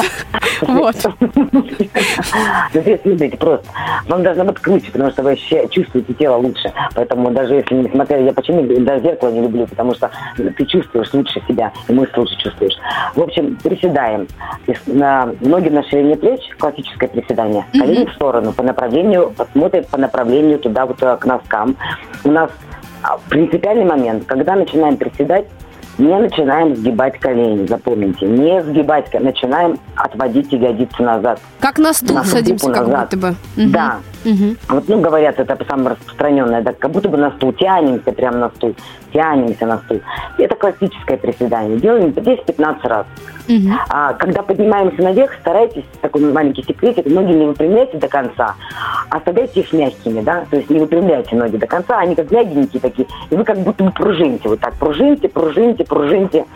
Вот. 0.62 0.96
Ну, 1.52 1.66
здесь 2.72 3.00
смотрите, 3.02 3.36
просто. 3.36 3.66
Вам 4.08 4.22
должно 4.22 4.44
быть 4.44 4.58
круче, 4.58 4.90
потому 4.90 5.10
что 5.10 5.22
вы 5.22 5.36
чувствуете 5.70 6.14
тело 6.14 6.36
лучше. 6.36 6.63
Поэтому 6.94 7.30
даже 7.30 7.54
если 7.54 7.74
не 7.74 7.88
смотрели, 7.90 8.24
я 8.24 8.32
почему 8.32 8.62
даже 8.84 9.02
зеркало 9.02 9.30
не 9.30 9.42
люблю, 9.42 9.66
потому 9.66 9.94
что 9.94 10.10
ты 10.36 10.66
чувствуешь 10.66 11.12
лучше 11.12 11.40
себя, 11.48 11.72
и 11.88 11.92
мышцы 11.92 12.18
лучше 12.20 12.36
чувствуешь. 12.36 12.76
В 13.14 13.22
общем, 13.22 13.56
приседаем. 13.62 14.26
На 14.86 15.32
ноги 15.40 15.68
на 15.68 15.82
ширине 15.84 16.16
плеч, 16.16 16.40
классическое 16.58 17.08
приседание. 17.08 17.64
Колени 17.72 18.06
в 18.06 18.14
сторону, 18.14 18.52
по 18.52 18.62
направлению, 18.62 19.32
посмотрят 19.36 19.88
по 19.88 19.98
направлению 19.98 20.58
туда, 20.58 20.86
вот 20.86 21.02
э, 21.02 21.16
к 21.16 21.26
носкам. 21.26 21.76
У 22.24 22.30
нас 22.30 22.50
а, 23.02 23.18
принципиальный 23.28 23.84
момент, 23.84 24.24
когда 24.26 24.54
начинаем 24.54 24.96
приседать, 24.96 25.46
не 25.98 26.18
начинаем 26.18 26.74
сгибать 26.74 27.18
колени, 27.20 27.66
запомните. 27.66 28.26
Не 28.26 28.62
сгибать, 28.62 29.12
начинаем 29.12 29.78
отводить 29.94 30.52
ягодицы 30.52 31.02
назад. 31.02 31.40
Как 31.60 31.78
на 31.78 31.92
стул 31.92 32.16
Нашу 32.16 32.30
садимся, 32.30 32.66
руку 32.66 32.78
как 32.78 32.88
назад. 32.88 33.04
будто 33.10 33.16
бы. 33.16 33.34
Мгм. 33.56 33.72
Да. 33.72 33.96
Мгм. 34.24 34.56
Вот, 34.68 34.88
ну, 34.88 35.00
говорят, 35.00 35.38
это 35.38 35.58
самое 35.68 35.90
распространенное, 35.90 36.62
да, 36.62 36.72
как 36.72 36.90
будто 36.90 37.08
бы 37.08 37.16
на 37.18 37.30
стул, 37.32 37.52
тянемся 37.52 38.12
прямо 38.12 38.38
на 38.38 38.48
стул, 38.50 38.74
тянемся 39.12 39.66
на 39.66 39.78
стул. 39.78 40.00
Это 40.38 40.54
классическое 40.56 41.16
приседание. 41.16 41.78
Делаем 41.78 42.12
по 42.12 42.20
10-15 42.20 42.88
раз. 42.88 43.06
Мгм. 43.48 43.74
А 43.90 44.14
когда 44.14 44.42
поднимаемся 44.42 45.02
наверх, 45.02 45.32
старайтесь, 45.40 45.84
такой 46.00 46.32
маленький 46.32 46.62
секретик, 46.62 47.06
ноги 47.06 47.32
не 47.32 47.46
выпрямляйте 47.46 47.98
до 47.98 48.08
конца, 48.08 48.54
а 49.10 49.16
оставляйте 49.16 49.60
их 49.60 49.72
мягкими, 49.72 50.22
да, 50.22 50.46
то 50.50 50.56
есть 50.56 50.70
не 50.70 50.80
выпрямляйте 50.80 51.36
ноги 51.36 51.56
до 51.56 51.66
конца, 51.66 51.98
они 51.98 52.14
как 52.14 52.30
мягенькие 52.30 52.80
такие, 52.80 53.06
и 53.28 53.34
вы 53.36 53.44
как 53.44 53.58
будто 53.58 53.84
бы 53.84 53.90
пружините, 53.90 54.48
вот 54.48 54.60
так, 54.60 54.74
пружините, 54.74 55.28
пружините, 55.28 55.84
пружините. 55.84 56.46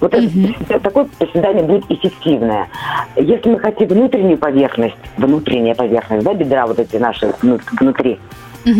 Вот 0.00 0.14
это, 0.14 0.26
это 0.68 0.80
такое 0.80 1.06
приседание 1.18 1.62
будет 1.62 1.84
эффективное. 1.90 2.68
Если 3.16 3.50
мы 3.50 3.58
хотим 3.58 3.88
внутреннюю 3.88 4.38
поверхность, 4.38 4.96
внутренняя 5.16 5.74
поверхность, 5.74 6.24
да, 6.24 6.32
бедра 6.34 6.66
вот 6.66 6.78
эти 6.78 6.96
наши 6.96 7.32
вну- 7.42 7.60
внутри, 7.78 8.18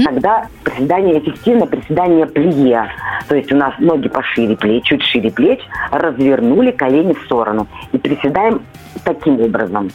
тогда 0.05 0.47
приседание 0.65 1.19
эффективно, 1.19 1.67
приседание 1.67 2.27
плие. 2.27 2.87
То 3.29 3.37
есть 3.37 3.53
у 3.53 3.57
нас 3.57 3.75
ноги 3.79 4.09
пошире 4.09 4.57
плеч, 4.57 4.85
чуть 4.85 5.03
шире 5.03 5.31
плеч, 5.31 5.61
развернули 5.91 6.71
колени 6.71 7.13
в 7.13 7.23
сторону. 7.25 7.67
И 7.93 7.99
приседаем 7.99 8.63
таким 9.05 9.41
образом. 9.41 9.91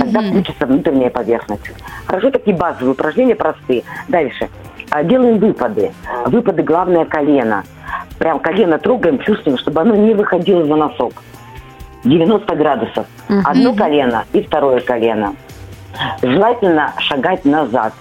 Тогда 0.00 0.20
включится 0.22 0.66
внутренняя 0.66 1.10
поверхность. 1.10 1.70
Хорошо, 2.06 2.30
такие 2.30 2.56
базовые 2.56 2.92
упражнения 2.92 3.34
простые. 3.34 3.82
Дальше. 4.08 4.48
А, 4.90 5.02
Делаем 5.04 5.38
выпады. 5.38 5.92
Выпады 6.26 6.62
главное 6.62 7.04
колено. 7.04 7.64
Прям 8.18 8.40
колено 8.40 8.78
трогаем, 8.78 9.18
чувствуем, 9.18 9.58
чтобы 9.58 9.80
оно 9.80 9.94
не 9.94 10.14
выходило 10.14 10.64
за 10.64 10.76
носок. 10.76 11.12
90 12.04 12.54
градусов. 12.56 13.06
Одно 13.44 13.74
колено 13.74 14.24
и 14.32 14.42
второе 14.42 14.80
колено. 14.80 15.34
Желательно 16.22 16.92
шагать 16.98 17.44
назад. 17.44 17.94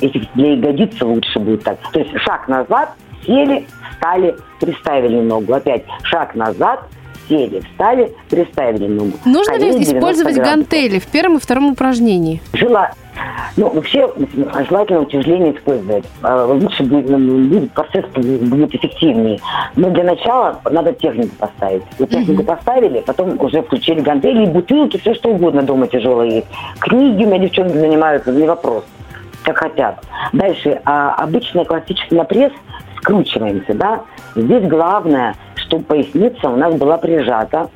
Если 0.00 0.28
для 0.34 0.52
ягодицы 0.54 1.04
лучше 1.04 1.38
будет 1.38 1.64
так. 1.64 1.78
То 1.92 2.00
есть 2.00 2.16
шаг 2.20 2.46
назад, 2.48 2.94
сели, 3.26 3.66
встали, 3.90 4.36
приставили 4.60 5.20
ногу. 5.20 5.54
Опять 5.54 5.84
шаг 6.02 6.34
назад, 6.34 6.84
сели, 7.28 7.60
встали, 7.60 8.12
приставили 8.28 8.86
ногу. 8.86 9.12
Нужно 9.24 9.52
ли 9.52 9.58
Колени 9.58 9.84
90 9.84 9.96
использовать 9.98 10.36
гантели 10.36 10.98
в 10.98 11.06
первом 11.06 11.36
и 11.36 11.40
втором 11.40 11.72
упражнении? 11.72 12.40
Жела... 12.52 12.92
Ну, 13.56 13.68
вообще, 13.70 14.08
желательно 14.68 15.00
утяжеление 15.00 15.56
использовать. 15.56 16.04
А, 16.22 16.46
Лучше 16.46 16.84
будет, 16.84 17.10
м, 17.10 17.48
будет 17.48 17.72
процесс 17.72 18.04
будет 18.14 18.72
эффективнее. 18.74 19.40
Но 19.74 19.90
для 19.90 20.04
начала 20.04 20.60
надо 20.70 20.92
технику 20.92 21.34
поставить. 21.36 21.82
Вот 21.98 22.10
технику 22.10 22.44
поставили, 22.44 23.00
потом 23.00 23.40
уже 23.40 23.62
включили 23.62 24.00
гантели, 24.00 24.46
бутылки, 24.46 24.98
все 24.98 25.14
что 25.14 25.30
угодно 25.30 25.62
дома 25.62 25.88
тяжелое 25.88 26.26
есть. 26.28 26.46
Книги 26.78 27.24
у 27.24 27.26
меня 27.26 27.38
девчонки 27.38 27.76
занимаются, 27.76 28.30
не 28.30 28.46
вопрос. 28.46 28.84
Как 29.42 29.58
хотят. 29.58 30.04
Дальше, 30.32 30.80
а, 30.84 31.14
обычный 31.14 31.64
классический 31.64 32.14
на 32.14 32.22
пресс, 32.24 32.52
скручиваемся, 32.98 33.74
да. 33.74 34.02
Здесь 34.36 34.64
главное, 34.68 35.34
чтобы 35.68 35.84
поясница 35.84 36.48
у 36.48 36.56
нас 36.56 36.74
была 36.74 36.96
прижата, 36.98 37.68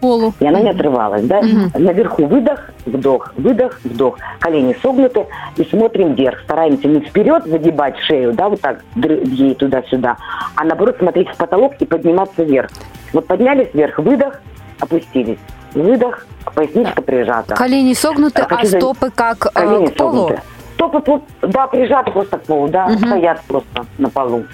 Полу. 0.00 0.34
и 0.40 0.46
она 0.46 0.60
не 0.60 0.70
отрывалась, 0.70 1.24
да? 1.24 1.40
Наверху 1.78 2.26
выдох, 2.26 2.70
вдох, 2.84 3.32
выдох, 3.36 3.80
вдох. 3.84 4.18
Колени 4.40 4.76
согнуты 4.82 5.26
и 5.56 5.64
смотрим 5.64 6.14
вверх. 6.14 6.40
Стараемся 6.42 6.88
не 6.88 7.00
вперед 7.00 7.44
загибать 7.46 7.96
шею, 8.00 8.32
да, 8.34 8.48
вот 8.48 8.60
так 8.60 8.80
ей 8.96 9.54
туда-сюда, 9.54 10.16
а 10.56 10.64
наоборот 10.64 10.96
смотреть 10.98 11.28
в 11.30 11.36
потолок 11.36 11.74
и 11.78 11.86
подниматься 11.86 12.42
вверх. 12.42 12.70
Вот 13.12 13.26
поднялись 13.26 13.68
вверх, 13.72 13.98
выдох, 13.98 14.40
опустились. 14.80 15.38
Выдох, 15.72 16.26
поясничка 16.54 17.00
прижата. 17.00 17.54
Колени 17.54 17.94
согнуты, 17.94 18.42
А 18.42 18.46
а 18.60 18.64
за- 18.66 18.78
стопы 18.78 19.10
как 19.14 19.46
э, 19.46 19.50
Колени 19.54 19.86
к 19.86 19.94
полу? 19.96 20.10
согнуты. 20.28 20.42
Стопы, 20.74 21.00
тут, 21.00 21.22
да, 21.42 21.66
прижаты 21.66 22.10
просто 22.10 22.38
к 22.38 22.42
полу, 22.42 22.68
да, 22.68 22.90
стоят 22.90 23.40
просто 23.46 23.86
на 23.98 24.10
полу. 24.10 24.44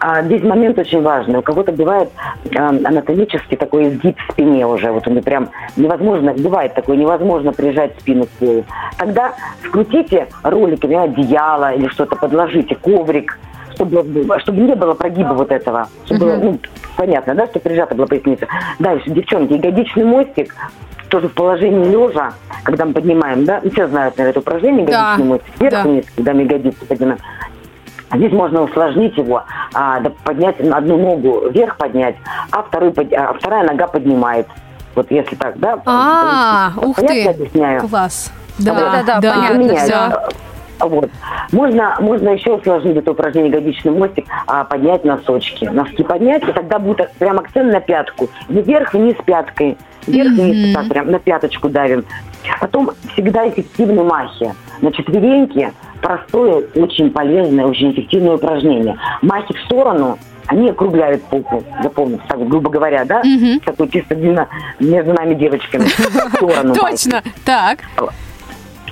А 0.00 0.22
здесь 0.22 0.42
момент 0.42 0.78
очень 0.78 1.02
важный. 1.02 1.38
У 1.38 1.42
кого-то 1.42 1.72
бывает 1.72 2.10
э, 2.50 2.56
анатомически 2.58 3.56
такой 3.56 3.88
изгиб 3.88 4.16
в 4.18 4.32
спине 4.32 4.66
уже. 4.66 4.90
Вот 4.92 5.06
он 5.08 5.20
прям 5.22 5.50
невозможно, 5.76 6.32
бывает 6.32 6.74
такое, 6.74 6.96
невозможно 6.96 7.52
прижать 7.52 7.92
спину 7.98 8.26
к 8.26 8.28
полу. 8.38 8.64
Тогда 8.96 9.34
скрутите 9.66 10.28
роликами 10.42 10.96
одеяло 10.96 11.74
или 11.74 11.88
что-то, 11.88 12.16
подложите, 12.16 12.74
коврик, 12.76 13.38
чтобы, 13.78 14.38
чтобы 14.40 14.60
не 14.60 14.74
было 14.74 14.94
прогиба 14.94 15.32
вот 15.34 15.50
этого. 15.52 15.88
Чтобы 16.06 16.20
было, 16.26 16.36
ну, 16.36 16.58
понятно, 16.96 17.34
да, 17.34 17.46
что 17.46 17.60
прижата 17.60 17.94
была 17.94 18.06
поясница. 18.06 18.46
Дальше, 18.78 19.10
девчонки, 19.10 19.52
ягодичный 19.54 20.04
мостик, 20.04 20.54
тоже 21.08 21.28
в 21.28 21.34
положении 21.34 21.88
лежа, 21.88 22.32
когда 22.64 22.84
мы 22.84 22.92
поднимаем, 22.92 23.44
да, 23.44 23.60
ну, 23.62 23.70
все 23.70 23.86
знают, 23.86 24.16
наверное, 24.18 24.30
это 24.32 24.40
упражнение, 24.40 24.86
Да, 24.86 24.92
ягодичный 24.92 25.24
мостик, 25.28 25.60
вверх 25.60 25.72
да. 25.72 25.82
вниз, 25.82 26.04
когда 26.16 26.34
мы 26.34 26.42
ягодицу 26.42 26.86
поднимаем. 26.86 27.18
А 28.10 28.16
Здесь 28.16 28.32
можно 28.32 28.62
усложнить 28.62 29.16
его, 29.18 29.42
а, 29.74 30.00
да, 30.00 30.10
поднять 30.24 30.58
одну 30.60 30.96
ногу 30.98 31.48
вверх 31.50 31.76
поднять, 31.76 32.16
а, 32.50 32.62
вторую, 32.62 32.94
а 33.16 33.34
вторая 33.34 33.64
нога 33.64 33.86
поднимает. 33.86 34.46
Вот 34.94 35.10
если 35.10 35.36
так, 35.36 35.58
да? 35.58 35.78
А, 35.86 36.72
ух 36.76 36.96
Понятно 36.96 37.32
ты. 37.34 37.40
объясняю? 37.42 37.88
Класс. 37.88 38.32
Да-да-да, 38.58 39.20
да, 39.20 39.34
понятно, 39.34 39.58
меняет. 39.58 39.88
да. 39.90 40.28
Вот. 40.80 41.10
Можно, 41.52 41.96
можно 42.00 42.30
еще 42.30 42.54
усложнить 42.54 42.96
это 42.96 43.10
упражнение 43.12 43.50
ягодичный 43.50 43.92
мостик, 43.92 44.26
а, 44.46 44.64
поднять 44.64 45.04
носочки. 45.04 45.64
Носки 45.64 46.02
поднять, 46.02 46.42
и 46.48 46.52
тогда 46.52 46.78
будет 46.78 47.10
прям 47.14 47.38
акцент 47.38 47.72
на 47.72 47.80
пятку. 47.80 48.28
Вверх, 48.48 48.94
вниз 48.94 49.16
пяткой. 49.24 49.76
Вверх, 50.06 50.30
вниз, 50.32 50.74
так 50.74 50.88
прям 50.88 51.10
на 51.10 51.18
пяточку 51.18 51.68
давим. 51.68 52.04
Потом 52.60 52.90
всегда 53.12 53.48
эффективны 53.48 54.02
махи. 54.04 54.54
На 54.80 54.92
четвереньки 54.92 55.72
простое, 56.00 56.64
очень 56.74 57.10
полезное, 57.10 57.66
очень 57.66 57.92
эффективное 57.92 58.36
упражнение. 58.36 58.96
Махи 59.22 59.52
в 59.54 59.60
сторону, 59.64 60.18
они 60.46 60.70
округляют 60.70 61.22
попу, 61.24 61.62
запомните, 61.82 62.22
так 62.28 62.46
грубо 62.48 62.70
говоря, 62.70 63.04
да? 63.04 63.22
Такой 63.64 63.88
чисто 63.88 64.14
между 64.14 65.12
нами 65.12 65.34
девочками. 65.34 65.84
В 65.84 66.36
сторону 66.36 66.68
махи. 66.80 66.80
Точно. 66.80 67.22
Так. 67.44 67.80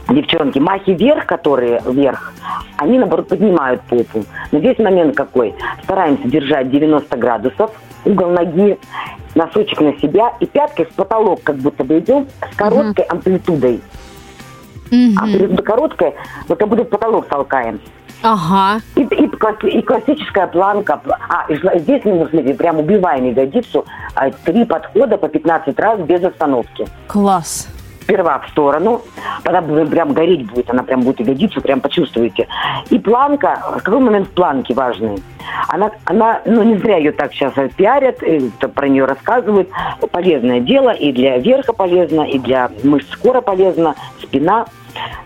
Девчонки, 0.09 0.59
махи 0.59 0.91
вверх, 0.91 1.27
которые 1.27 1.83
вверх, 1.85 2.33
они, 2.77 2.99
наоборот, 2.99 3.29
поднимают 3.29 3.83
попу. 3.83 4.25
Но 4.53 4.59
здесь 4.61 4.79
момент 4.79 5.17
какой. 5.17 5.55
Стараемся 5.83 6.29
держать 6.29 6.71
90 6.71 7.17
градусов, 7.17 7.71
угол 8.05 8.31
ноги, 8.31 8.79
носочек 9.35 9.81
на 9.81 9.99
себя, 9.99 10.33
и 10.39 10.47
пяткой 10.47 10.85
в 10.87 10.95
потолок 10.95 11.43
как 11.43 11.57
будто 11.57 11.83
бы 11.83 11.99
идем 11.99 12.29
с 12.53 12.57
короткой 12.57 13.05
амплитудой. 13.07 13.81
Амплитуда 14.91 15.63
короткая, 15.63 16.15
мы 16.49 16.55
как 16.55 16.69
будто 16.69 16.85
в 16.85 16.89
потолок 16.89 17.27
толкаем. 17.27 17.81
Ага. 18.23 18.81
И, 18.95 19.03
и 19.03 19.25
и 19.79 19.83
классическая 19.83 20.47
планка. 20.47 21.01
А, 21.29 21.45
и 21.49 21.57
здесь 21.81 22.05
мы, 22.05 22.27
смотрите, 22.31 22.55
прям 22.55 22.79
убиваем 22.79 23.25
ягодицу. 23.27 23.85
а, 24.15 24.31
Три 24.31 24.65
подхода 24.65 25.19
по 25.19 25.29
15 25.29 25.79
раз 25.79 26.01
без 26.01 26.25
остановки. 26.25 26.87
Класс. 27.09 27.69
Сперва 28.07 28.39
в 28.39 28.49
сторону, 28.51 29.03
будет 29.67 29.91
прям 29.91 30.13
гореть 30.13 30.47
будет, 30.47 30.71
она 30.71 30.85
прям 30.85 31.01
будет 31.01 31.21
ягодицу, 31.21 31.61
прям 31.61 31.81
почувствуете. 31.81 32.47
И 32.89 32.99
планка, 32.99 33.81
какой 33.83 33.99
момент 33.99 34.29
планки 34.31 34.73
важный? 34.73 35.23
Она, 35.69 35.91
она, 36.05 36.41
ну 36.45 36.63
не 36.63 36.77
зря 36.77 36.99
ее 36.99 37.13
так 37.13 37.33
сейчас 37.33 37.53
пиарят, 37.77 38.23
то 38.61 38.69
про 38.69 38.89
нее 38.89 39.05
рассказывают. 39.05 39.69
Полезное 40.13 40.61
дело, 40.61 40.91
и 40.91 41.13
для 41.13 41.39
верха 41.39 41.73
полезно, 41.73 42.23
и 42.23 42.39
для 42.39 42.71
мышц 42.85 43.09
скоро 43.11 43.41
полезно, 43.41 43.95
спина. 44.23 44.67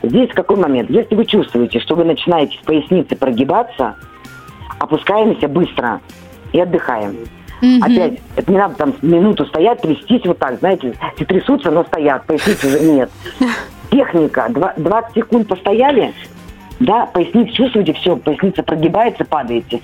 Здесь 0.02 0.30
какой 0.34 0.56
момент? 0.56 0.90
Если 0.90 1.14
вы 1.14 1.26
чувствуете, 1.26 1.80
что 1.80 1.94
вы 1.94 2.04
начинаете 2.04 2.58
в 2.58 2.62
пояснице 2.62 3.14
прогибаться, 3.14 3.94
опускаемся 4.78 5.48
быстро 5.48 6.00
и 6.52 6.60
отдыхаем. 6.60 7.16
Опять, 7.82 8.20
это 8.36 8.50
не 8.50 8.58
надо 8.58 8.74
там 8.76 8.94
минуту 9.02 9.44
стоять, 9.46 9.80
трястись 9.82 10.24
вот 10.24 10.38
так, 10.38 10.58
знаете, 10.58 10.94
все 11.16 11.24
трясутся, 11.24 11.70
но 11.70 11.84
стоят, 11.84 12.24
поясницы 12.26 12.66
уже 12.68 12.80
нет. 12.80 13.10
Техника, 13.90 14.46
Два- 14.50 14.74
20 14.76 15.14
секунд 15.14 15.48
постояли, 15.48 16.12
да, 16.78 17.06
поясницу 17.06 17.52
чувствуете, 17.54 17.92
все, 17.92 18.16
поясница 18.16 18.62
прогибается, 18.62 19.24
падаете. 19.24 19.80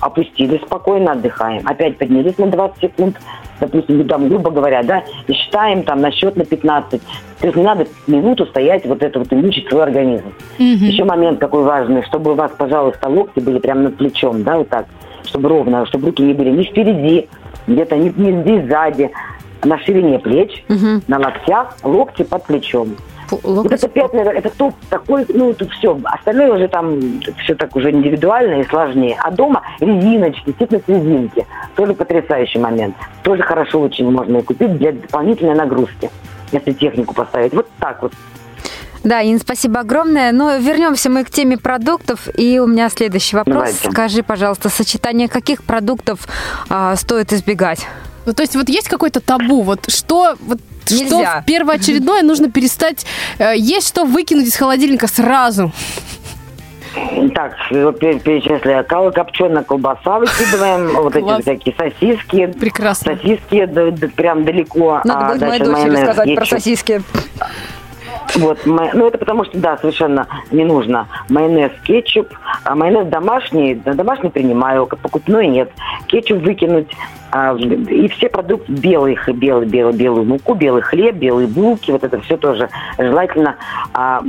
Опустились, 0.00 0.60
спокойно 0.62 1.12
отдыхаем. 1.12 1.62
Опять 1.66 1.98
поднялись 1.98 2.38
на 2.38 2.46
20 2.46 2.80
секунд, 2.80 3.16
допустим, 3.58 3.98
ну, 3.98 4.04
там, 4.04 4.28
грубо 4.28 4.50
говоря, 4.52 4.84
да, 4.84 5.02
и 5.26 5.32
считаем 5.32 5.82
там 5.82 6.00
на 6.00 6.12
счет 6.12 6.36
на 6.36 6.44
15. 6.44 7.02
То 7.40 7.46
есть 7.46 7.56
не 7.56 7.64
надо 7.64 7.88
минуту 8.06 8.46
стоять, 8.46 8.86
вот 8.86 9.02
это 9.02 9.18
вот 9.18 9.32
и 9.32 9.34
мучить 9.34 9.68
свой 9.68 9.82
организм. 9.82 10.32
Еще 10.86 11.02
момент 11.02 11.40
такой 11.40 11.64
важный, 11.64 12.04
чтобы 12.04 12.32
у 12.32 12.34
вас, 12.34 12.52
пожалуйста, 12.56 13.08
локти 13.08 13.40
были 13.40 13.58
прямо 13.58 13.80
над 13.82 13.96
плечом, 13.96 14.44
да, 14.44 14.58
вот 14.58 14.68
так, 14.68 14.86
чтобы 15.28 15.48
ровно, 15.48 15.86
чтобы 15.86 16.06
руки 16.08 16.22
не 16.22 16.34
были 16.34 16.50
ни 16.50 16.64
впереди, 16.64 17.28
где-то 17.66 17.96
не, 17.96 18.10
не 18.10 18.42
здесь 18.42 18.68
сзади, 18.68 19.10
на 19.64 19.78
ширине 19.78 20.18
плеч, 20.18 20.64
на 21.06 21.18
локтях, 21.18 21.76
локти 21.82 22.22
под 22.22 22.44
плечом. 22.44 22.96
Пу- 23.30 23.40
Вот 23.42 23.64
локоть. 23.64 23.84
это 23.84 24.08
наверное, 24.16 24.38
это 24.38 24.50
топ 24.56 24.74
такой, 24.88 25.26
ну, 25.28 25.52
тут 25.52 25.70
все. 25.72 25.98
Остальное 26.04 26.50
уже 26.54 26.68
там 26.68 26.98
все 27.42 27.54
так 27.54 27.76
уже 27.76 27.90
индивидуально 27.90 28.60
и 28.60 28.64
сложнее. 28.64 29.18
А 29.22 29.30
дома 29.30 29.62
резиночки, 29.80 30.54
фитнес-резинки. 30.58 31.44
Тоже 31.76 31.92
потрясающий 31.92 32.58
момент. 32.58 32.94
Тоже 33.22 33.42
хорошо 33.42 33.80
очень 33.80 34.10
можно 34.10 34.38
и 34.38 34.42
купить 34.42 34.78
для 34.78 34.92
дополнительной 34.92 35.54
нагрузки, 35.54 36.08
если 36.52 36.72
технику 36.72 37.14
поставить. 37.14 37.52
Вот 37.52 37.66
так 37.80 38.00
вот. 38.02 38.12
Да, 39.04 39.22
Ин, 39.22 39.38
спасибо 39.40 39.80
огромное. 39.80 40.32
Но 40.32 40.56
вернемся 40.56 41.10
мы 41.10 41.24
к 41.24 41.30
теме 41.30 41.56
продуктов. 41.56 42.28
И 42.36 42.58
у 42.58 42.66
меня 42.66 42.88
следующий 42.88 43.36
вопрос. 43.36 43.56
Давайте. 43.56 43.90
Скажи, 43.90 44.22
пожалуйста, 44.22 44.68
сочетание 44.68 45.28
каких 45.28 45.64
продуктов 45.64 46.28
а, 46.68 46.96
стоит 46.96 47.32
избегать? 47.32 47.86
Ну, 48.26 48.34
то 48.34 48.42
есть 48.42 48.56
вот 48.56 48.68
есть 48.68 48.88
какой-то 48.88 49.20
табу, 49.20 49.62
вот 49.62 49.90
что, 49.90 50.34
вот 50.40 50.58
что 50.84 50.94
Нельзя. 50.94 51.40
в 51.40 51.46
первоочередное 51.46 52.22
нужно 52.22 52.50
перестать 52.50 53.06
э, 53.38 53.54
есть, 53.56 53.88
что 53.88 54.04
выкинуть 54.04 54.48
из 54.48 54.56
холодильника 54.56 55.06
сразу. 55.06 55.72
Так, 57.34 57.54
перечисляю. 57.70 58.84
Кал- 58.84 59.12
Копченая 59.12 59.62
колбаса 59.62 60.18
выкидываем, 60.18 60.94
вот 61.02 61.16
эти 61.16 61.42
всякие 61.42 61.74
сосиски. 61.76 62.46
Прекрасно. 62.46 63.16
Сосиски 63.16 63.66
прям 64.16 64.44
далеко. 64.44 65.00
Надо 65.04 65.26
а 65.26 65.32
будет 65.32 65.48
моей 65.48 65.62
дочери 65.62 65.96
сказать 66.02 66.34
про 66.34 66.44
сосиски. 66.44 67.02
Вот, 68.36 68.58
ну 68.64 69.06
это 69.06 69.18
потому 69.18 69.44
что, 69.44 69.58
да, 69.58 69.76
совершенно 69.78 70.26
не 70.50 70.64
нужно. 70.64 71.06
Майонез, 71.28 71.72
кетчуп. 71.84 72.28
А 72.64 72.74
майонез 72.74 73.06
домашний, 73.08 73.74
домашний 73.74 74.30
принимаю, 74.30 74.86
покупной 74.86 75.46
нет. 75.48 75.70
Кетчуп 76.06 76.42
выкинуть. 76.42 76.88
а, 77.30 77.54
и 77.56 78.08
все 78.08 78.28
продукты 78.28 78.72
белые, 78.72 79.18
белый, 79.34 79.66
белый, 79.66 79.94
белую 79.94 80.24
муку, 80.24 80.54
белый 80.54 80.82
хлеб, 80.82 81.16
белые 81.16 81.46
булки, 81.46 81.90
вот 81.90 82.04
это 82.04 82.20
все 82.20 82.36
тоже 82.36 82.68
желательно 82.98 83.56
а, 83.92 84.22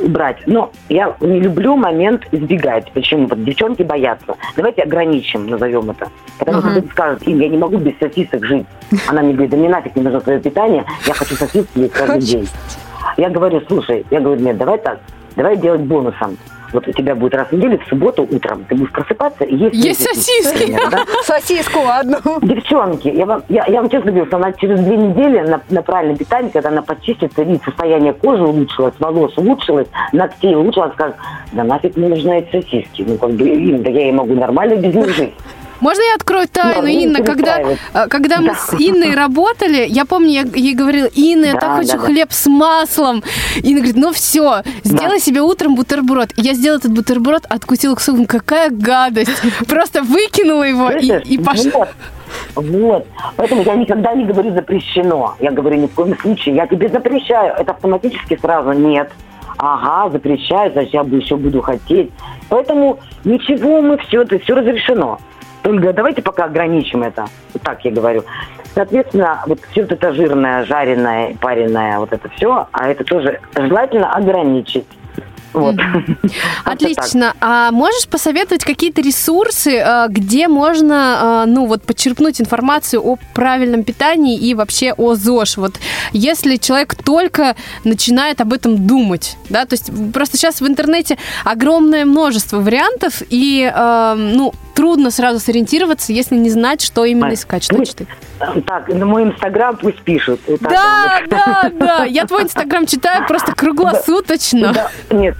убрать. 0.00 0.38
Но 0.46 0.70
я 0.88 1.14
не 1.20 1.40
люблю 1.40 1.76
момент 1.76 2.26
избегать. 2.32 2.90
Почему? 2.92 3.26
Вот 3.26 3.44
девчонки 3.44 3.82
боятся. 3.82 4.36
Давайте 4.56 4.82
ограничим, 4.82 5.46
назовем 5.46 5.90
это. 5.90 6.08
Потому 6.38 6.60
что 6.60 6.70
кто-то 6.70 6.88
скажет, 6.88 7.28
Им, 7.28 7.40
я 7.40 7.48
не 7.48 7.58
могу 7.58 7.78
без 7.78 7.98
сосисок 7.98 8.44
жить. 8.44 8.66
Она 9.08 9.22
мне 9.22 9.32
говорит, 9.32 9.50
да 9.50 9.56
мне 9.56 9.68
нафиг 9.68 9.96
не 9.96 10.02
нужно 10.02 10.20
твое 10.20 10.40
питание, 10.40 10.84
я 11.06 11.14
хочу 11.14 11.34
сосиски 11.34 11.78
есть 11.78 11.92
каждый 11.92 12.20
день. 12.20 12.48
Я 13.16 13.30
говорю, 13.30 13.62
слушай, 13.68 14.04
я 14.10 14.20
говорю, 14.20 14.40
нет, 14.40 14.56
давай 14.56 14.78
так, 14.78 15.00
давай 15.36 15.56
делать 15.56 15.82
бонусом. 15.82 16.36
Вот 16.72 16.86
у 16.88 16.92
тебя 16.92 17.14
будет 17.14 17.34
раз 17.34 17.48
в 17.48 17.52
неделю, 17.52 17.78
в 17.78 17.88
субботу 17.88 18.22
утром, 18.22 18.64
ты 18.68 18.74
будешь 18.74 18.92
просыпаться 18.92 19.44
и 19.44 19.54
есть... 19.54 19.74
Есть 19.74 20.02
сосиски. 20.02 20.70
например, 20.70 20.90
да? 20.90 21.04
Сосиску 21.22 21.80
одну. 21.88 22.18
Девчонки, 22.42 23.08
я 23.08 23.24
вам, 23.24 23.42
я, 23.48 23.64
я 23.66 23.80
вам 23.80 23.88
честно 23.90 24.10
говорю, 24.10 24.26
что 24.26 24.36
она 24.36 24.52
через 24.52 24.80
две 24.80 24.96
недели 24.96 25.40
на, 25.40 25.60
на 25.70 25.82
правильное 25.82 26.16
питание, 26.16 26.50
когда 26.50 26.70
она 26.70 26.82
почистится, 26.82 27.42
и 27.42 27.58
состояние 27.64 28.12
кожи 28.12 28.42
улучшилось, 28.42 28.94
волос 28.98 29.36
улучшилось, 29.38 29.88
ногтей 30.12 30.54
улучшилось, 30.54 30.92
скажет, 30.94 31.16
да 31.52 31.64
нафиг 31.64 31.96
мне 31.96 32.08
нужны 32.08 32.40
эти 32.40 32.50
сосиски. 32.50 33.04
Ну, 33.06 33.16
как 33.16 33.30
бы, 33.30 33.48
Инна, 33.48 33.78
да 33.78 33.90
я 33.90 34.08
и 34.08 34.12
могу 34.12 34.34
нормально 34.34 34.76
без 34.76 34.94
них 34.94 35.08
жить. 35.10 35.34
Можно 35.80 36.02
я 36.02 36.14
открою 36.16 36.48
тайну, 36.48 36.82
Ну, 36.82 36.88
Инна? 36.88 37.22
Когда, 37.22 37.58
э, 37.60 37.76
когда 38.08 38.40
мы 38.40 38.48
Да. 38.48 38.54
с 38.54 38.74
Инной 38.74 39.14
работали, 39.14 39.86
я 39.88 40.04
помню, 40.04 40.28
я 40.30 40.42
ей 40.54 40.74
говорила, 40.74 41.06
Инна, 41.14 41.46
я 41.46 41.52
Да, 41.54 41.60
так 41.60 41.76
хочу 41.76 41.92
да, 41.92 41.98
да. 41.98 42.04
хлеб 42.04 42.32
с 42.32 42.46
маслом. 42.46 43.22
Инна 43.56 43.76
говорит, 43.80 43.96
ну 43.96 44.12
все, 44.12 44.62
сделай 44.84 45.20
себе 45.20 45.42
утром 45.42 45.74
бутерброд. 45.74 46.30
И 46.36 46.42
Я 46.42 46.54
сделала 46.54 46.78
этот 46.78 46.92
бутерброд, 46.92 47.44
откусила 47.48 47.94
кусок, 47.94 48.14
думаю, 48.14 48.28
какая 48.28 48.70
гадость. 48.70 49.42
Просто 49.68 50.02
выкинула 50.02 50.62
его 50.64 50.90
и, 50.90 51.06
и 51.24 51.38
пошла. 51.38 51.70
Вот. 51.74 51.88
Вот. 52.54 53.06
Поэтому 53.36 53.62
я 53.62 53.74
никогда 53.74 54.14
не 54.14 54.24
говорю 54.24 54.52
запрещено. 54.54 55.36
Я 55.40 55.50
говорю 55.50 55.76
ни 55.76 55.86
в 55.86 55.94
коем 55.94 56.18
случае. 56.18 56.54
Я 56.56 56.66
тебе 56.66 56.88
запрещаю. 56.88 57.54
Это 57.58 57.72
автоматически 57.72 58.38
сразу 58.40 58.72
нет. 58.72 59.10
Ага, 59.58 60.10
запрещаю, 60.10 60.70
значит, 60.72 60.92
я 60.92 61.02
бы 61.02 61.16
еще 61.16 61.36
буду 61.36 61.62
хотеть. 61.62 62.10
Поэтому 62.50 62.98
ничего, 63.24 63.80
мы 63.80 63.96
все, 63.98 64.22
это 64.22 64.38
все 64.38 64.54
разрешено. 64.54 65.18
Только 65.66 65.92
давайте 65.92 66.22
пока 66.22 66.44
ограничим 66.44 67.02
это. 67.02 67.26
Вот 67.52 67.62
так 67.64 67.84
я 67.84 67.90
говорю. 67.90 68.22
Соответственно, 68.72 69.42
вот 69.48 69.58
все 69.72 69.82
вот 69.82 69.90
это 69.90 70.14
жирное, 70.14 70.64
жареное, 70.64 71.34
пареное, 71.40 71.98
вот 71.98 72.12
это 72.12 72.28
все, 72.36 72.68
а 72.70 72.88
это 72.88 73.02
тоже 73.02 73.40
желательно 73.56 74.12
ограничить. 74.12 74.86
Вот. 75.52 75.74
Отлично. 76.64 77.34
А 77.40 77.72
можешь 77.72 78.06
посоветовать 78.06 78.64
какие-то 78.64 79.00
ресурсы, 79.00 79.72
э, 79.72 80.06
где 80.08 80.46
можно, 80.46 81.44
э, 81.46 81.50
ну 81.50 81.66
вот, 81.66 81.82
подчерпнуть 81.82 82.40
информацию 82.40 83.02
о 83.04 83.16
правильном 83.34 83.82
питании 83.82 84.38
и 84.38 84.54
вообще 84.54 84.92
о 84.92 85.16
ЗОЖ? 85.16 85.56
Вот 85.56 85.80
если 86.12 86.58
человек 86.58 86.94
только 86.94 87.56
начинает 87.82 88.40
об 88.40 88.52
этом 88.52 88.86
думать, 88.86 89.36
да, 89.48 89.64
то 89.64 89.74
есть 89.74 89.90
просто 90.12 90.36
сейчас 90.36 90.60
в 90.60 90.66
интернете 90.68 91.18
огромное 91.44 92.04
множество 92.04 92.60
вариантов, 92.60 93.22
и, 93.30 93.68
э, 93.74 94.14
ну, 94.14 94.52
трудно 94.76 95.10
сразу 95.10 95.40
сориентироваться, 95.40 96.12
если 96.12 96.36
не 96.36 96.50
знать, 96.50 96.82
что 96.82 97.04
именно 97.04 97.32
искать, 97.32 97.64
что 97.64 97.84
читать. 97.84 98.06
Так, 98.66 98.88
на 98.88 99.06
мой 99.06 99.24
инстаграм 99.24 99.76
пусть 99.76 100.00
пишут. 100.02 100.40
Да, 100.60 101.20
вот. 101.20 101.30
да, 101.30 101.70
да. 101.80 102.04
Я 102.04 102.26
твой 102.26 102.44
инстаграм 102.44 102.86
читаю 102.86 103.26
просто 103.26 103.54
круглосуточно. 103.54 104.74
Нет, 105.10 105.36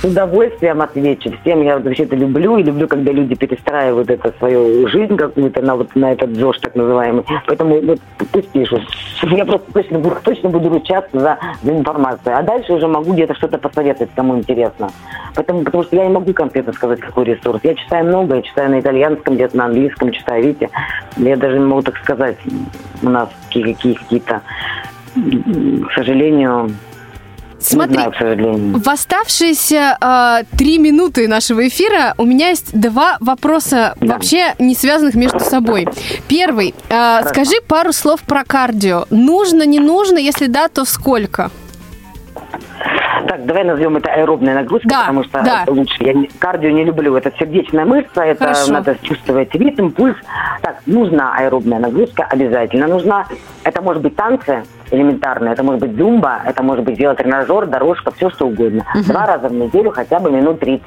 с 0.00 0.04
удовольствием 0.04 0.80
отвечу. 0.80 1.32
Всем 1.40 1.62
я 1.62 1.78
вообще-то 1.78 2.14
люблю, 2.16 2.56
и 2.56 2.62
люблю, 2.62 2.86
когда 2.86 3.12
люди 3.12 3.34
перестраивают 3.34 4.10
это 4.10 4.32
свою 4.38 4.86
жизнь 4.88 5.16
какую-то 5.16 5.60
на 5.62 5.76
вот 5.76 5.94
на 5.96 6.12
этот 6.12 6.36
ЗОЖ 6.36 6.58
так 6.60 6.74
называемый. 6.74 7.24
Поэтому 7.46 7.80
вот 7.80 7.98
пусть 8.32 8.48
пишут. 8.50 8.82
Я 9.22 9.44
просто 9.44 9.72
точно, 9.72 10.00
точно 10.22 10.48
буду 10.50 10.68
ручаться 10.68 11.18
за, 11.18 11.38
за 11.62 11.72
информацию. 11.72 12.36
А 12.36 12.42
дальше 12.42 12.72
уже 12.72 12.86
могу 12.86 13.12
где-то 13.12 13.34
что-то 13.34 13.58
посоветовать, 13.58 14.10
кому 14.14 14.38
интересно. 14.38 14.90
Поэтому, 15.34 15.64
потому 15.64 15.82
что 15.84 15.96
я 15.96 16.06
не 16.06 16.12
могу 16.12 16.32
конкретно 16.32 16.72
сказать, 16.72 17.00
какой 17.00 17.24
ресурс. 17.24 17.60
Я 17.62 17.74
читаю 17.74 18.06
много, 18.06 18.36
я 18.36 18.42
читаю 18.42 18.70
на 18.70 18.80
итальянском, 18.80 19.34
где-то 19.34 19.56
на 19.56 19.66
английском 19.66 20.12
читаю, 20.12 20.44
видите. 20.44 20.70
Я 21.16 21.36
даже 21.36 21.58
не 21.58 21.64
могу 21.64 21.82
так 21.82 21.96
сказать. 21.98 22.36
У 23.02 23.08
нас 23.08 23.28
какие- 23.46 23.72
какие- 23.72 23.94
какие-то, 23.94 24.42
к 25.14 25.92
сожалению, 25.94 26.70
Смотри. 27.60 27.98
В 27.98 28.88
оставшиеся 28.88 29.96
э, 30.00 30.56
три 30.56 30.78
минуты 30.78 31.26
нашего 31.28 31.66
эфира 31.66 32.14
у 32.16 32.24
меня 32.24 32.48
есть 32.50 32.78
два 32.78 33.16
вопроса, 33.20 33.94
Да. 34.00 34.14
вообще 34.14 34.54
не 34.58 34.74
связанных 34.74 35.14
между 35.14 35.40
собой. 35.40 35.86
Первый. 36.28 36.74
э, 36.88 37.20
скажи 37.28 37.56
пару 37.66 37.92
слов 37.92 38.20
про 38.22 38.44
кардио. 38.44 39.06
Нужно, 39.10 39.64
не 39.66 39.80
нужно? 39.80 40.18
Если 40.18 40.46
да, 40.46 40.68
то 40.68 40.84
сколько? 40.84 41.50
Так, 43.26 43.44
давай 43.46 43.64
назовем 43.64 43.96
это 43.96 44.10
аэробная 44.10 44.54
нагрузка, 44.54 44.88
Да, 44.88 45.00
потому 45.00 45.24
что 45.24 45.42
да. 45.42 45.62
это 45.62 45.72
лучше. 45.72 45.96
Я 46.00 46.12
не- 46.14 46.28
кардио 46.38 46.70
не 46.70 46.84
люблю. 46.84 47.16
Это 47.16 47.32
сердечная 47.38 47.84
мышца, 47.84 48.22
это 48.22 48.44
Хорошо. 48.44 48.72
надо 48.72 48.96
чувствовать 49.02 49.54
ритм, 49.54 49.90
пульс. 49.90 50.16
Так, 50.62 50.80
нужна 50.86 51.34
аэробная 51.36 51.78
нагрузка, 51.78 52.24
обязательно 52.28 52.86
нужна. 52.86 53.26
Это 53.64 53.82
может 53.82 54.02
быть 54.02 54.14
танцы 54.16 54.62
элементарные, 54.90 55.52
это 55.52 55.62
может 55.62 55.80
быть 55.80 55.96
зумба, 55.96 56.40
это 56.46 56.62
может 56.62 56.84
быть 56.84 56.98
велотренажер, 56.98 57.66
дорожка, 57.66 58.10
все 58.12 58.30
что 58.30 58.46
угодно. 58.46 58.84
Два 59.06 59.26
раза 59.26 59.48
в 59.48 59.52
неделю, 59.52 59.90
хотя 59.90 60.18
бы 60.20 60.30
минут 60.30 60.62
30-40. 60.62 60.80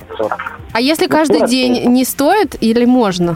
А 0.73 0.79
если 0.81 1.05
Ну, 1.05 1.11
каждый 1.11 1.35
сколько 1.35 1.51
день 1.51 1.77
это? 1.79 1.89
не 1.89 2.05
стоит 2.05 2.55
или 2.61 2.85
можно? 2.85 3.35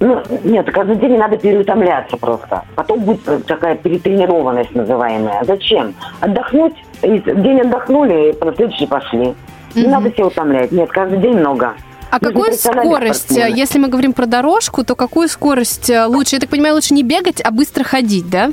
Ну, 0.00 0.20
нет, 0.42 0.70
каждый 0.70 0.96
день 0.96 1.12
не 1.12 1.18
надо 1.18 1.38
переутомляться 1.38 2.16
просто. 2.18 2.62
Потом 2.74 3.00
будет 3.00 3.46
такая 3.46 3.76
перетренированность 3.76 4.74
называемая. 4.74 5.44
Зачем? 5.44 5.94
Отдохнуть, 6.20 6.74
и 7.04 7.18
день 7.20 7.60
отдохнули, 7.60 8.32
и 8.32 8.44
на 8.44 8.54
следующий 8.54 8.86
пошли. 8.86 9.34
Не 9.74 9.86
надо 9.88 10.10
себя 10.10 10.26
утомлять. 10.26 10.72
Нет, 10.72 10.90
каждый 10.90 11.18
день 11.18 11.36
много. 11.38 11.74
А 12.10 12.18
Мы 12.20 12.28
же 12.28 12.32
какую 12.34 12.52
скорость, 12.52 13.30
э, 13.30 13.34
спортсмены. 13.34 13.58
если 13.58 13.78
мы 13.80 13.88
говорим 13.88 14.12
про 14.12 14.26
дорожку, 14.26 14.84
то 14.84 14.94
какую 14.94 15.26
скорость 15.28 15.90
э, 15.90 16.04
лучше? 16.06 16.36
Я 16.36 16.40
так 16.40 16.48
понимаю, 16.50 16.74
лучше 16.74 16.94
не 16.94 17.02
бегать, 17.02 17.40
а 17.40 17.50
быстро 17.50 17.82
ходить, 17.82 18.30
да? 18.30 18.50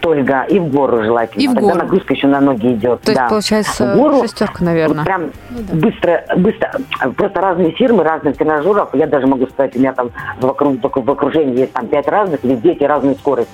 Только 0.00 0.42
и 0.50 0.58
в 0.58 0.68
гору 0.70 1.02
желательно. 1.02 1.40
И 1.40 1.46
в 1.46 1.54
Тогда 1.54 1.60
гору. 1.68 1.78
нагрузка 1.78 2.14
еще 2.14 2.26
на 2.26 2.40
ноги 2.40 2.72
идет. 2.74 3.00
То 3.02 3.12
есть, 3.12 3.20
да. 3.22 3.28
получается, 3.28 3.94
В 3.94 3.96
гору 3.96 4.22
шестерка, 4.22 4.54
Вот 4.58 4.66
наверное. 4.66 5.04
прям 5.04 5.30
быстро, 5.72 6.24
быстро, 6.36 6.72
просто 7.16 7.40
разные 7.40 7.70
фирмы, 7.72 8.02
разных 8.02 8.36
тренажеров. 8.36 8.90
Я 8.94 9.06
даже 9.06 9.26
могу 9.26 9.46
сказать, 9.46 9.76
у 9.76 9.78
меня 9.78 9.92
там 9.92 10.10
вокруг, 10.40 10.76
в 10.82 11.10
окружении 11.10 11.60
есть 11.60 11.72
там 11.72 11.86
пять 11.86 12.08
разных, 12.08 12.42
везде 12.42 12.72
эти 12.72 12.84
разные 12.84 13.14
скорости 13.14 13.50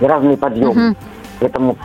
и 0.00 0.04
разные 0.04 0.36
подъемы. 0.36 0.72
Мгм. 0.72 0.96
Поэтому 1.42 1.76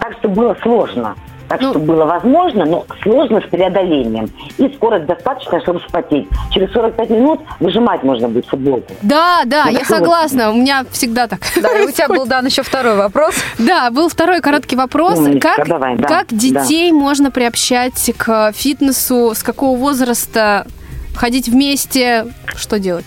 так 0.00 0.12
что 0.18 0.28
было 0.28 0.56
сложно. 0.62 1.14
Так 1.46 1.60
Ну- 1.60 1.70
что 1.70 1.78
было 1.78 2.06
возможно, 2.06 2.64
но 2.64 2.86
сложно 3.02 3.40
с 3.40 3.44
преодолением. 3.50 4.30
И 4.56 4.66
скорость 4.74 5.04
достаточно, 5.04 5.60
чтобы 5.60 5.78
вспотеть. 5.80 6.26
Через 6.50 6.72
45 6.72 7.10
минут 7.10 7.40
выжимать 7.60 8.02
можно 8.02 8.28
будет 8.30 8.46
футболку. 8.46 8.94
Да, 9.02 9.42
да, 9.44 9.66
Ну, 9.66 9.72
я 9.72 9.78
вот. 9.80 9.86
согласна. 9.86 10.50
У 10.50 10.54
меня 10.54 10.84
всегда 10.90 11.26
так. 11.28 11.40
Да, 11.62 11.68
и 11.78 11.84
у 11.86 11.90
тебя 11.90 12.08
был 12.08 12.24
дан 12.26 12.46
еще 12.46 12.62
второй 12.62 12.96
вопрос. 12.96 13.34
Да, 13.58 13.90
был 13.90 14.08
второй 14.08 14.40
короткий 14.40 14.74
вопрос. 14.76 15.18
Умничка, 15.18 15.54
Как, 15.56 15.68
давай, 15.68 15.96
да, 15.96 16.08
как 16.08 16.26
детей 16.28 16.90
можно 16.92 17.30
приобщать 17.30 18.10
к 18.16 18.52
фитнесу? 18.52 19.34
С 19.34 19.42
какого 19.42 19.76
возраста 19.76 20.66
ходить 21.14 21.48
вместе? 21.48 22.26
Что 22.56 22.78
делать? 22.78 23.04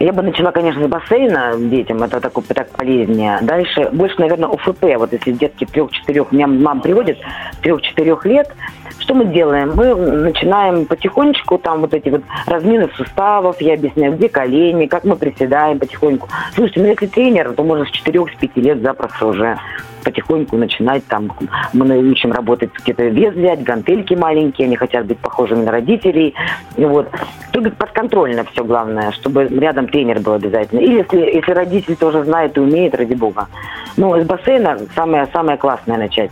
Я 0.00 0.14
бы 0.14 0.22
начала, 0.22 0.50
конечно, 0.50 0.82
с 0.82 0.88
бассейна 0.88 1.52
детям, 1.58 2.02
это 2.02 2.22
такой, 2.22 2.42
так 2.44 2.70
полезнее. 2.70 3.38
Дальше, 3.42 3.90
больше, 3.92 4.18
наверное, 4.18 4.48
ОФП. 4.48 4.82
Вот 4.96 5.12
если 5.12 5.32
детки 5.32 5.66
трех-четырех, 5.66 6.32
меня 6.32 6.46
мам 6.46 6.80
приводит, 6.80 7.18
трех-четырех 7.60 8.24
лет, 8.24 8.48
что 9.00 9.14
мы 9.14 9.24
делаем? 9.26 9.74
Мы 9.74 9.94
начинаем 9.94 10.86
потихонечку, 10.86 11.58
там 11.58 11.80
вот 11.80 11.94
эти 11.94 12.08
вот 12.08 12.22
размины 12.46 12.88
суставов, 12.96 13.60
я 13.60 13.74
объясняю, 13.74 14.16
где 14.16 14.28
колени, 14.28 14.86
как 14.86 15.04
мы 15.04 15.16
приседаем 15.16 15.78
потихоньку. 15.78 16.28
Слушайте, 16.54 16.80
ну 16.80 16.86
если 16.86 17.06
тренер, 17.06 17.52
то 17.52 17.62
можно 17.64 17.84
с 17.84 17.90
четырех, 17.90 18.30
с 18.30 18.36
пяти 18.36 18.60
лет 18.60 18.80
запросто 18.82 19.26
уже 19.26 19.58
потихоньку 20.04 20.56
начинать 20.56 21.04
там, 21.06 21.30
мы 21.72 21.84
научим 21.84 22.32
работать, 22.32 22.70
где-то 22.82 23.04
вес 23.04 23.34
взять, 23.34 23.62
гантельки 23.62 24.14
маленькие, 24.14 24.66
они 24.66 24.76
хотят 24.76 25.06
быть 25.06 25.18
похожими 25.18 25.64
на 25.64 25.70
родителей, 25.70 26.34
вот. 26.76 27.08
Только 27.52 27.70
подконтрольно 27.70 28.44
все 28.44 28.64
главное, 28.64 29.12
чтобы 29.12 29.46
рядом 29.48 29.88
тренер 29.88 30.20
был 30.20 30.34
обязательно. 30.34 30.80
И 30.80 30.90
если, 30.90 31.18
если 31.18 31.52
родитель 31.52 31.96
тоже 31.96 32.24
знает 32.24 32.56
и 32.56 32.60
умеет, 32.60 32.94
ради 32.94 33.14
бога. 33.14 33.48
Ну, 33.96 34.16
из 34.16 34.26
бассейна 34.26 34.78
самое, 34.94 35.26
самое 35.32 35.58
классное 35.58 35.98
начать, 35.98 36.30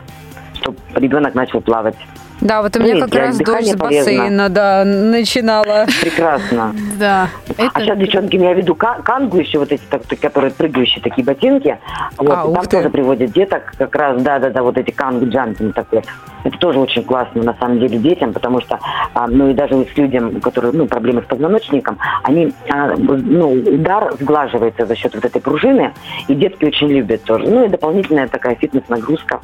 чтобы 0.54 0.78
ребенок 0.94 1.34
начал 1.34 1.60
плавать. 1.60 1.96
Да, 2.40 2.62
вот 2.62 2.76
у 2.76 2.80
меня 2.80 2.94
Нет, 2.94 3.04
как 3.04 3.14
раз 3.14 3.36
дыхания 3.36 3.74
с 3.74 3.76
полезно. 3.76 4.04
бассейна, 4.12 4.48
да, 4.48 4.84
начинала. 4.84 5.86
Прекрасно. 6.00 6.74
Да. 6.98 7.28
А 7.58 7.80
сейчас 7.80 7.96
девчонки 7.96 8.34
имею 8.36 8.54
в 8.56 8.58
виду 8.58 8.74
ка- 8.74 9.00
кангу 9.04 9.38
еще 9.38 9.60
вот 9.60 9.70
эти, 9.70 9.80
которые 10.20 10.50
прыгающие 10.50 11.00
такие 11.00 11.24
ботинки. 11.24 11.78
Вот, 12.16 12.28
А, 12.32 12.52
там 12.52 12.64
ты. 12.64 12.70
тоже 12.78 12.90
приводят 12.90 13.30
деток, 13.30 13.72
как 13.78 13.94
раз, 13.94 14.20
да-да-да, 14.20 14.62
вот 14.64 14.76
эти 14.78 14.90
канг 14.90 15.22
джампинг 15.22 15.74
такой. 15.76 16.02
Это 16.42 16.58
тоже 16.58 16.80
очень 16.80 17.04
классно, 17.04 17.42
на 17.44 17.54
самом 17.54 17.78
деле, 17.78 17.98
детям, 17.98 18.32
потому 18.32 18.60
что, 18.60 18.80
а, 19.14 19.28
ну 19.28 19.48
и 19.50 19.54
даже 19.54 19.74
вот 19.76 19.88
с 19.88 19.96
людям, 19.96 20.36
у 20.38 20.40
которых, 20.40 20.72
ну, 20.74 20.86
проблемы 20.86 21.22
с 21.22 21.26
позвоночником, 21.26 21.98
они, 22.24 22.52
а, 22.68 22.94
ну, 22.96 23.52
удар 23.52 24.12
сглаживается 24.18 24.84
за 24.84 24.96
счет 24.96 25.14
вот 25.14 25.24
этой 25.24 25.40
пружины, 25.40 25.92
и 26.26 26.34
детки 26.34 26.64
очень 26.64 26.88
любят 26.88 27.22
тоже. 27.22 27.44
Ну 27.46 27.64
и 27.64 27.68
дополнительная 27.68 28.26
такая 28.26 28.56
фитнес-нагрузка. 28.56 29.40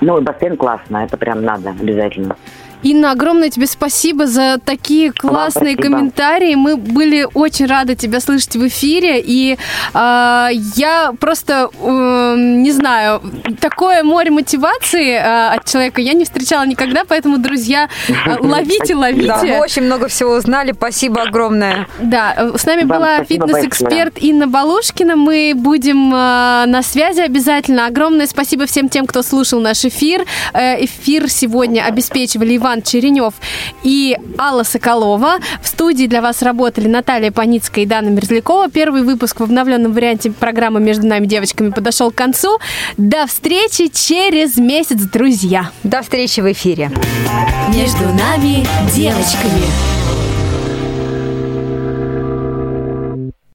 Ну 0.00 0.20
бассейн 0.20 0.56
классно, 0.56 0.98
это 1.04 1.16
прям 1.16 1.42
надо 1.42 1.70
обязательно. 1.70 2.36
Инна, 2.82 3.12
огромное 3.12 3.50
тебе 3.50 3.66
спасибо 3.66 4.26
за 4.26 4.58
такие 4.64 5.12
классные 5.12 5.74
спасибо. 5.74 5.96
комментарии. 5.96 6.54
Мы 6.54 6.76
были 6.76 7.26
очень 7.34 7.66
рады 7.66 7.94
тебя 7.94 8.20
слышать 8.20 8.56
в 8.56 8.66
эфире. 8.68 9.20
И 9.24 9.58
а, 9.92 10.48
я 10.76 11.12
просто, 11.18 11.68
э, 11.78 12.34
не 12.38 12.72
знаю, 12.72 13.20
такое 13.60 14.02
море 14.02 14.30
мотивации 14.30 15.12
э, 15.12 15.54
от 15.54 15.64
человека 15.66 16.00
я 16.00 16.14
не 16.14 16.24
встречала 16.24 16.64
никогда. 16.64 17.02
Поэтому, 17.06 17.38
друзья, 17.38 17.88
э, 18.08 18.36
ловите, 18.40 18.94
Да, 18.94 18.98
ловите. 19.00 19.34
мы 19.42 19.58
очень 19.60 19.82
много 19.82 20.08
всего 20.08 20.34
узнали. 20.34 20.72
Спасибо 20.72 21.22
огромное. 21.22 21.86
Да, 22.00 22.34
э, 22.36 22.52
с 22.56 22.64
нами 22.64 22.84
Вам 22.84 22.98
была 22.98 23.24
фитнес-эксперт 23.24 24.14
Инна 24.22 24.46
Балушкина. 24.46 25.16
Мы 25.16 25.52
будем 25.54 26.14
э, 26.14 26.64
на 26.66 26.82
связи 26.82 27.20
обязательно. 27.20 27.86
Огромное 27.86 28.26
спасибо 28.26 28.66
всем 28.66 28.88
тем, 28.88 29.06
кто 29.06 29.22
слушал 29.22 29.60
наш 29.60 29.84
эфир. 29.84 30.24
Э, 30.54 30.82
эфир 30.84 31.28
сегодня 31.28 31.82
обеспечивали 31.84 32.54
Иван 32.70 32.82
Черенев 32.82 33.34
и 33.82 34.16
Алла 34.38 34.62
Соколова. 34.62 35.38
В 35.60 35.66
студии 35.66 36.06
для 36.06 36.22
вас 36.22 36.40
работали 36.40 36.86
Наталья 36.86 37.32
Паницкая 37.32 37.84
и 37.84 37.86
Дана 37.86 38.10
Мерзлякова. 38.10 38.70
Первый 38.70 39.02
выпуск 39.02 39.40
в 39.40 39.42
обновленном 39.42 39.92
варианте 39.92 40.30
программы 40.30 40.78
«Между 40.78 41.04
нами 41.08 41.26
девочками» 41.26 41.70
подошел 41.70 42.12
к 42.12 42.14
концу. 42.14 42.60
До 42.96 43.26
встречи 43.26 43.88
через 43.88 44.56
месяц, 44.56 45.00
друзья! 45.00 45.72
До 45.82 46.02
встречи 46.02 46.38
в 46.38 46.52
эфире. 46.52 46.92
Между 47.74 48.04
нами 48.04 48.64
девочками. 48.94 49.99